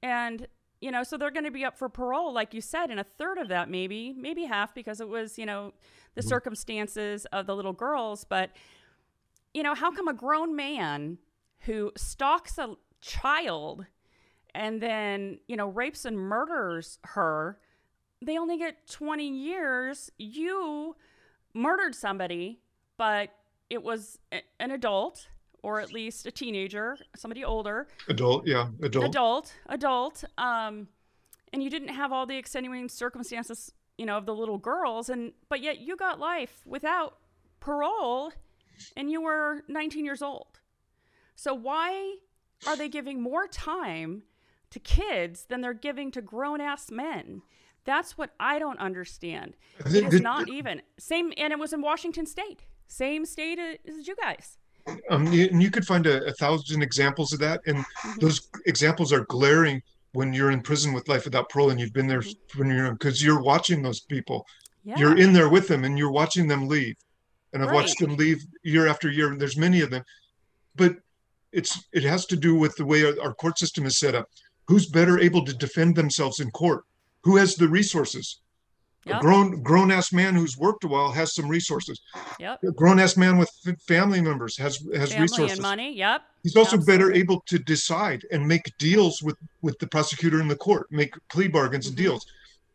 and 0.02 0.48
you 0.84 0.92
know 0.92 1.04
so 1.04 1.18
they're 1.18 1.32
going 1.32 1.46
to 1.46 1.52
be 1.52 1.66
up 1.66 1.78
for 1.78 1.90
parole, 1.90 2.34
like 2.34 2.54
you 2.54 2.62
said, 2.62 2.92
and 2.92 3.00
a 3.00 3.04
third 3.04 3.38
of 3.38 3.48
that 3.48 3.70
maybe, 3.70 4.14
maybe 4.18 4.44
half 4.44 4.76
because 4.76 5.00
it 5.00 5.08
was 5.08 5.40
you 5.40 5.46
know 5.46 5.74
the 6.16 6.22
mm-hmm. 6.22 6.30
circumstances 6.30 7.26
of 7.32 7.48
the 7.48 7.56
little 7.56 7.74
girls, 7.74 8.24
but 8.24 8.52
you 9.54 9.64
know, 9.64 9.76
how 9.76 9.92
come 9.92 10.08
a 10.08 10.14
grown 10.14 10.56
man 10.56 11.20
who 11.62 11.92
stalks 11.96 12.58
a 12.58 12.76
child 13.02 13.86
and 14.56 14.82
then, 14.82 15.40
you 15.48 15.56
know, 15.56 15.68
rapes 15.68 16.06
and 16.06 16.18
murders 16.18 17.00
her, 17.04 17.60
they 18.22 18.38
only 18.38 18.58
get 18.58 18.88
20 18.88 19.28
years. 19.28 20.12
You 20.18 20.96
murdered 21.54 21.96
somebody, 21.96 22.60
but 22.98 23.30
it 23.70 23.84
was 23.84 24.20
an 24.60 24.72
adult 24.72 25.28
or 25.64 25.80
at 25.80 25.92
least 25.92 26.26
a 26.28 26.32
teenager, 26.32 26.98
somebody 27.16 27.44
older. 27.44 27.88
Adult, 28.08 28.46
yeah, 28.46 28.68
adult. 28.84 29.06
Adult, 29.06 29.54
adult. 29.68 30.24
Um, 30.38 30.88
and 31.52 31.64
you 31.64 31.70
didn't 31.70 31.90
have 31.90 32.12
all 32.12 32.26
the 32.26 32.38
extenuating 32.38 32.90
circumstances 32.90 33.72
you 33.98 34.06
know, 34.06 34.18
of 34.18 34.26
the 34.26 34.34
little 34.34 34.58
girls 34.58 35.10
and 35.10 35.34
but 35.50 35.62
yet 35.62 35.80
you 35.80 35.96
got 35.96 36.20
life 36.20 36.62
without 36.66 37.18
parole 37.60 38.32
and 38.98 39.12
you 39.12 39.22
were 39.22 39.64
19 39.68 40.04
years 40.06 40.22
old. 40.22 40.60
So 41.36 41.54
why 41.54 42.18
are 42.68 42.76
they 42.76 42.90
giving 42.90 43.22
more 43.22 43.48
time 43.48 44.24
to 44.72 44.80
kids 44.80 45.46
than 45.46 45.62
they're 45.62 45.74
giving 45.74 46.12
to 46.12 46.22
grown-ass 46.22 46.90
men? 46.92 47.42
That's 47.86 48.18
what 48.18 48.32
I 48.40 48.60
don't 48.60 48.80
understand. 48.80 49.56
It 49.86 50.14
is 50.14 50.22
not 50.22 50.50
even 50.50 50.82
same, 50.98 51.34
and 51.38 51.52
it 51.52 51.60
was 51.60 51.74
in 51.74 51.82
Washington 51.82 52.26
State, 52.26 52.66
same 52.88 53.26
state 53.26 53.60
as 53.60 54.08
you 54.08 54.16
guys. 54.16 54.58
Um, 55.10 55.28
and 55.28 55.64
you 55.64 55.72
could 55.72 55.86
find 55.86 56.06
a, 56.08 56.26
a 56.26 56.34
thousand 56.34 56.82
examples 56.82 57.32
of 57.32 57.40
that, 57.40 57.62
and 57.68 57.78
mm-hmm. 57.78 58.20
those 58.20 58.50
examples 58.66 59.14
are 59.14 59.26
glaring 59.26 59.82
when 60.14 60.32
you're 60.32 60.52
in 60.52 60.62
prison 60.62 60.94
with 60.94 61.08
life 61.08 61.26
without 61.26 61.50
parole 61.50 61.72
and 61.72 61.80
you've 61.80 61.94
been 61.94 62.08
there 62.08 62.22
mm-hmm. 62.22 62.60
when 62.60 62.70
you're 62.70 62.92
because 62.94 63.24
you're 63.24 63.42
watching 63.42 63.82
those 63.82 64.00
people 64.00 64.46
yeah. 64.84 64.98
you're 64.98 65.18
in 65.18 65.34
there 65.34 65.50
with 65.50 65.68
them 65.68 65.84
and 65.84 65.98
you're 65.98 66.12
watching 66.12 66.48
them 66.48 66.68
leave 66.68 66.96
and 67.52 67.62
i've 67.62 67.70
right. 67.70 67.76
watched 67.76 68.00
them 68.00 68.16
leave 68.16 68.44
year 68.64 68.88
after 68.88 69.10
year 69.12 69.32
and 69.32 69.42
there's 69.42 69.58
many 69.58 69.82
of 69.82 69.90
them 69.90 70.04
but 70.76 70.96
it's 71.52 71.84
it 71.92 72.04
has 72.04 72.26
to 72.26 72.36
do 72.36 72.56
with 72.56 72.76
the 72.76 72.86
way 72.86 73.04
our, 73.04 73.14
our 73.22 73.34
court 73.34 73.58
system 73.60 73.86
is 73.86 74.00
set 74.00 74.16
up 74.16 74.30
who's 74.68 74.88
better 74.88 75.20
able 75.20 75.44
to 75.44 75.54
defend 75.54 75.96
themselves 75.96 76.40
in 76.40 76.50
court 76.52 76.84
who 77.24 77.36
has 77.38 77.56
the 77.56 77.68
resources 77.68 78.42
Yep. 79.06 79.18
A 79.18 79.22
grown 79.22 79.62
grown 79.64 79.92
ass 79.92 80.14
man 80.14 80.34
who's 80.34 80.58
worked 80.58 80.86
a 80.86 80.88
while 80.88 81.12
has 81.12 81.36
some 81.36 81.50
resources. 81.50 82.00
Yep. 82.40 82.64
A 82.64 82.72
grown 82.72 83.00
ass 83.00 83.18
man 83.18 83.38
with 83.38 83.50
family 83.86 84.22
members 84.22 84.58
has 84.58 84.78
has 84.96 85.10
family 85.10 85.24
resources 85.24 85.58
and 85.58 85.62
money. 85.62 85.94
Yep. 85.98 86.22
He's 86.44 86.56
also 86.56 86.78
Absolutely. 86.78 86.94
better 86.94 87.14
able 87.14 87.44
to 87.48 87.60
decide 87.60 88.26
and 88.32 88.48
make 88.48 88.72
deals 88.78 89.22
with 89.22 89.38
with 89.62 89.78
the 89.80 89.88
prosecutor 89.88 90.40
in 90.40 90.48
the 90.48 90.56
court, 90.56 90.88
make 90.90 91.14
plea 91.30 91.50
bargains 91.50 91.86
mm-hmm. 91.86 91.98
and 91.98 91.98
deals. 91.98 92.26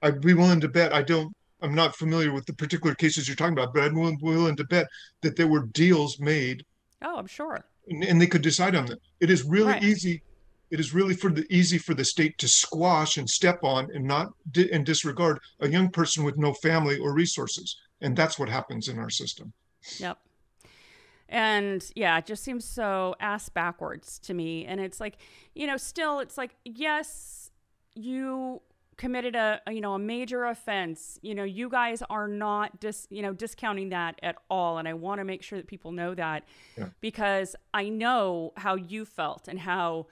I'd 0.02 0.20
be 0.20 0.34
willing 0.34 0.60
to 0.60 0.68
bet. 0.68 0.92
I 0.92 1.02
don't. 1.02 1.34
I'm 1.60 1.74
not 1.74 1.96
familiar 1.96 2.32
with 2.32 2.46
the 2.46 2.52
particular 2.52 2.94
cases 2.94 3.26
you're 3.26 3.34
talking 3.34 3.54
about, 3.54 3.74
but 3.74 3.82
I'm 3.82 3.94
willing, 3.94 4.18
willing 4.22 4.56
to 4.56 4.64
bet 4.64 4.86
that 5.22 5.34
there 5.34 5.48
were 5.48 5.66
deals 5.72 6.20
made. 6.20 6.64
Oh, 7.02 7.16
I'm 7.16 7.26
sure. 7.26 7.64
And, 7.88 8.04
and 8.04 8.20
they 8.20 8.28
could 8.28 8.42
decide 8.42 8.76
on 8.76 8.86
them. 8.86 8.98
It 9.18 9.28
is 9.28 9.42
really 9.42 9.72
right. 9.72 9.82
easy 9.82 10.22
it 10.70 10.80
is 10.80 10.94
really 10.94 11.14
for 11.14 11.30
the 11.30 11.46
easy 11.50 11.78
for 11.78 11.94
the 11.94 12.04
state 12.04 12.38
to 12.38 12.48
squash 12.48 13.16
and 13.16 13.28
step 13.28 13.60
on 13.62 13.88
and 13.94 14.04
not 14.04 14.32
di- 14.50 14.70
and 14.70 14.84
disregard 14.84 15.40
a 15.60 15.68
young 15.68 15.90
person 15.90 16.24
with 16.24 16.36
no 16.36 16.52
family 16.52 16.98
or 16.98 17.12
resources. 17.12 17.76
And 18.00 18.16
that's 18.16 18.38
what 18.38 18.48
happens 18.48 18.88
in 18.88 18.98
our 18.98 19.10
system. 19.10 19.52
Yep. 19.98 20.18
And 21.30 21.84
yeah 21.94 22.18
it 22.18 22.26
just 22.26 22.42
seems 22.42 22.64
so 22.64 23.14
ass 23.20 23.48
backwards 23.48 24.18
to 24.20 24.34
me. 24.34 24.66
And 24.66 24.80
it's 24.80 25.00
like 25.00 25.18
you 25.54 25.66
know 25.66 25.76
still 25.76 26.20
it's 26.20 26.38
like 26.38 26.54
yes 26.64 27.50
you 27.94 28.62
committed 28.96 29.36
a, 29.36 29.60
you 29.70 29.80
know 29.80 29.94
a 29.94 29.98
major 29.98 30.44
offense. 30.44 31.18
You 31.22 31.34
know 31.34 31.44
you 31.44 31.68
guys 31.68 32.02
are 32.10 32.28
not 32.28 32.80
dis 32.80 33.06
you 33.10 33.22
know 33.22 33.32
discounting 33.32 33.90
that 33.90 34.18
at 34.22 34.36
all. 34.50 34.78
And 34.78 34.86
i 34.86 34.94
want 34.94 35.20
to 35.20 35.24
make 35.24 35.42
sure 35.42 35.58
that 35.58 35.66
people 35.66 35.92
know 35.92 36.14
that 36.14 36.44
yeah. 36.76 36.88
because 37.00 37.56
i 37.72 37.88
know 37.88 38.52
how 38.56 38.74
you 38.74 39.04
felt 39.04 39.48
and 39.48 39.58
how 39.58 40.06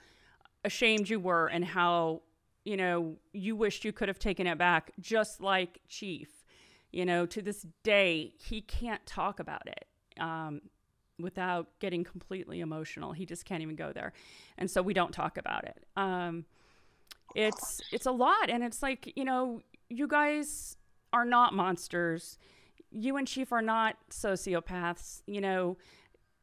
ashamed 0.67 1.09
you 1.09 1.19
were 1.19 1.47
and 1.47 1.63
how 1.63 2.21
you 2.65 2.77
know 2.77 3.15
you 3.31 3.55
wished 3.55 3.85
you 3.85 3.93
could 3.93 4.09
have 4.09 4.19
taken 4.19 4.45
it 4.45 4.57
back 4.57 4.91
just 4.99 5.41
like 5.41 5.79
chief. 5.87 6.29
You 6.91 7.05
know 7.05 7.25
to 7.25 7.41
this 7.41 7.65
day 7.83 8.33
he 8.37 8.61
can't 8.61 9.03
talk 9.05 9.39
about 9.39 9.67
it 9.67 9.85
um, 10.21 10.61
without 11.17 11.67
getting 11.79 12.03
completely 12.03 12.59
emotional. 12.59 13.13
He 13.13 13.25
just 13.25 13.45
can't 13.45 13.63
even 13.63 13.75
go 13.75 13.91
there. 13.93 14.13
And 14.57 14.69
so 14.69 14.81
we 14.81 14.93
don't 14.93 15.13
talk 15.13 15.37
about 15.37 15.63
it. 15.63 15.85
Um, 15.95 16.45
it's 17.33 17.81
it's 17.91 18.05
a 18.05 18.11
lot. 18.11 18.49
And 18.49 18.63
it's 18.63 18.83
like 18.83 19.13
you 19.15 19.25
know 19.25 19.61
you 19.89 20.07
guys 20.07 20.75
are 21.13 21.25
not 21.25 21.53
monsters. 21.53 22.37
You 22.91 23.15
and 23.17 23.27
chief 23.27 23.51
are 23.51 23.61
not 23.61 23.95
sociopaths. 24.11 25.21
You 25.25 25.41
know 25.41 25.77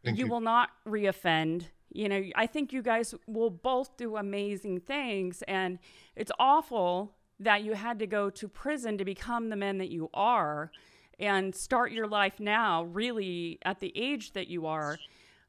you, 0.03 0.15
you. 0.15 0.27
will 0.27 0.41
not 0.41 0.71
reoffend 0.87 1.67
you 1.95 2.09
know 2.09 2.23
i 2.35 2.47
think 2.47 2.73
you 2.73 2.83
guys 2.83 3.15
will 3.27 3.51
both 3.51 3.97
do 3.97 4.17
amazing 4.17 4.81
things 4.81 5.43
and 5.49 5.79
it's 6.17 6.33
awful 6.39 7.15
that 7.41 7.63
you 7.63 7.73
had 7.73 7.99
to 7.99 8.07
go 8.07 8.31
to 8.31 8.49
prison 8.49 8.99
to 8.99 9.05
become 9.05 9.49
the 9.49 9.57
men 9.57 9.79
that 9.79 9.91
you 9.91 10.09
are 10.15 10.71
and 11.19 11.55
start 11.55 11.93
your 11.93 12.07
life 12.07 12.41
now 12.41 12.85
really 12.85 13.59
at 13.65 13.81
the 13.81 13.93
age 13.97 14.33
that 14.33 14.49
you 14.49 14.67
are. 14.67 14.99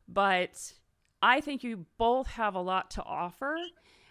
But 0.07 0.73
i 1.21 1.41
think 1.41 1.63
you 1.63 1.85
both 1.97 2.27
have 2.27 2.55
a 2.55 2.61
lot 2.61 2.91
to 2.91 3.03
offer 3.03 3.57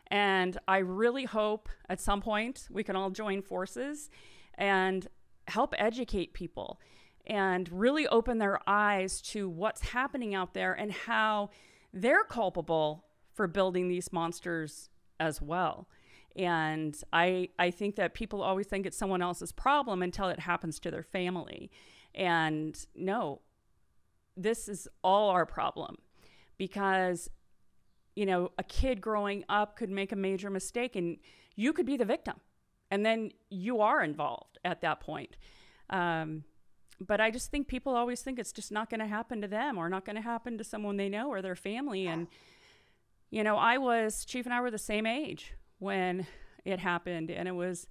and 0.09 0.59
I 0.69 0.79
really 0.79 1.25
hope 1.25 1.69
at 1.89 2.01
some 2.01 2.21
point 2.21 2.69
we 2.71 2.85
can 2.85 2.95
all 2.95 3.11
join 3.11 3.43
forces 3.43 4.11
and 4.55 5.07
help 5.49 5.75
educate 5.79 6.35
people 6.35 6.81
and 7.27 7.69
really 7.73 8.07
open 8.09 8.39
their 8.39 8.61
eyes 8.67 9.21
to 9.23 9.49
what's 9.49 9.81
happening 9.81 10.35
out 10.35 10.53
there 10.53 10.75
and 10.75 10.93
how 10.93 11.51
they're 11.95 12.25
culpable 12.25 13.05
for 13.33 13.47
building 13.47 13.89
these 13.89 14.13
monsters 14.13 14.91
as 15.19 15.41
well. 15.41 15.89
And 16.37 16.97
I, 17.13 17.49
I 17.59 17.71
think 17.71 17.95
that 17.97 18.13
people 18.13 18.43
always 18.43 18.67
think 18.67 18.85
it's 18.85 18.97
someone 18.97 19.23
else's 19.23 19.53
problem 19.53 20.03
until 20.03 20.29
it 20.29 20.41
happens 20.41 20.81
to 20.81 20.91
their 20.91 21.05
family. 21.05 21.71
And 22.15 22.77
no, 22.95 23.41
this 24.37 24.69
is 24.69 24.89
all 25.03 25.31
our 25.31 25.47
problem 25.47 25.97
because 26.59 27.31
you 28.17 28.27
know, 28.27 28.51
a 28.59 28.63
kid 28.63 29.01
growing 29.01 29.45
up 29.49 29.77
could 29.77 29.91
make 29.91 30.13
a 30.13 30.17
major 30.17 30.51
mistake 30.51 30.97
and 30.97 31.19
you 31.57 31.73
could 31.73 31.87
be 31.87 31.97
the 31.97 32.05
victim. 32.05 32.37
And 32.91 33.05
then 33.05 33.33
you 33.51 33.81
are 33.81 34.03
involved 34.03 34.59
at 34.65 34.81
that 34.83 35.01
point. 35.01 35.37
Um, 35.91 36.45
but 37.01 37.21
I 37.21 37.31
just 37.31 37.51
think 37.51 37.69
people 37.69 37.95
always 37.95 38.23
think 38.23 38.39
it's 38.39 38.53
just 38.53 38.73
not 38.73 38.91
going 38.91 39.01
to 39.01 39.07
happen 39.07 39.41
to 39.43 39.49
them 39.49 39.79
or 39.79 39.89
not 39.89 40.05
going 40.05 40.17
to 40.17 40.23
happen 40.23 40.59
to 40.59 40.65
someone 40.65 40.97
they 40.97 41.09
know 41.09 41.29
or 41.29 41.43
their 41.43 41.57
family. 41.57 42.07
And, 42.07 42.29
you 43.31 43.43
know, 43.43 43.57
I 43.57 43.79
was, 43.79 44.25
Chief 44.25 44.45
and 44.47 44.55
I 44.55 44.61
were 44.61 44.71
the 44.71 44.79
same 44.79 45.07
age 45.07 45.55
when 45.79 46.27
it 46.65 46.79
happened. 46.79 47.31
And 47.31 47.49
it 47.49 47.55
was 47.55 47.87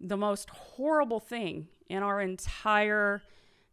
the 0.00 0.16
most 0.16 0.50
horrible 0.50 1.20
thing 1.20 1.68
in 1.88 2.02
our 2.02 2.20
entire 2.20 3.22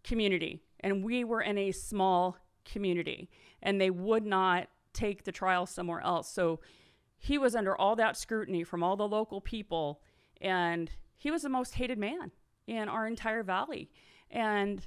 community. 0.04 0.62
And 0.82 1.04
we 1.04 1.24
were 1.24 1.42
in 1.42 1.58
a 1.58 1.72
small 1.72 2.38
community 2.66 3.30
and 3.62 3.80
they 3.80 3.90
would 3.90 4.26
not 4.26 4.68
take 4.94 5.24
the 5.24 5.32
trial 5.32 5.66
somewhere 5.66 6.02
else. 6.02 6.30
So 6.30 6.60
he 7.18 7.38
was 7.38 7.56
under 7.56 7.76
all 7.76 7.96
that 7.98 8.18
scrutiny 8.18 8.64
from 8.64 8.82
all 8.82 8.96
the 8.96 9.08
local 9.08 9.42
people, 9.42 10.02
and 10.40 10.90
he 11.18 11.30
was 11.30 11.42
the 11.42 11.50
most 11.50 11.76
hated 11.76 11.98
man 11.98 12.32
in 12.66 12.88
our 12.88 13.06
entire 13.06 13.44
valley. 13.44 13.90
And 14.32 14.86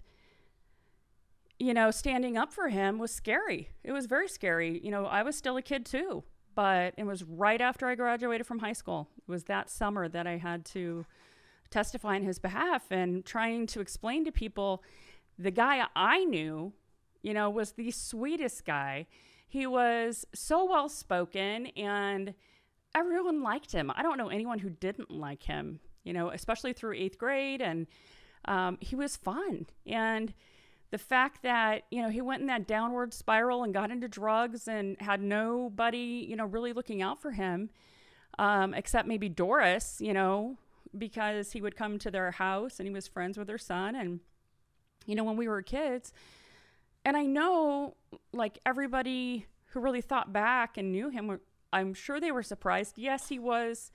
you 1.58 1.74
know, 1.74 1.92
standing 1.92 2.36
up 2.36 2.52
for 2.52 2.68
him 2.68 2.98
was 2.98 3.12
scary. 3.12 3.68
It 3.84 3.92
was 3.92 4.06
very 4.06 4.26
scary. 4.26 4.80
You 4.82 4.90
know, 4.90 5.06
I 5.06 5.22
was 5.22 5.36
still 5.36 5.56
a 5.56 5.62
kid 5.62 5.86
too, 5.86 6.24
but 6.56 6.92
it 6.96 7.04
was 7.04 7.22
right 7.22 7.60
after 7.60 7.86
I 7.86 7.94
graduated 7.94 8.48
from 8.48 8.58
high 8.58 8.72
school. 8.72 9.08
It 9.16 9.30
was 9.30 9.44
that 9.44 9.70
summer 9.70 10.08
that 10.08 10.26
I 10.26 10.38
had 10.38 10.64
to 10.66 11.06
testify 11.70 12.16
in 12.16 12.24
his 12.24 12.40
behalf 12.40 12.90
and 12.90 13.24
trying 13.24 13.66
to 13.68 13.80
explain 13.80 14.24
to 14.24 14.32
people 14.32 14.82
the 15.38 15.52
guy 15.52 15.86
I 15.94 16.24
knew, 16.24 16.72
you 17.22 17.32
know, 17.32 17.48
was 17.48 17.72
the 17.72 17.92
sweetest 17.92 18.64
guy 18.64 19.06
he 19.52 19.66
was 19.66 20.24
so 20.34 20.64
well 20.64 20.88
spoken 20.88 21.66
and 21.76 22.32
everyone 22.94 23.42
liked 23.42 23.70
him. 23.70 23.92
I 23.94 24.02
don't 24.02 24.16
know 24.16 24.28
anyone 24.28 24.58
who 24.58 24.70
didn't 24.70 25.10
like 25.10 25.42
him, 25.42 25.78
you 26.04 26.14
know, 26.14 26.30
especially 26.30 26.72
through 26.72 26.94
eighth 26.94 27.18
grade. 27.18 27.60
And 27.60 27.86
um, 28.46 28.78
he 28.80 28.96
was 28.96 29.16
fun. 29.16 29.66
And 29.86 30.34
the 30.90 30.98
fact 30.98 31.42
that, 31.42 31.84
you 31.90 32.02
know, 32.02 32.10
he 32.10 32.20
went 32.20 32.42
in 32.42 32.46
that 32.48 32.66
downward 32.66 33.14
spiral 33.14 33.64
and 33.64 33.72
got 33.72 33.90
into 33.90 34.08
drugs 34.08 34.68
and 34.68 35.00
had 35.00 35.22
nobody, 35.22 36.26
you 36.28 36.36
know, 36.36 36.44
really 36.44 36.72
looking 36.72 37.00
out 37.00 37.20
for 37.20 37.30
him, 37.30 37.70
um, 38.38 38.74
except 38.74 39.08
maybe 39.08 39.28
Doris, 39.28 40.00
you 40.00 40.12
know, 40.12 40.58
because 40.96 41.52
he 41.52 41.62
would 41.62 41.76
come 41.76 41.98
to 41.98 42.10
their 42.10 42.32
house 42.32 42.78
and 42.78 42.86
he 42.86 42.92
was 42.92 43.08
friends 43.08 43.38
with 43.38 43.46
their 43.46 43.58
son. 43.58 43.94
And, 43.94 44.20
you 45.06 45.14
know, 45.14 45.24
when 45.24 45.36
we 45.38 45.48
were 45.48 45.62
kids, 45.62 46.12
and 47.04 47.16
I 47.16 47.24
know 47.24 47.96
like 48.32 48.58
everybody 48.66 49.46
who 49.68 49.80
really 49.80 50.02
thought 50.02 50.32
back 50.32 50.76
and 50.76 50.92
knew 50.92 51.08
him, 51.08 51.40
I'm 51.72 51.94
sure 51.94 52.20
they 52.20 52.32
were 52.32 52.42
surprised. 52.42 52.98
Yes, 52.98 53.28
he 53.28 53.38
was, 53.38 53.90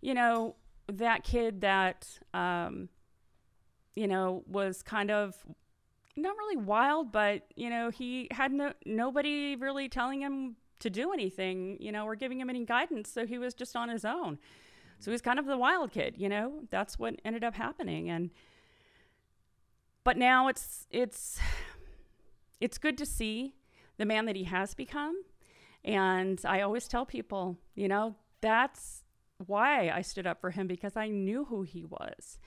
you 0.00 0.14
know, 0.14 0.54
that 0.86 1.24
kid 1.24 1.62
that, 1.62 2.20
um, 2.32 2.88
you 3.96 4.06
know, 4.06 4.44
was 4.46 4.82
kind 4.82 5.10
of 5.10 5.34
not 6.14 6.36
really 6.36 6.56
wild, 6.56 7.10
but 7.10 7.42
you 7.56 7.68
know, 7.68 7.90
he 7.90 8.28
had 8.30 8.52
no 8.52 8.72
nobody 8.84 9.56
really 9.56 9.88
telling 9.88 10.20
him 10.20 10.56
to 10.78 10.90
do 10.90 11.12
anything, 11.12 11.78
you 11.80 11.90
know, 11.90 12.04
or 12.04 12.14
giving 12.14 12.40
him 12.40 12.50
any 12.50 12.64
guidance. 12.64 13.10
So 13.10 13.26
he 13.26 13.38
was 13.38 13.54
just 13.54 13.74
on 13.74 13.88
his 13.88 14.04
own. 14.04 14.38
So 14.98 15.10
he 15.10 15.12
was 15.12 15.22
kind 15.22 15.38
of 15.38 15.46
the 15.46 15.58
wild 15.58 15.90
kid, 15.90 16.14
you 16.16 16.28
know. 16.28 16.62
That's 16.70 16.98
what 16.98 17.20
ended 17.24 17.42
up 17.42 17.54
happening, 17.54 18.08
and 18.08 18.30
but 20.04 20.16
now 20.16 20.48
it's 20.48 20.86
it's 20.90 21.40
it's 22.60 22.78
good 22.78 22.96
to 22.98 23.06
see 23.06 23.54
the 23.98 24.04
man 24.04 24.26
that 24.26 24.36
he 24.36 24.44
has 24.44 24.74
become. 24.74 25.22
And 25.84 26.40
I 26.44 26.62
always 26.62 26.88
tell 26.88 27.06
people, 27.06 27.58
you 27.74 27.88
know, 27.88 28.16
that's 28.40 29.04
why 29.46 29.90
I 29.90 30.02
stood 30.02 30.26
up 30.26 30.40
for 30.40 30.50
him 30.50 30.66
because 30.66 30.96
I 30.96 31.08
knew 31.08 31.44
who 31.44 31.62
he 31.62 31.84
was. 31.84 32.38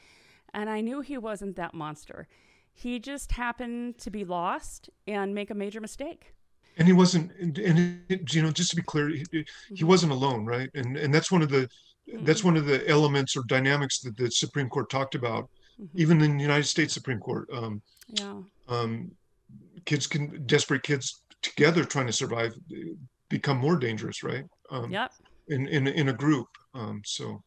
And 0.54 0.70
I 0.70 0.82
knew 0.82 1.02
he 1.02 1.18
wasn't 1.18 1.56
that 1.56 1.74
monster. 1.74 2.28
He 2.74 3.00
just 3.00 3.34
happened 3.34 3.98
to 4.00 4.10
be 4.10 4.24
lost 4.24 4.90
and 5.06 5.36
make 5.36 5.50
a 5.50 5.54
major 5.54 5.82
mistake. 5.82 6.34
And 6.78 6.88
he 6.88 6.94
wasn't, 6.94 7.32
and, 7.38 8.02
you 8.34 8.42
know, 8.42 8.52
just 8.52 8.70
to 8.70 8.76
be 8.78 8.82
clear, 8.82 9.10
he, 9.10 9.24
mm-hmm. 9.24 9.76
he 9.76 9.84
wasn't 9.84 10.14
alone, 10.14 10.46
right? 10.46 10.70
And 10.76 10.96
and 10.96 11.14
that's 11.14 11.30
one 11.30 11.42
of 11.42 11.50
the 11.50 11.68
mm-hmm. 12.08 12.24
that's 12.24 12.44
one 12.44 12.56
of 12.56 12.66
the 12.66 12.88
elements 12.88 13.36
or 13.36 13.44
dynamics 13.48 14.00
that 14.00 14.16
the 14.16 14.32
Supreme 14.32 14.70
Court 14.70 14.90
talked 14.90 15.16
about, 15.16 15.50
mm-hmm. 15.82 16.00
even 16.00 16.22
in 16.22 16.38
the 16.38 16.42
United 16.42 16.68
States 16.68 16.94
Supreme 16.94 17.20
Court. 17.20 17.50
Um, 17.52 17.82
yeah. 18.08 18.36
Um, 18.70 19.12
kids 19.84 20.08
can 20.08 20.46
desperate 20.46 20.84
kids 20.84 21.24
together 21.42 21.84
trying 21.84 22.08
to 22.08 22.14
survive 22.14 22.54
become 23.28 23.58
more 23.58 23.76
dangerous, 23.76 24.24
right? 24.24 24.46
Um, 24.70 24.90
yep. 24.90 25.12
In 25.50 25.68
in 25.68 25.88
in 25.88 26.10
a 26.10 26.14
group. 26.14 26.48
Um, 26.74 27.02
so. 27.04 27.44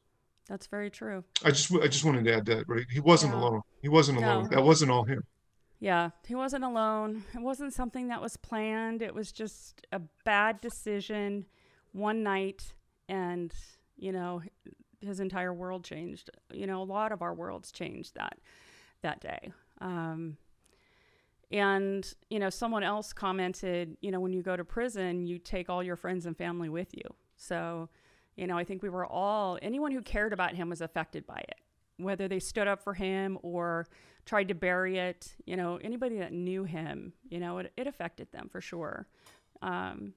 That's 0.53 0.67
very 0.67 0.91
true. 0.91 1.25
I 1.43 1.49
just 1.49 1.73
I 1.73 1.87
just 1.87 2.05
wanted 2.05 2.25
to 2.27 2.37
add 2.37 2.45
that 2.45 2.69
right. 2.69 2.85
He 2.91 3.01
wasn't 3.01 3.33
yeah. 3.33 3.41
alone. 3.41 3.63
He 3.81 3.89
wasn't 3.89 4.21
no. 4.21 4.27
alone. 4.27 4.49
That 4.51 4.63
wasn't 4.63 4.91
all 4.91 5.03
him. 5.03 5.25
Yeah, 5.81 6.11
he 6.27 6.35
wasn't 6.35 6.63
alone. 6.63 7.25
It 7.35 7.41
wasn't 7.41 7.73
something 7.73 8.09
that 8.09 8.21
was 8.21 8.37
planned. 8.37 9.01
It 9.01 9.15
was 9.15 9.33
just 9.33 9.87
a 9.93 10.03
bad 10.27 10.61
decision 10.61 11.47
one 11.93 12.23
night 12.23 12.75
and 13.09 13.51
you 13.97 14.13
know 14.13 14.43
his 15.01 15.21
entire 15.21 15.55
world 15.55 15.85
changed. 15.85 16.29
You 16.53 16.67
know, 16.67 16.83
a 16.83 16.85
lot 16.85 17.13
of 17.13 17.23
our 17.23 17.33
worlds 17.33 17.73
changed 17.73 18.15
that 18.17 18.39
that 19.01 19.23
day. 19.23 19.53
Um, 19.81 20.37
and, 21.51 22.13
you 22.29 22.39
know, 22.39 22.51
someone 22.51 22.83
else 22.83 23.15
commented, 23.15 23.97
you 24.03 24.11
know, 24.11 24.21
when 24.21 24.35
you 24.35 24.43
go 24.43 24.55
to 24.55 24.65
prison, 24.67 25.27
you 25.27 25.39
take 25.39 25.71
all 25.71 25.83
your 25.83 25.97
friends 25.97 26.27
and 26.27 26.37
family 26.37 26.69
with 26.69 26.89
you. 26.93 27.15
So, 27.37 27.89
you 28.37 28.47
know, 28.47 28.57
I 28.57 28.65
think 28.65 28.83
we 28.83 28.89
were 28.89 29.07
all, 29.07 29.59
anyone 29.63 29.93
who 29.93 30.03
cared 30.03 30.33
about 30.33 30.55
him 30.55 30.71
was 30.71 30.81
affected 30.81 31.27
by 31.27 31.39
it, 31.39 31.61
whether 31.99 32.29
they 32.29 32.39
stood 32.39 32.67
up 32.67 32.83
for 32.83 32.95
him 32.95 33.39
or 33.43 33.87
tried 34.25 34.49
to 34.49 34.55
bury 34.55 34.99
it. 34.99 35.35
You 35.45 35.57
know, 35.57 35.79
anybody 35.83 36.19
that 36.19 36.33
knew 36.33 36.65
him, 36.65 37.13
you 37.29 37.39
know, 37.39 37.59
it, 37.59 37.73
it 37.77 37.87
affected 37.87 38.33
them 38.33 38.49
for 38.51 38.61
sure. 38.61 39.07
Um, 39.61 40.15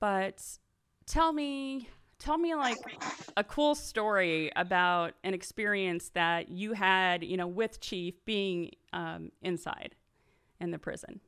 but 0.00 0.42
tell 1.06 1.32
me, 1.32 1.88
tell 2.18 2.38
me 2.38 2.54
like 2.54 2.78
a 3.36 3.44
cool 3.44 3.74
story 3.74 4.50
about 4.56 5.14
an 5.22 5.34
experience 5.34 6.10
that 6.10 6.48
you 6.50 6.72
had, 6.72 7.22
you 7.22 7.36
know, 7.36 7.46
with 7.46 7.80
Chief 7.80 8.24
being 8.24 8.70
um, 8.92 9.30
inside 9.42 9.94
in 10.60 10.72
the 10.72 10.78
prison. 10.78 11.20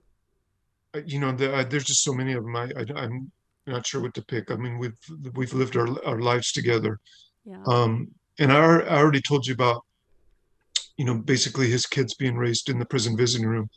Uh, 0.95 1.01
you 1.07 1.19
know, 1.19 1.33
the, 1.33 1.55
uh, 1.55 1.65
there's 1.65 1.85
just 1.85 2.03
so 2.03 2.13
many 2.13 2.33
of 2.33 2.45
them. 2.45 2.57
I, 2.57 2.71
I, 2.77 3.05
am 3.05 3.31
not 3.67 3.87
sure 3.87 4.01
what 4.01 4.15
to 4.15 4.25
pick. 4.25 4.51
I 4.51 4.57
mean, 4.57 4.79
we've 4.79 4.99
we've 5.35 5.55
lived 5.55 5.77
our 5.77 5.89
our 6.05 6.21
lives 6.21 6.53
together. 6.53 7.01
Yeah. 7.45 7.63
Um, 7.67 8.09
and 8.39 8.53
I, 8.53 8.57
I 8.57 8.99
already 8.99 9.21
told 9.21 9.47
you 9.47 9.55
about, 9.55 9.85
you 10.97 11.05
know, 11.05 11.15
basically 11.15 11.71
his 11.71 11.87
kids 11.87 12.15
being 12.15 12.37
raised 12.37 12.69
in 12.69 12.79
the 12.79 12.85
prison 12.85 13.17
visiting 13.17 13.47
room, 13.47 13.71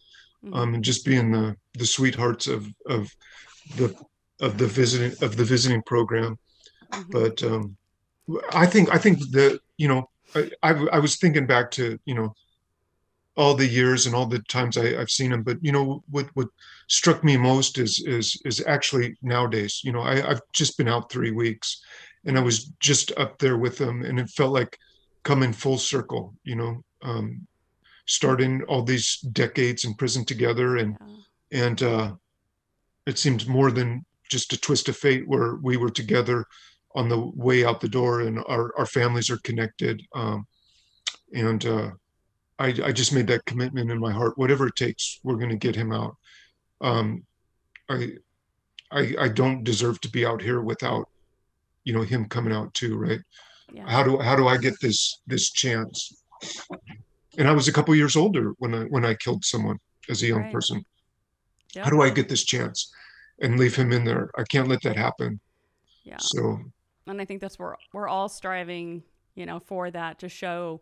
mm-hmm. 0.44 0.54
um, 0.54 0.74
and 0.74 0.84
just 0.84 1.06
being 1.06 1.32
the 1.32 1.56
the 1.76 1.86
sweethearts 1.86 2.48
of 2.48 2.68
of 2.88 3.10
the 3.76 3.96
of 4.40 4.58
the 4.58 4.68
visiting 4.68 5.14
of 5.22 5.38
the 5.38 5.46
visiting 5.46 5.82
program. 5.84 6.38
Mm-hmm. 6.92 7.12
But 7.12 7.44
um, 7.44 7.78
I 8.54 8.66
think 8.66 8.94
I 8.94 8.98
think 8.98 9.20
the 9.32 9.60
you 9.78 9.88
know 9.88 10.10
I, 10.36 10.52
I, 10.64 10.72
I 10.94 11.00
was 11.00 11.18
thinking 11.18 11.48
back 11.48 11.72
to 11.72 12.00
you 12.06 12.16
know 12.16 12.34
all 13.38 13.54
the 13.54 13.68
years 13.68 14.06
and 14.06 14.16
all 14.16 14.26
the 14.26 14.40
times 14.40 14.78
I, 14.78 14.94
have 14.94 15.10
seen 15.10 15.32
him. 15.32 15.44
But 15.44 15.58
you 15.62 15.72
know 15.72 16.04
what 16.10 16.28
what 16.34 16.50
struck 16.88 17.24
me 17.24 17.38
most 17.38 17.78
is 17.78 18.04
is 18.06 18.40
is 18.46 18.64
actually 18.66 19.16
nowadays. 19.22 19.82
You 19.84 19.92
know 19.92 20.02
I, 20.02 20.30
I've 20.30 20.42
just 20.54 20.78
been 20.78 20.88
out 20.88 21.12
three 21.12 21.32
weeks, 21.32 21.82
and 22.26 22.38
I 22.38 22.42
was 22.42 22.66
just 22.80 23.12
up 23.18 23.38
there 23.38 23.58
with 23.58 23.80
him, 23.80 24.04
and 24.04 24.20
it 24.20 24.30
felt 24.30 24.54
like 24.54 24.78
coming 25.24 25.54
full 25.54 25.78
circle. 25.78 26.34
You 26.44 26.56
know, 26.56 26.84
um, 27.04 27.48
starting 28.06 28.64
all 28.64 28.84
these 28.84 29.18
decades 29.32 29.86
in 29.86 29.94
prison 29.94 30.26
together, 30.26 30.78
and 30.78 30.98
yeah. 31.52 31.64
and 31.64 31.84
uh, 31.84 32.14
it 33.06 33.18
seemed 33.18 33.48
more 33.48 33.72
than 33.72 34.04
just 34.30 34.52
a 34.54 34.60
twist 34.60 34.90
of 34.90 34.98
fate 34.98 35.28
where 35.28 35.56
we 35.56 35.78
were 35.78 35.90
together 35.90 36.46
on 36.96 37.08
the 37.08 37.32
way 37.36 37.64
out 37.64 37.80
the 37.80 37.88
door 37.88 38.22
and 38.22 38.40
our, 38.48 38.74
our 38.78 38.86
families 38.86 39.30
are 39.30 39.38
connected 39.38 40.02
um, 40.16 40.46
and 41.34 41.66
uh, 41.66 41.92
I, 42.60 42.68
I 42.84 42.92
just 42.92 43.14
made 43.14 43.28
that 43.28 43.46
commitment 43.46 43.92
in 43.92 44.00
my 44.00 44.12
heart 44.12 44.38
whatever 44.38 44.68
it 44.68 44.76
takes 44.76 45.20
we're 45.24 45.36
going 45.36 45.50
to 45.50 45.56
get 45.56 45.76
him 45.76 45.92
out 45.92 46.16
um, 46.82 47.24
I, 47.90 48.14
I 48.92 49.14
i 49.20 49.28
don't 49.28 49.64
deserve 49.64 50.00
to 50.02 50.10
be 50.10 50.26
out 50.26 50.42
here 50.42 50.62
without 50.62 51.10
you 51.84 51.94
know 51.94 52.02
him 52.02 52.26
coming 52.26 52.54
out 52.54 52.74
too 52.74 52.98
right 52.98 53.20
yeah. 53.74 53.90
how 53.90 54.04
do 54.04 54.20
how 54.20 54.36
do 54.36 54.48
i 54.48 54.58
get 54.58 54.76
this 54.82 55.22
this 55.28 55.52
chance 55.52 56.24
and 57.38 57.48
i 57.48 57.52
was 57.52 57.68
a 57.68 57.74
couple 57.74 57.96
years 57.96 58.16
older 58.16 58.54
when 58.60 58.74
i 58.74 58.84
when 58.84 59.06
i 59.06 59.14
killed 59.14 59.44
someone 59.44 59.80
as 60.10 60.22
a 60.24 60.28
young 60.28 60.42
right. 60.42 60.54
person 60.54 60.84
yep. 61.76 61.86
how 61.86 61.92
do 61.92 62.02
i 62.02 62.10
get 62.10 62.30
this 62.30 62.44
chance 62.44 62.92
and 63.40 63.60
leave 63.60 63.76
him 63.76 63.92
in 63.92 64.04
there. 64.04 64.30
I 64.38 64.44
can't 64.44 64.68
let 64.68 64.82
that 64.84 64.96
happen. 64.96 65.40
Yeah. 66.04 66.18
So 66.20 66.60
and 67.06 67.22
I 67.22 67.26
think 67.26 67.42
that's 67.42 67.58
where 67.58 67.78
we're 67.94 68.08
all 68.08 68.30
striving, 68.30 69.04
you 69.36 69.46
know, 69.46 69.60
for 69.60 69.92
that 69.92 70.20
to 70.20 70.30
show 70.30 70.82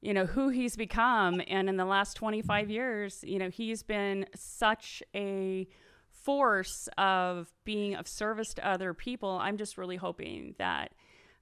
you 0.00 0.14
know 0.14 0.26
who 0.26 0.48
he's 0.48 0.76
become 0.76 1.42
and 1.46 1.68
in 1.68 1.76
the 1.76 1.84
last 1.84 2.14
25 2.14 2.70
years, 2.70 3.22
you 3.26 3.38
know, 3.38 3.50
he's 3.50 3.82
been 3.82 4.26
such 4.34 5.02
a 5.14 5.68
force 6.10 6.88
of 6.98 7.52
being 7.64 7.94
of 7.94 8.06
service 8.06 8.54
to 8.54 8.66
other 8.66 8.94
people. 8.94 9.38
I'm 9.40 9.56
just 9.56 9.78
really 9.78 9.96
hoping 9.96 10.54
that 10.58 10.92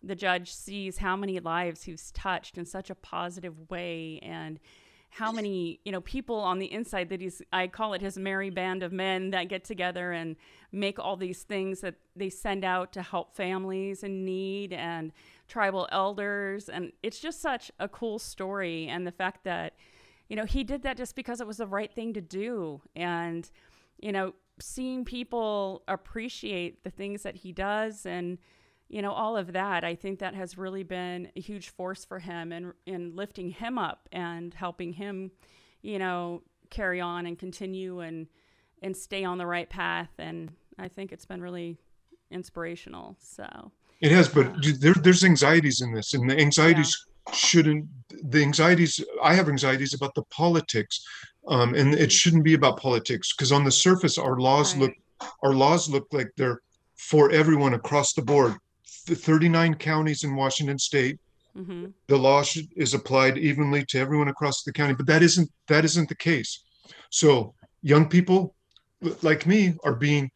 the 0.02 0.14
judge 0.14 0.52
sees 0.52 0.98
how 0.98 1.16
many 1.16 1.40
lives 1.40 1.82
he's 1.82 2.10
touched 2.12 2.58
in 2.58 2.64
such 2.64 2.90
a 2.90 2.94
positive 2.94 3.70
way 3.70 4.20
and 4.22 4.60
how 5.10 5.32
many 5.32 5.80
you 5.84 5.90
know 5.90 6.00
people 6.02 6.36
on 6.36 6.58
the 6.58 6.70
inside 6.70 7.08
that 7.08 7.20
he's 7.20 7.40
i 7.52 7.66
call 7.66 7.94
it 7.94 8.02
his 8.02 8.18
merry 8.18 8.50
band 8.50 8.82
of 8.82 8.92
men 8.92 9.30
that 9.30 9.48
get 9.48 9.64
together 9.64 10.12
and 10.12 10.36
make 10.70 10.98
all 10.98 11.16
these 11.16 11.42
things 11.42 11.80
that 11.80 11.94
they 12.14 12.28
send 12.28 12.64
out 12.64 12.92
to 12.92 13.02
help 13.02 13.34
families 13.34 14.02
in 14.02 14.24
need 14.24 14.72
and 14.72 15.12
tribal 15.48 15.88
elders 15.90 16.68
and 16.68 16.92
it's 17.02 17.18
just 17.18 17.40
such 17.40 17.70
a 17.80 17.88
cool 17.88 18.18
story 18.18 18.86
and 18.86 19.06
the 19.06 19.12
fact 19.12 19.44
that 19.44 19.74
you 20.28 20.36
know 20.36 20.44
he 20.44 20.62
did 20.62 20.82
that 20.82 20.96
just 20.96 21.16
because 21.16 21.40
it 21.40 21.46
was 21.46 21.56
the 21.56 21.66
right 21.66 21.94
thing 21.94 22.12
to 22.12 22.20
do 22.20 22.80
and 22.94 23.50
you 23.98 24.12
know 24.12 24.34
seeing 24.60 25.04
people 25.04 25.82
appreciate 25.88 26.84
the 26.84 26.90
things 26.90 27.22
that 27.22 27.36
he 27.36 27.52
does 27.52 28.04
and 28.04 28.38
you 28.88 29.02
know, 29.02 29.12
all 29.12 29.36
of 29.36 29.52
that, 29.52 29.84
I 29.84 29.94
think 29.94 30.18
that 30.20 30.34
has 30.34 30.56
really 30.56 30.82
been 30.82 31.30
a 31.36 31.40
huge 31.40 31.68
force 31.68 32.04
for 32.04 32.18
him 32.18 32.52
in, 32.52 32.72
in 32.86 33.14
lifting 33.14 33.50
him 33.50 33.78
up 33.78 34.08
and 34.12 34.54
helping 34.54 34.94
him, 34.94 35.30
you 35.82 35.98
know, 35.98 36.42
carry 36.70 37.00
on 37.00 37.26
and 37.26 37.38
continue 37.38 38.00
and, 38.00 38.28
and 38.82 38.96
stay 38.96 39.24
on 39.24 39.36
the 39.36 39.46
right 39.46 39.68
path. 39.68 40.10
And 40.18 40.52
I 40.78 40.88
think 40.88 41.12
it's 41.12 41.26
been 41.26 41.42
really 41.42 41.76
inspirational. 42.30 43.16
So 43.20 43.72
it 44.00 44.12
has, 44.12 44.28
but 44.28 44.54
there, 44.80 44.94
there's 44.94 45.24
anxieties 45.24 45.80
in 45.80 45.92
this, 45.92 46.14
and 46.14 46.28
the 46.30 46.38
anxieties 46.38 47.06
yeah. 47.26 47.34
shouldn't. 47.34 47.86
The 48.30 48.42
anxieties 48.42 49.04
I 49.22 49.34
have 49.34 49.48
anxieties 49.48 49.94
about 49.94 50.14
the 50.14 50.22
politics, 50.24 51.04
um, 51.48 51.74
and 51.74 51.94
it 51.94 52.10
shouldn't 52.10 52.44
be 52.44 52.54
about 52.54 52.78
politics 52.78 53.34
because 53.34 53.52
on 53.52 53.64
the 53.64 53.70
surface 53.70 54.18
our 54.18 54.38
laws 54.38 54.74
right. 54.74 54.82
look 54.82 54.92
our 55.42 55.54
laws 55.54 55.88
look 55.88 56.06
like 56.12 56.30
they're 56.36 56.60
for 56.96 57.30
everyone 57.30 57.74
across 57.74 58.12
the 58.12 58.22
board 58.22 58.56
the 59.08 59.16
39 59.16 59.74
counties 59.74 60.22
in 60.22 60.36
Washington 60.36 60.78
State. 60.78 61.18
Mm-hmm. 61.56 61.86
The 62.06 62.16
law 62.16 62.42
should, 62.42 62.68
is 62.76 62.94
applied 62.94 63.38
evenly 63.38 63.84
to 63.86 63.98
everyone 63.98 64.28
across 64.28 64.62
the 64.62 64.72
county, 64.72 64.94
but 64.94 65.06
that 65.06 65.22
isn't 65.22 65.50
that 65.66 65.84
isn't 65.84 66.08
the 66.08 66.14
case. 66.14 66.62
So 67.10 67.54
young 67.82 68.08
people 68.08 68.54
like 69.22 69.46
me 69.46 69.74
are 69.82 69.94
being 69.94 70.30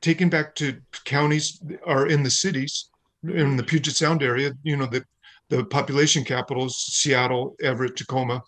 taken 0.00 0.28
back 0.28 0.54
to 0.56 0.80
counties 1.04 1.62
are 1.84 2.06
in 2.06 2.22
the 2.22 2.30
cities 2.30 2.90
in 3.22 3.56
the 3.56 3.62
Puget 3.62 3.96
Sound 3.96 4.22
area. 4.22 4.52
You 4.62 4.76
know 4.76 4.86
the 4.86 5.04
the 5.48 5.64
population 5.64 6.24
capitals 6.24 6.76
Seattle, 6.76 7.56
Everett, 7.60 7.96
Tacoma, 7.96 8.42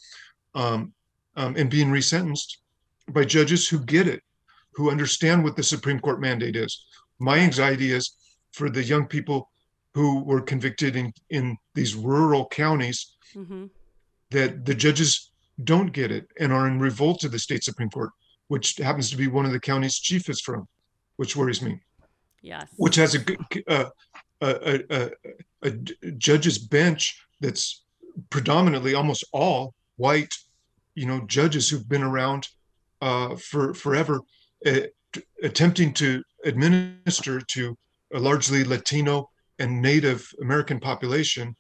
um, 0.55 0.93
um, 1.37 1.57
and 1.57 1.69
being 1.69 1.89
resentenced 1.89 2.59
by 3.11 3.25
judges 3.25 3.69
who 3.69 3.81
get 3.81 4.07
it, 4.07 4.23
who 4.75 4.91
understand 4.91 5.43
what 5.43 5.57
the 5.57 5.63
Supreme 5.63 5.99
Court 5.99 6.21
mandate 6.21 6.57
is. 6.57 6.85
My 7.19 7.39
anxiety 7.39 7.93
is 7.93 8.17
for 8.53 8.71
the 8.71 8.83
young 8.83 9.07
people 9.07 9.51
who 9.95 10.23
were 10.25 10.41
convicted 10.41 10.97
in, 10.97 11.13
in 11.31 11.57
these 11.75 11.95
rural 11.95 12.47
counties 12.47 13.17
mm-hmm. 13.35 13.67
that 14.31 14.65
the 14.65 14.75
judges 14.75 15.33
don't 15.65 15.93
get 15.93 16.11
it 16.11 16.27
and 16.39 16.53
are 16.53 16.67
in 16.67 16.79
revolt 16.79 17.21
to 17.21 17.29
the 17.29 17.39
state 17.39 17.65
Supreme 17.65 17.91
Court, 17.91 18.11
which 18.49 18.77
happens 18.77 19.11
to 19.11 19.17
be 19.17 19.27
one 19.27 19.45
of 19.45 19.53
the 19.53 19.61
counties 19.61 19.99
chief 19.99 20.29
is 20.29 20.41
from, 20.41 20.67
which 21.17 21.37
worries 21.37 21.63
me. 21.63 21.81
Yes. 22.43 22.69
Which 22.77 22.97
has 22.97 23.15
a, 23.15 23.21
uh, 23.69 23.91
a, 24.41 24.81
a, 24.91 25.11
a, 25.63 25.71
judge's 26.19 26.59
bench 26.59 27.25
that's 27.41 27.85
predominantly 28.31 28.95
almost 28.95 29.25
all 29.33 29.75
white, 29.97 30.35
you 30.95 31.07
know, 31.07 31.21
judges 31.27 31.69
who've 31.69 31.89
been 31.89 32.03
around 32.03 32.49
uh, 33.01 33.37
for 33.37 33.75
forever, 33.75 34.21
uh, 34.67 34.81
attempting 35.43 35.93
to 35.95 36.23
administer 36.45 37.41
to 37.41 37.77
a 38.15 38.19
largely 38.19 38.65
Latino 38.65 39.31
and 39.59 39.81
Native 39.81 40.29
American 40.41 40.81
population, 40.81 41.55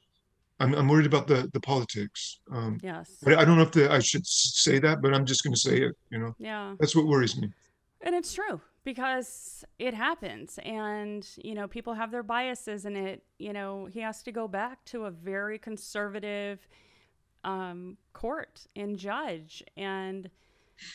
I'm, 0.61 0.75
I'm 0.75 0.89
worried 0.89 1.07
about 1.07 1.27
the 1.27 1.51
the 1.53 1.61
politics. 1.61 2.41
Um, 2.53 2.79
yes. 2.83 3.17
But 3.23 3.39
I 3.39 3.45
don't 3.45 3.57
know 3.57 3.63
if 3.63 3.73
the, 3.73 3.91
I 3.91 3.99
should 3.99 4.27
say 4.27 4.79
that, 4.79 5.03
but 5.03 5.15
I'm 5.15 5.27
just 5.27 5.43
going 5.43 5.55
to 5.55 5.61
say 5.61 5.79
it. 5.79 5.97
You 6.11 6.19
know. 6.19 6.35
Yeah. 6.39 6.75
That's 6.79 6.95
what 6.95 7.07
worries 7.07 7.37
me. 7.37 7.51
And 8.03 8.15
it's 8.15 8.33
true 8.35 8.61
because 8.85 9.65
it 9.79 9.95
happens, 9.95 10.59
and 10.65 11.27
you 11.37 11.55
know 11.55 11.69
people 11.69 11.95
have 11.95 12.11
their 12.11 12.23
biases, 12.23 12.85
and 12.85 12.97
it. 12.97 13.23
You 13.39 13.53
know 13.53 13.87
he 13.87 14.01
has 14.01 14.23
to 14.25 14.33
go 14.33 14.49
back 14.49 14.85
to 14.87 15.05
a 15.05 15.11
very 15.11 15.59
conservative 15.59 16.67
um, 17.45 17.97
court 18.13 18.67
and 18.77 18.99
judge, 18.99 19.63
and 19.77 20.31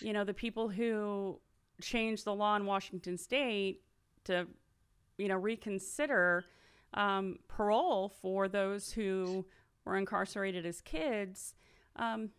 you 0.01 0.13
know 0.13 0.23
the 0.23 0.33
people 0.33 0.69
who 0.69 1.39
changed 1.81 2.25
the 2.25 2.33
law 2.33 2.55
in 2.55 2.65
Washington 2.65 3.17
State 3.17 3.81
to 4.25 4.47
you 5.17 5.27
know 5.27 5.37
reconsider 5.37 6.45
um, 6.93 7.39
parole 7.47 8.09
for 8.09 8.47
those 8.47 8.91
who 8.91 9.45
were 9.85 9.97
incarcerated 9.97 10.65
as 10.65 10.81
kids, 10.81 11.55
um, 11.95 12.29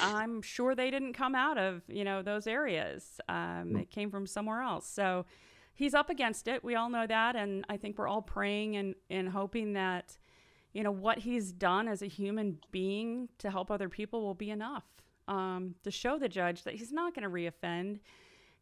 I'm 0.00 0.42
sure 0.42 0.74
they 0.74 0.90
didn't 0.90 1.14
come 1.14 1.34
out 1.34 1.58
of 1.58 1.82
you 1.88 2.04
know 2.04 2.22
those 2.22 2.46
areas. 2.46 3.20
Um, 3.28 3.76
it 3.76 3.90
came 3.90 4.10
from 4.10 4.26
somewhere 4.26 4.60
else. 4.60 4.88
So 4.88 5.26
he's 5.74 5.94
up 5.94 6.10
against 6.10 6.48
it. 6.48 6.64
We 6.64 6.74
all 6.74 6.90
know 6.90 7.06
that, 7.06 7.36
and 7.36 7.64
I 7.68 7.76
think 7.76 7.98
we're 7.98 8.08
all 8.08 8.22
praying 8.22 8.76
and 8.76 8.94
and 9.10 9.28
hoping 9.28 9.74
that 9.74 10.16
you 10.72 10.82
know 10.82 10.92
what 10.92 11.18
he's 11.18 11.52
done 11.52 11.88
as 11.88 12.02
a 12.02 12.06
human 12.06 12.58
being 12.70 13.28
to 13.38 13.50
help 13.50 13.70
other 13.70 13.88
people 13.88 14.22
will 14.22 14.34
be 14.34 14.50
enough 14.50 14.84
um, 15.28 15.74
to 15.84 15.90
show 15.90 16.18
the 16.18 16.28
judge 16.28 16.64
that 16.64 16.74
he's 16.74 16.92
not 16.92 17.14
going 17.14 17.24
to 17.24 17.30
reoffend 17.30 18.00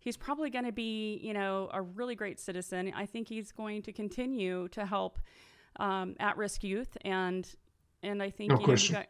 he's 0.05 0.16
probably 0.16 0.51
going 0.51 0.66
to 0.66 0.72
be, 0.72 1.18
you 1.22 1.32
know, 1.32 1.70
a 1.72 1.80
really 1.80 2.14
great 2.14 2.39
citizen. 2.39 2.93
I 2.95 3.07
think 3.07 3.26
he's 3.26 3.51
going 3.51 3.82
to 3.82 3.93
continue 3.93 4.68
to 4.68 4.85
help 4.85 5.18
um, 5.80 6.14
at-risk 6.20 6.62
youth, 6.62 6.97
and 7.05 7.49
and 8.03 8.22
I 8.22 8.30
think 8.30 8.53
no 8.53 8.61
you 8.61 8.66
know, 8.66 8.74
you 8.74 8.93
guys, 8.93 9.07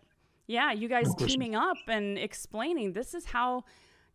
yeah, 0.47 0.73
you 0.73 0.89
guys 0.89 1.09
no 1.19 1.27
teaming 1.27 1.55
up 1.55 1.77
and 1.89 2.19
explaining 2.19 2.93
this 2.93 3.15
is 3.15 3.25
how 3.27 3.65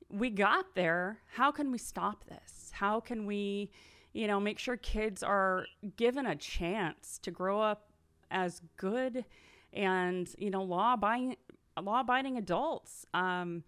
we 0.09 0.30
got 0.30 0.75
there. 0.75 1.19
How 1.34 1.51
can 1.51 1.71
we 1.71 1.77
stop 1.77 2.25
this? 2.25 2.71
How 2.73 2.99
can 2.99 3.25
we, 3.25 3.71
you 4.13 4.27
know, 4.27 4.39
make 4.39 4.59
sure 4.59 4.77
kids 4.77 5.23
are 5.23 5.65
given 5.97 6.25
a 6.25 6.36
chance 6.36 7.19
to 7.23 7.32
grow 7.32 7.61
up 7.61 7.89
as 8.32 8.61
good 8.77 9.25
and 9.73 10.34
you 10.38 10.49
know 10.49 10.63
law-abiding 10.63 11.36
law-abiding 11.82 12.38
adults. 12.38 13.05
Um, 13.13 13.63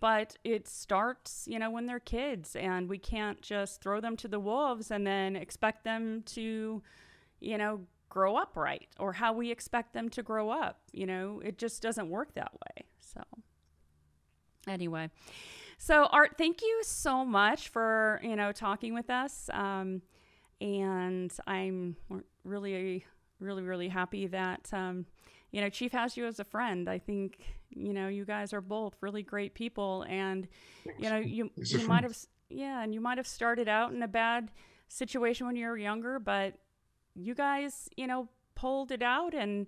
but 0.00 0.36
it 0.44 0.68
starts 0.68 1.46
you 1.50 1.58
know 1.58 1.70
when 1.70 1.86
they're 1.86 2.00
kids 2.00 2.56
and 2.56 2.88
we 2.88 2.98
can't 2.98 3.40
just 3.42 3.80
throw 3.80 4.00
them 4.00 4.16
to 4.18 4.28
the 4.28 4.40
wolves 4.40 4.90
and 4.90 5.06
then 5.06 5.36
expect 5.36 5.84
them 5.84 6.22
to 6.26 6.82
you 7.40 7.58
know 7.58 7.80
grow 8.08 8.36
up 8.36 8.56
right 8.56 8.88
or 8.98 9.12
how 9.12 9.32
we 9.32 9.50
expect 9.50 9.92
them 9.92 10.08
to 10.10 10.22
grow 10.22 10.50
up. 10.50 10.80
You 10.92 11.06
know, 11.06 11.40
it 11.44 11.58
just 11.58 11.82
doesn't 11.82 12.08
work 12.08 12.34
that 12.34 12.52
way. 12.52 12.84
So, 12.98 13.22
anyway, 14.68 15.10
so 15.78 16.06
Art, 16.06 16.36
thank 16.38 16.62
you 16.62 16.80
so 16.82 17.24
much 17.24 17.68
for 17.68 18.20
you 18.22 18.36
know 18.36 18.52
talking 18.52 18.94
with 18.94 19.10
us, 19.10 19.50
um, 19.52 20.02
and 20.60 21.32
I'm 21.46 21.96
really, 22.44 23.04
really, 23.40 23.62
really 23.62 23.88
happy 23.88 24.26
that 24.28 24.68
um, 24.72 25.06
you 25.50 25.60
know 25.60 25.68
Chief 25.68 25.92
has 25.92 26.16
you 26.16 26.26
as 26.26 26.40
a 26.40 26.44
friend. 26.44 26.88
I 26.88 26.98
think 26.98 27.44
you 27.70 27.92
know 27.92 28.08
you 28.08 28.24
guys 28.24 28.52
are 28.52 28.60
both 28.60 28.94
really 29.00 29.22
great 29.22 29.54
people, 29.54 30.04
and 30.08 30.48
you 30.98 31.10
know 31.10 31.18
you 31.18 31.50
you 31.56 31.86
might 31.86 32.04
have 32.04 32.16
yeah, 32.48 32.82
and 32.82 32.94
you 32.94 33.00
might 33.00 33.18
have 33.18 33.26
started 33.26 33.68
out 33.68 33.92
in 33.92 34.02
a 34.02 34.08
bad 34.08 34.50
situation 34.88 35.46
when 35.46 35.56
you 35.56 35.66
were 35.66 35.78
younger, 35.78 36.18
but 36.18 36.54
you 37.16 37.34
guys, 37.34 37.88
you 37.96 38.06
know, 38.06 38.28
pulled 38.54 38.92
it 38.92 39.02
out 39.02 39.34
and 39.34 39.66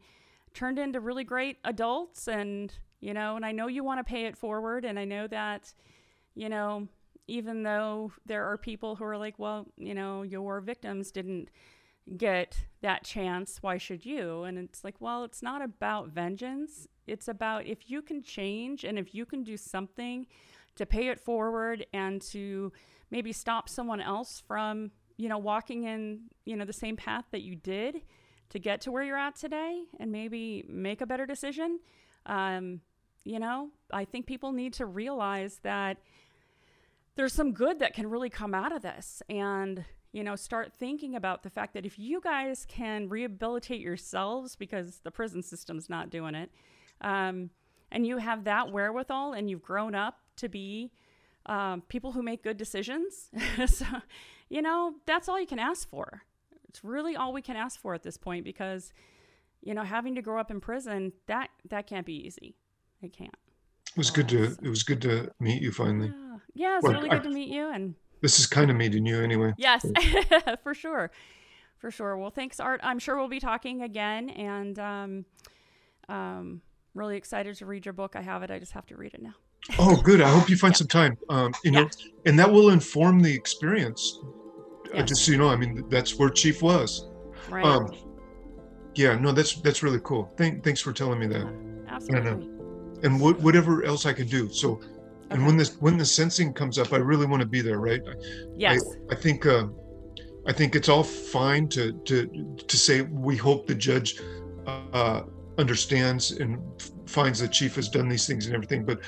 turned 0.55 0.79
into 0.79 1.01
really 1.01 1.25
great 1.25 1.59
adults 1.65 2.27
and 2.27 2.79
you 3.01 3.13
know 3.13 3.37
and 3.37 3.45
i 3.45 3.53
know 3.53 3.67
you 3.67 3.85
want 3.85 3.99
to 4.01 4.03
pay 4.03 4.25
it 4.25 4.37
forward 4.37 4.83
and 4.83 4.99
i 4.99 5.05
know 5.05 5.27
that 5.27 5.75
you 6.35 6.49
know 6.49 6.89
even 7.27 7.63
though 7.63 8.11
there 8.25 8.47
are 8.47 8.57
people 8.57 8.97
who 8.97 9.05
are 9.05 9.19
like 9.19 9.39
well 9.39 9.67
you 9.77 9.95
know 9.95 10.23
your 10.23 10.63
victims 10.63 11.13
didn't 11.13 11.51
get 12.17 12.65
that 12.81 13.05
chance 13.05 13.59
why 13.61 13.77
should 13.77 14.05
you? 14.07 14.45
And 14.45 14.59
it's 14.59 14.85
like 14.85 14.97
well 15.01 15.25
it's 15.25 15.43
not 15.43 15.63
about 15.63 16.09
vengeance. 16.09 16.87
It's 17.07 17.29
about 17.29 17.67
if 17.67 17.91
you 17.91 18.03
can 18.03 18.23
change 18.23 18.85
and 18.85 18.99
if 18.99 19.15
you 19.15 19.27
can 19.27 19.43
do 19.43 19.57
something 19.57 20.27
to 20.77 20.87
pay 20.87 21.09
it 21.09 21.19
forward 21.19 21.87
and 21.93 22.21
to 22.23 22.73
maybe 23.11 23.33
stop 23.33 23.69
someone 23.69 24.01
else 24.01 24.43
from 24.47 24.91
you 25.19 25.29
know, 25.29 25.37
walking 25.37 25.85
in, 25.85 26.21
you 26.47 26.57
know, 26.57 26.65
the 26.65 26.73
same 26.73 26.97
path 26.97 27.25
that 27.33 27.43
you 27.43 27.55
did 27.55 28.01
to 28.51 28.59
get 28.59 28.81
to 28.83 28.91
where 28.91 29.03
you're 29.03 29.19
at 29.19 29.37
today 29.37 29.83
and 30.01 30.11
maybe 30.11 30.65
make 30.69 31.03
a 31.03 31.07
better 31.07 31.27
decision. 31.27 31.81
Um, 32.25 32.81
you 33.25 33.39
know, 33.39 33.69
I 33.93 34.05
think 34.07 34.27
people 34.27 34.53
need 34.53 34.73
to 34.75 34.87
realize 34.87 35.61
that 35.63 35.99
there's 37.17 37.35
some 37.35 37.53
good 37.53 37.81
that 37.81 37.95
can 37.95 38.09
really 38.09 38.31
come 38.31 38.55
out 38.55 38.73
of 38.73 38.81
this 38.83 39.23
and, 39.29 39.85
you 40.13 40.23
know, 40.23 40.37
start 40.37 40.73
thinking 40.79 41.17
about 41.17 41.43
the 41.43 41.51
fact 41.51 41.75
that 41.75 41.85
if 41.85 41.99
you 41.99 42.21
guys 42.21 42.65
can 42.69 43.09
rehabilitate 43.09 43.81
yourselves 43.81 44.55
because 44.55 45.01
the 45.03 45.11
prison 45.11 45.43
system's 45.43 45.91
not 45.91 46.11
doing 46.11 46.37
it, 46.37 46.51
um, 47.01 47.51
and 47.91 48.07
you 48.07 48.19
have 48.19 48.45
that 48.45 48.71
wherewithal 48.71 49.33
and 49.33 49.51
you've 49.51 49.63
grown 49.63 49.95
up 49.95 50.21
to 50.37 50.49
be 50.49 50.93
um, 51.47 51.83
people 51.89 52.13
who 52.13 52.23
make 52.23 52.43
good 52.43 52.57
decisions. 52.57 53.31
so, 53.67 53.87
you 54.49 54.63
know, 54.63 54.95
that's 55.07 55.29
all 55.29 55.41
you 55.41 55.47
can 55.47 55.59
ask 55.59 55.89
for. 55.89 56.23
It's 56.69 56.85
really 56.85 57.17
all 57.17 57.33
we 57.33 57.43
can 57.43 57.57
ask 57.57 57.81
for 57.81 57.95
at 57.95 58.03
this 58.03 58.17
point 58.17 58.45
because, 58.45 58.93
you 59.63 59.75
know, 59.75 59.83
having 59.83 60.15
to 60.17 60.23
grow 60.23 60.39
up 60.39 60.51
in 60.51 60.61
prison, 60.61 61.13
that 61.27 61.51
that 61.69 61.87
can't 61.87 62.07
be 62.07 62.27
easy. 62.27 62.57
It 63.03 63.13
can't. 63.13 63.35
It 63.91 63.97
was 63.97 64.11
good 64.11 64.29
to 64.31 64.57
it 64.63 64.69
was 64.69 64.83
good 64.83 65.01
to 65.03 65.31
meet 65.41 65.63
you 65.63 65.73
finally. 65.73 66.09
Yeah, 66.09 66.39
yeah 66.55 66.77
it's 66.77 66.85
well, 66.85 66.93
really 66.95 67.09
good 67.09 67.21
I, 67.21 67.25
to 67.25 67.31
meet 67.31 67.49
you 67.49 67.73
and 67.73 67.95
this 68.21 68.39
is 68.39 68.47
kind 68.47 68.71
of 68.71 68.77
meeting 68.77 69.07
you 69.07 69.21
anyway. 69.21 69.55
Yes, 69.57 69.87
for 70.63 70.75
sure. 70.75 71.11
For 71.79 71.93
sure. 71.93 72.17
Well, 72.17 72.31
thanks, 72.31 72.59
Art. 72.59 72.81
I'm 72.83 72.99
sure 72.99 73.17
we'll 73.17 73.29
be 73.29 73.41
talking 73.41 73.83
again 73.83 74.31
and 74.31 74.79
um 74.79 75.25
um 76.09 76.63
really 76.95 77.17
excited 77.17 77.57
to 77.57 77.67
read 77.67 77.87
your 77.87 77.93
book. 77.93 78.17
I 78.17 78.23
have 78.23 78.43
it. 78.43 78.51
I 78.51 78.59
just 78.59 78.73
have 78.73 78.87
to 78.87 78.97
read 78.97 79.15
it 79.15 79.23
now. 79.23 79.35
oh, 79.79 79.97
good. 79.97 80.21
I 80.21 80.29
hope 80.29 80.51
you 80.51 80.57
find 80.57 80.73
yeah. 80.75 80.79
some 80.79 80.87
time. 80.89 81.19
Um, 81.29 81.55
you 81.65 81.71
know, 81.71 81.83
yeah. 81.83 82.11
and 82.27 82.39
that 82.39 82.51
will 82.51 82.71
inform 82.71 83.21
the 83.21 83.35
experience 83.35 84.21
yes. 84.95 85.09
just 85.09 85.25
so 85.25 85.33
you 85.33 85.39
know, 85.39 85.49
I 85.49 85.57
mean, 85.57 85.85
that's 85.89 86.19
where 86.19 86.31
Chief 86.31 86.63
was. 86.63 87.09
Right. 87.49 87.65
Um, 87.65 87.91
yeah, 88.95 89.17
no, 89.17 89.33
that's 89.33 89.61
that's 89.61 89.83
really 89.83 90.01
cool. 90.03 90.33
Thank, 90.37 90.65
thanks 90.65 90.81
for 90.81 90.93
telling 90.93 91.19
me 91.19 91.27
that. 91.29 91.47
Absolutely. 91.89 92.31
And, 92.31 92.43
uh, 92.43 93.05
and 93.05 93.21
what, 93.21 93.39
whatever 93.41 93.85
else 93.85 94.07
I 94.07 94.13
can 94.13 94.27
do. 94.27 94.49
So, 94.51 94.73
okay. 94.73 94.87
and 95.31 95.47
when 95.47 95.57
this 95.57 95.77
when 95.81 95.97
the 95.97 96.05
sensing 96.05 96.53
comes 96.53 96.79
up, 96.79 96.93
I 96.93 96.97
really 96.97 97.27
want 97.27 97.41
to 97.41 97.49
be 97.49 97.61
there, 97.61 97.79
right? 97.79 98.03
Yes. 98.57 98.83
I, 99.11 99.15
I 99.15 99.17
think 99.17 99.47
uh, 99.47 99.67
I 100.47 100.53
think 100.53 100.75
it's 100.75 100.89
all 100.89 101.05
fine 101.05 101.69
to 101.69 101.93
to 101.93 102.57
to 102.67 102.77
say 102.77 103.03
we 103.03 103.37
hope 103.37 103.67
the 103.67 103.75
judge 103.75 104.21
uh, 104.67 105.23
understands 105.59 106.33
and 106.33 106.59
finds 107.07 107.41
the 107.41 107.49
chief 107.49 107.77
has 107.77 107.89
done 107.89 108.09
these 108.09 108.27
things 108.27 108.47
and 108.47 108.55
everything, 108.55 108.85
but 108.85 109.01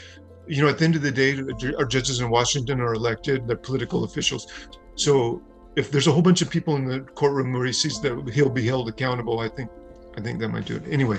you 0.46 0.62
know, 0.62 0.68
at 0.68 0.78
the 0.78 0.84
end 0.84 0.96
of 0.96 1.02
the 1.02 1.12
day, 1.12 1.38
our 1.78 1.84
judges 1.84 2.20
in 2.20 2.28
Washington 2.28 2.80
are 2.80 2.94
elected; 2.94 3.46
they're 3.46 3.56
political 3.56 4.02
officials. 4.04 4.48
So 4.96 5.42
if 5.76 5.90
there's 5.90 6.06
a 6.06 6.12
whole 6.12 6.22
bunch 6.22 6.42
of 6.42 6.50
people 6.50 6.76
in 6.76 6.84
the 6.84 7.00
courtroom 7.00 7.52
where 7.52 7.66
he 7.66 7.72
sees 7.72 8.00
that 8.00 8.30
he'll 8.32 8.50
be 8.50 8.66
held 8.66 8.88
accountable, 8.88 9.40
I 9.40 9.48
think 9.48 9.70
I 10.16 10.20
think 10.20 10.40
that 10.40 10.48
might 10.48 10.66
do 10.66 10.76
it. 10.76 10.82
Anyway. 10.90 11.18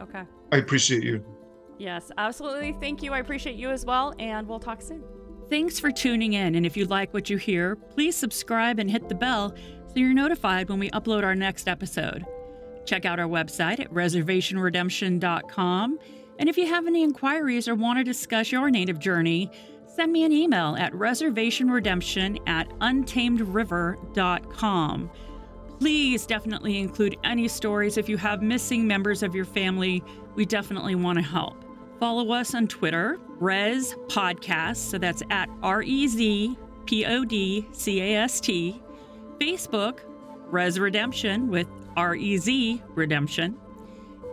Okay. 0.00 0.22
I 0.50 0.56
appreciate 0.56 1.04
you. 1.04 1.24
Yes, 1.78 2.10
absolutely. 2.18 2.76
Thank 2.80 3.02
you. 3.02 3.12
I 3.12 3.18
appreciate 3.18 3.56
you 3.56 3.70
as 3.70 3.84
well, 3.84 4.14
and 4.18 4.46
we'll 4.46 4.60
talk 4.60 4.82
soon. 4.82 5.02
Thanks 5.48 5.78
for 5.78 5.90
tuning 5.90 6.34
in. 6.34 6.54
And 6.54 6.64
if 6.64 6.76
you 6.76 6.84
like 6.86 7.12
what 7.12 7.28
you 7.30 7.36
hear, 7.36 7.76
please 7.76 8.16
subscribe 8.16 8.78
and 8.78 8.90
hit 8.90 9.08
the 9.08 9.14
bell 9.14 9.54
so 9.88 9.94
you're 9.96 10.14
notified 10.14 10.68
when 10.68 10.78
we 10.78 10.90
upload 10.90 11.24
our 11.24 11.34
next 11.34 11.68
episode. 11.68 12.24
Check 12.86 13.04
out 13.04 13.20
our 13.20 13.28
website 13.28 13.80
at 13.80 13.92
reservationredemption.com. 13.92 15.98
And 16.38 16.48
if 16.48 16.56
you 16.56 16.66
have 16.66 16.86
any 16.86 17.02
inquiries 17.02 17.68
or 17.68 17.74
want 17.74 17.98
to 17.98 18.04
discuss 18.04 18.50
your 18.50 18.70
native 18.70 18.98
journey, 18.98 19.50
send 19.94 20.12
me 20.12 20.24
an 20.24 20.32
email 20.32 20.74
at 20.76 20.92
reservationredemption 20.94 22.40
at 22.48 22.68
untamedriver.com. 22.80 25.10
Please 25.78 26.26
definitely 26.26 26.78
include 26.78 27.16
any 27.24 27.46
stories 27.48 27.98
if 27.98 28.08
you 28.08 28.16
have 28.16 28.40
missing 28.42 28.86
members 28.86 29.22
of 29.22 29.34
your 29.34 29.44
family. 29.44 30.02
We 30.34 30.46
definitely 30.46 30.94
want 30.94 31.18
to 31.18 31.24
help. 31.24 31.62
Follow 31.98 32.32
us 32.32 32.54
on 32.54 32.68
Twitter, 32.68 33.18
Rez 33.38 33.94
Podcast, 34.06 34.76
so 34.76 34.96
that's 34.98 35.22
at 35.30 35.50
R 35.62 35.82
E 35.82 36.08
Z 36.08 36.56
P 36.86 37.04
O 37.04 37.24
D 37.24 37.68
C 37.72 38.00
A 38.00 38.16
S 38.16 38.40
T. 38.40 38.80
Facebook, 39.40 40.00
Rez 40.46 40.78
Redemption 40.78 41.48
with 41.48 41.66
R 41.96 42.14
E 42.14 42.38
Z 42.38 42.82
Redemption. 42.94 43.58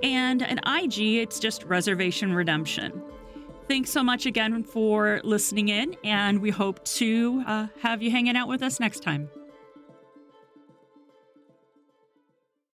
And 0.03 0.41
an 0.41 0.59
IG, 0.65 1.17
it's 1.17 1.39
just 1.39 1.65
Reservation 1.65 2.33
Redemption. 2.33 3.01
Thanks 3.69 3.91
so 3.91 4.01
much 4.01 4.25
again 4.25 4.63
for 4.63 5.21
listening 5.23 5.69
in, 5.69 5.95
and 6.03 6.41
we 6.41 6.49
hope 6.49 6.83
to 6.85 7.43
uh, 7.45 7.67
have 7.81 8.01
you 8.01 8.09
hanging 8.09 8.35
out 8.35 8.47
with 8.47 8.63
us 8.63 8.79
next 8.79 9.03
time. 9.03 9.29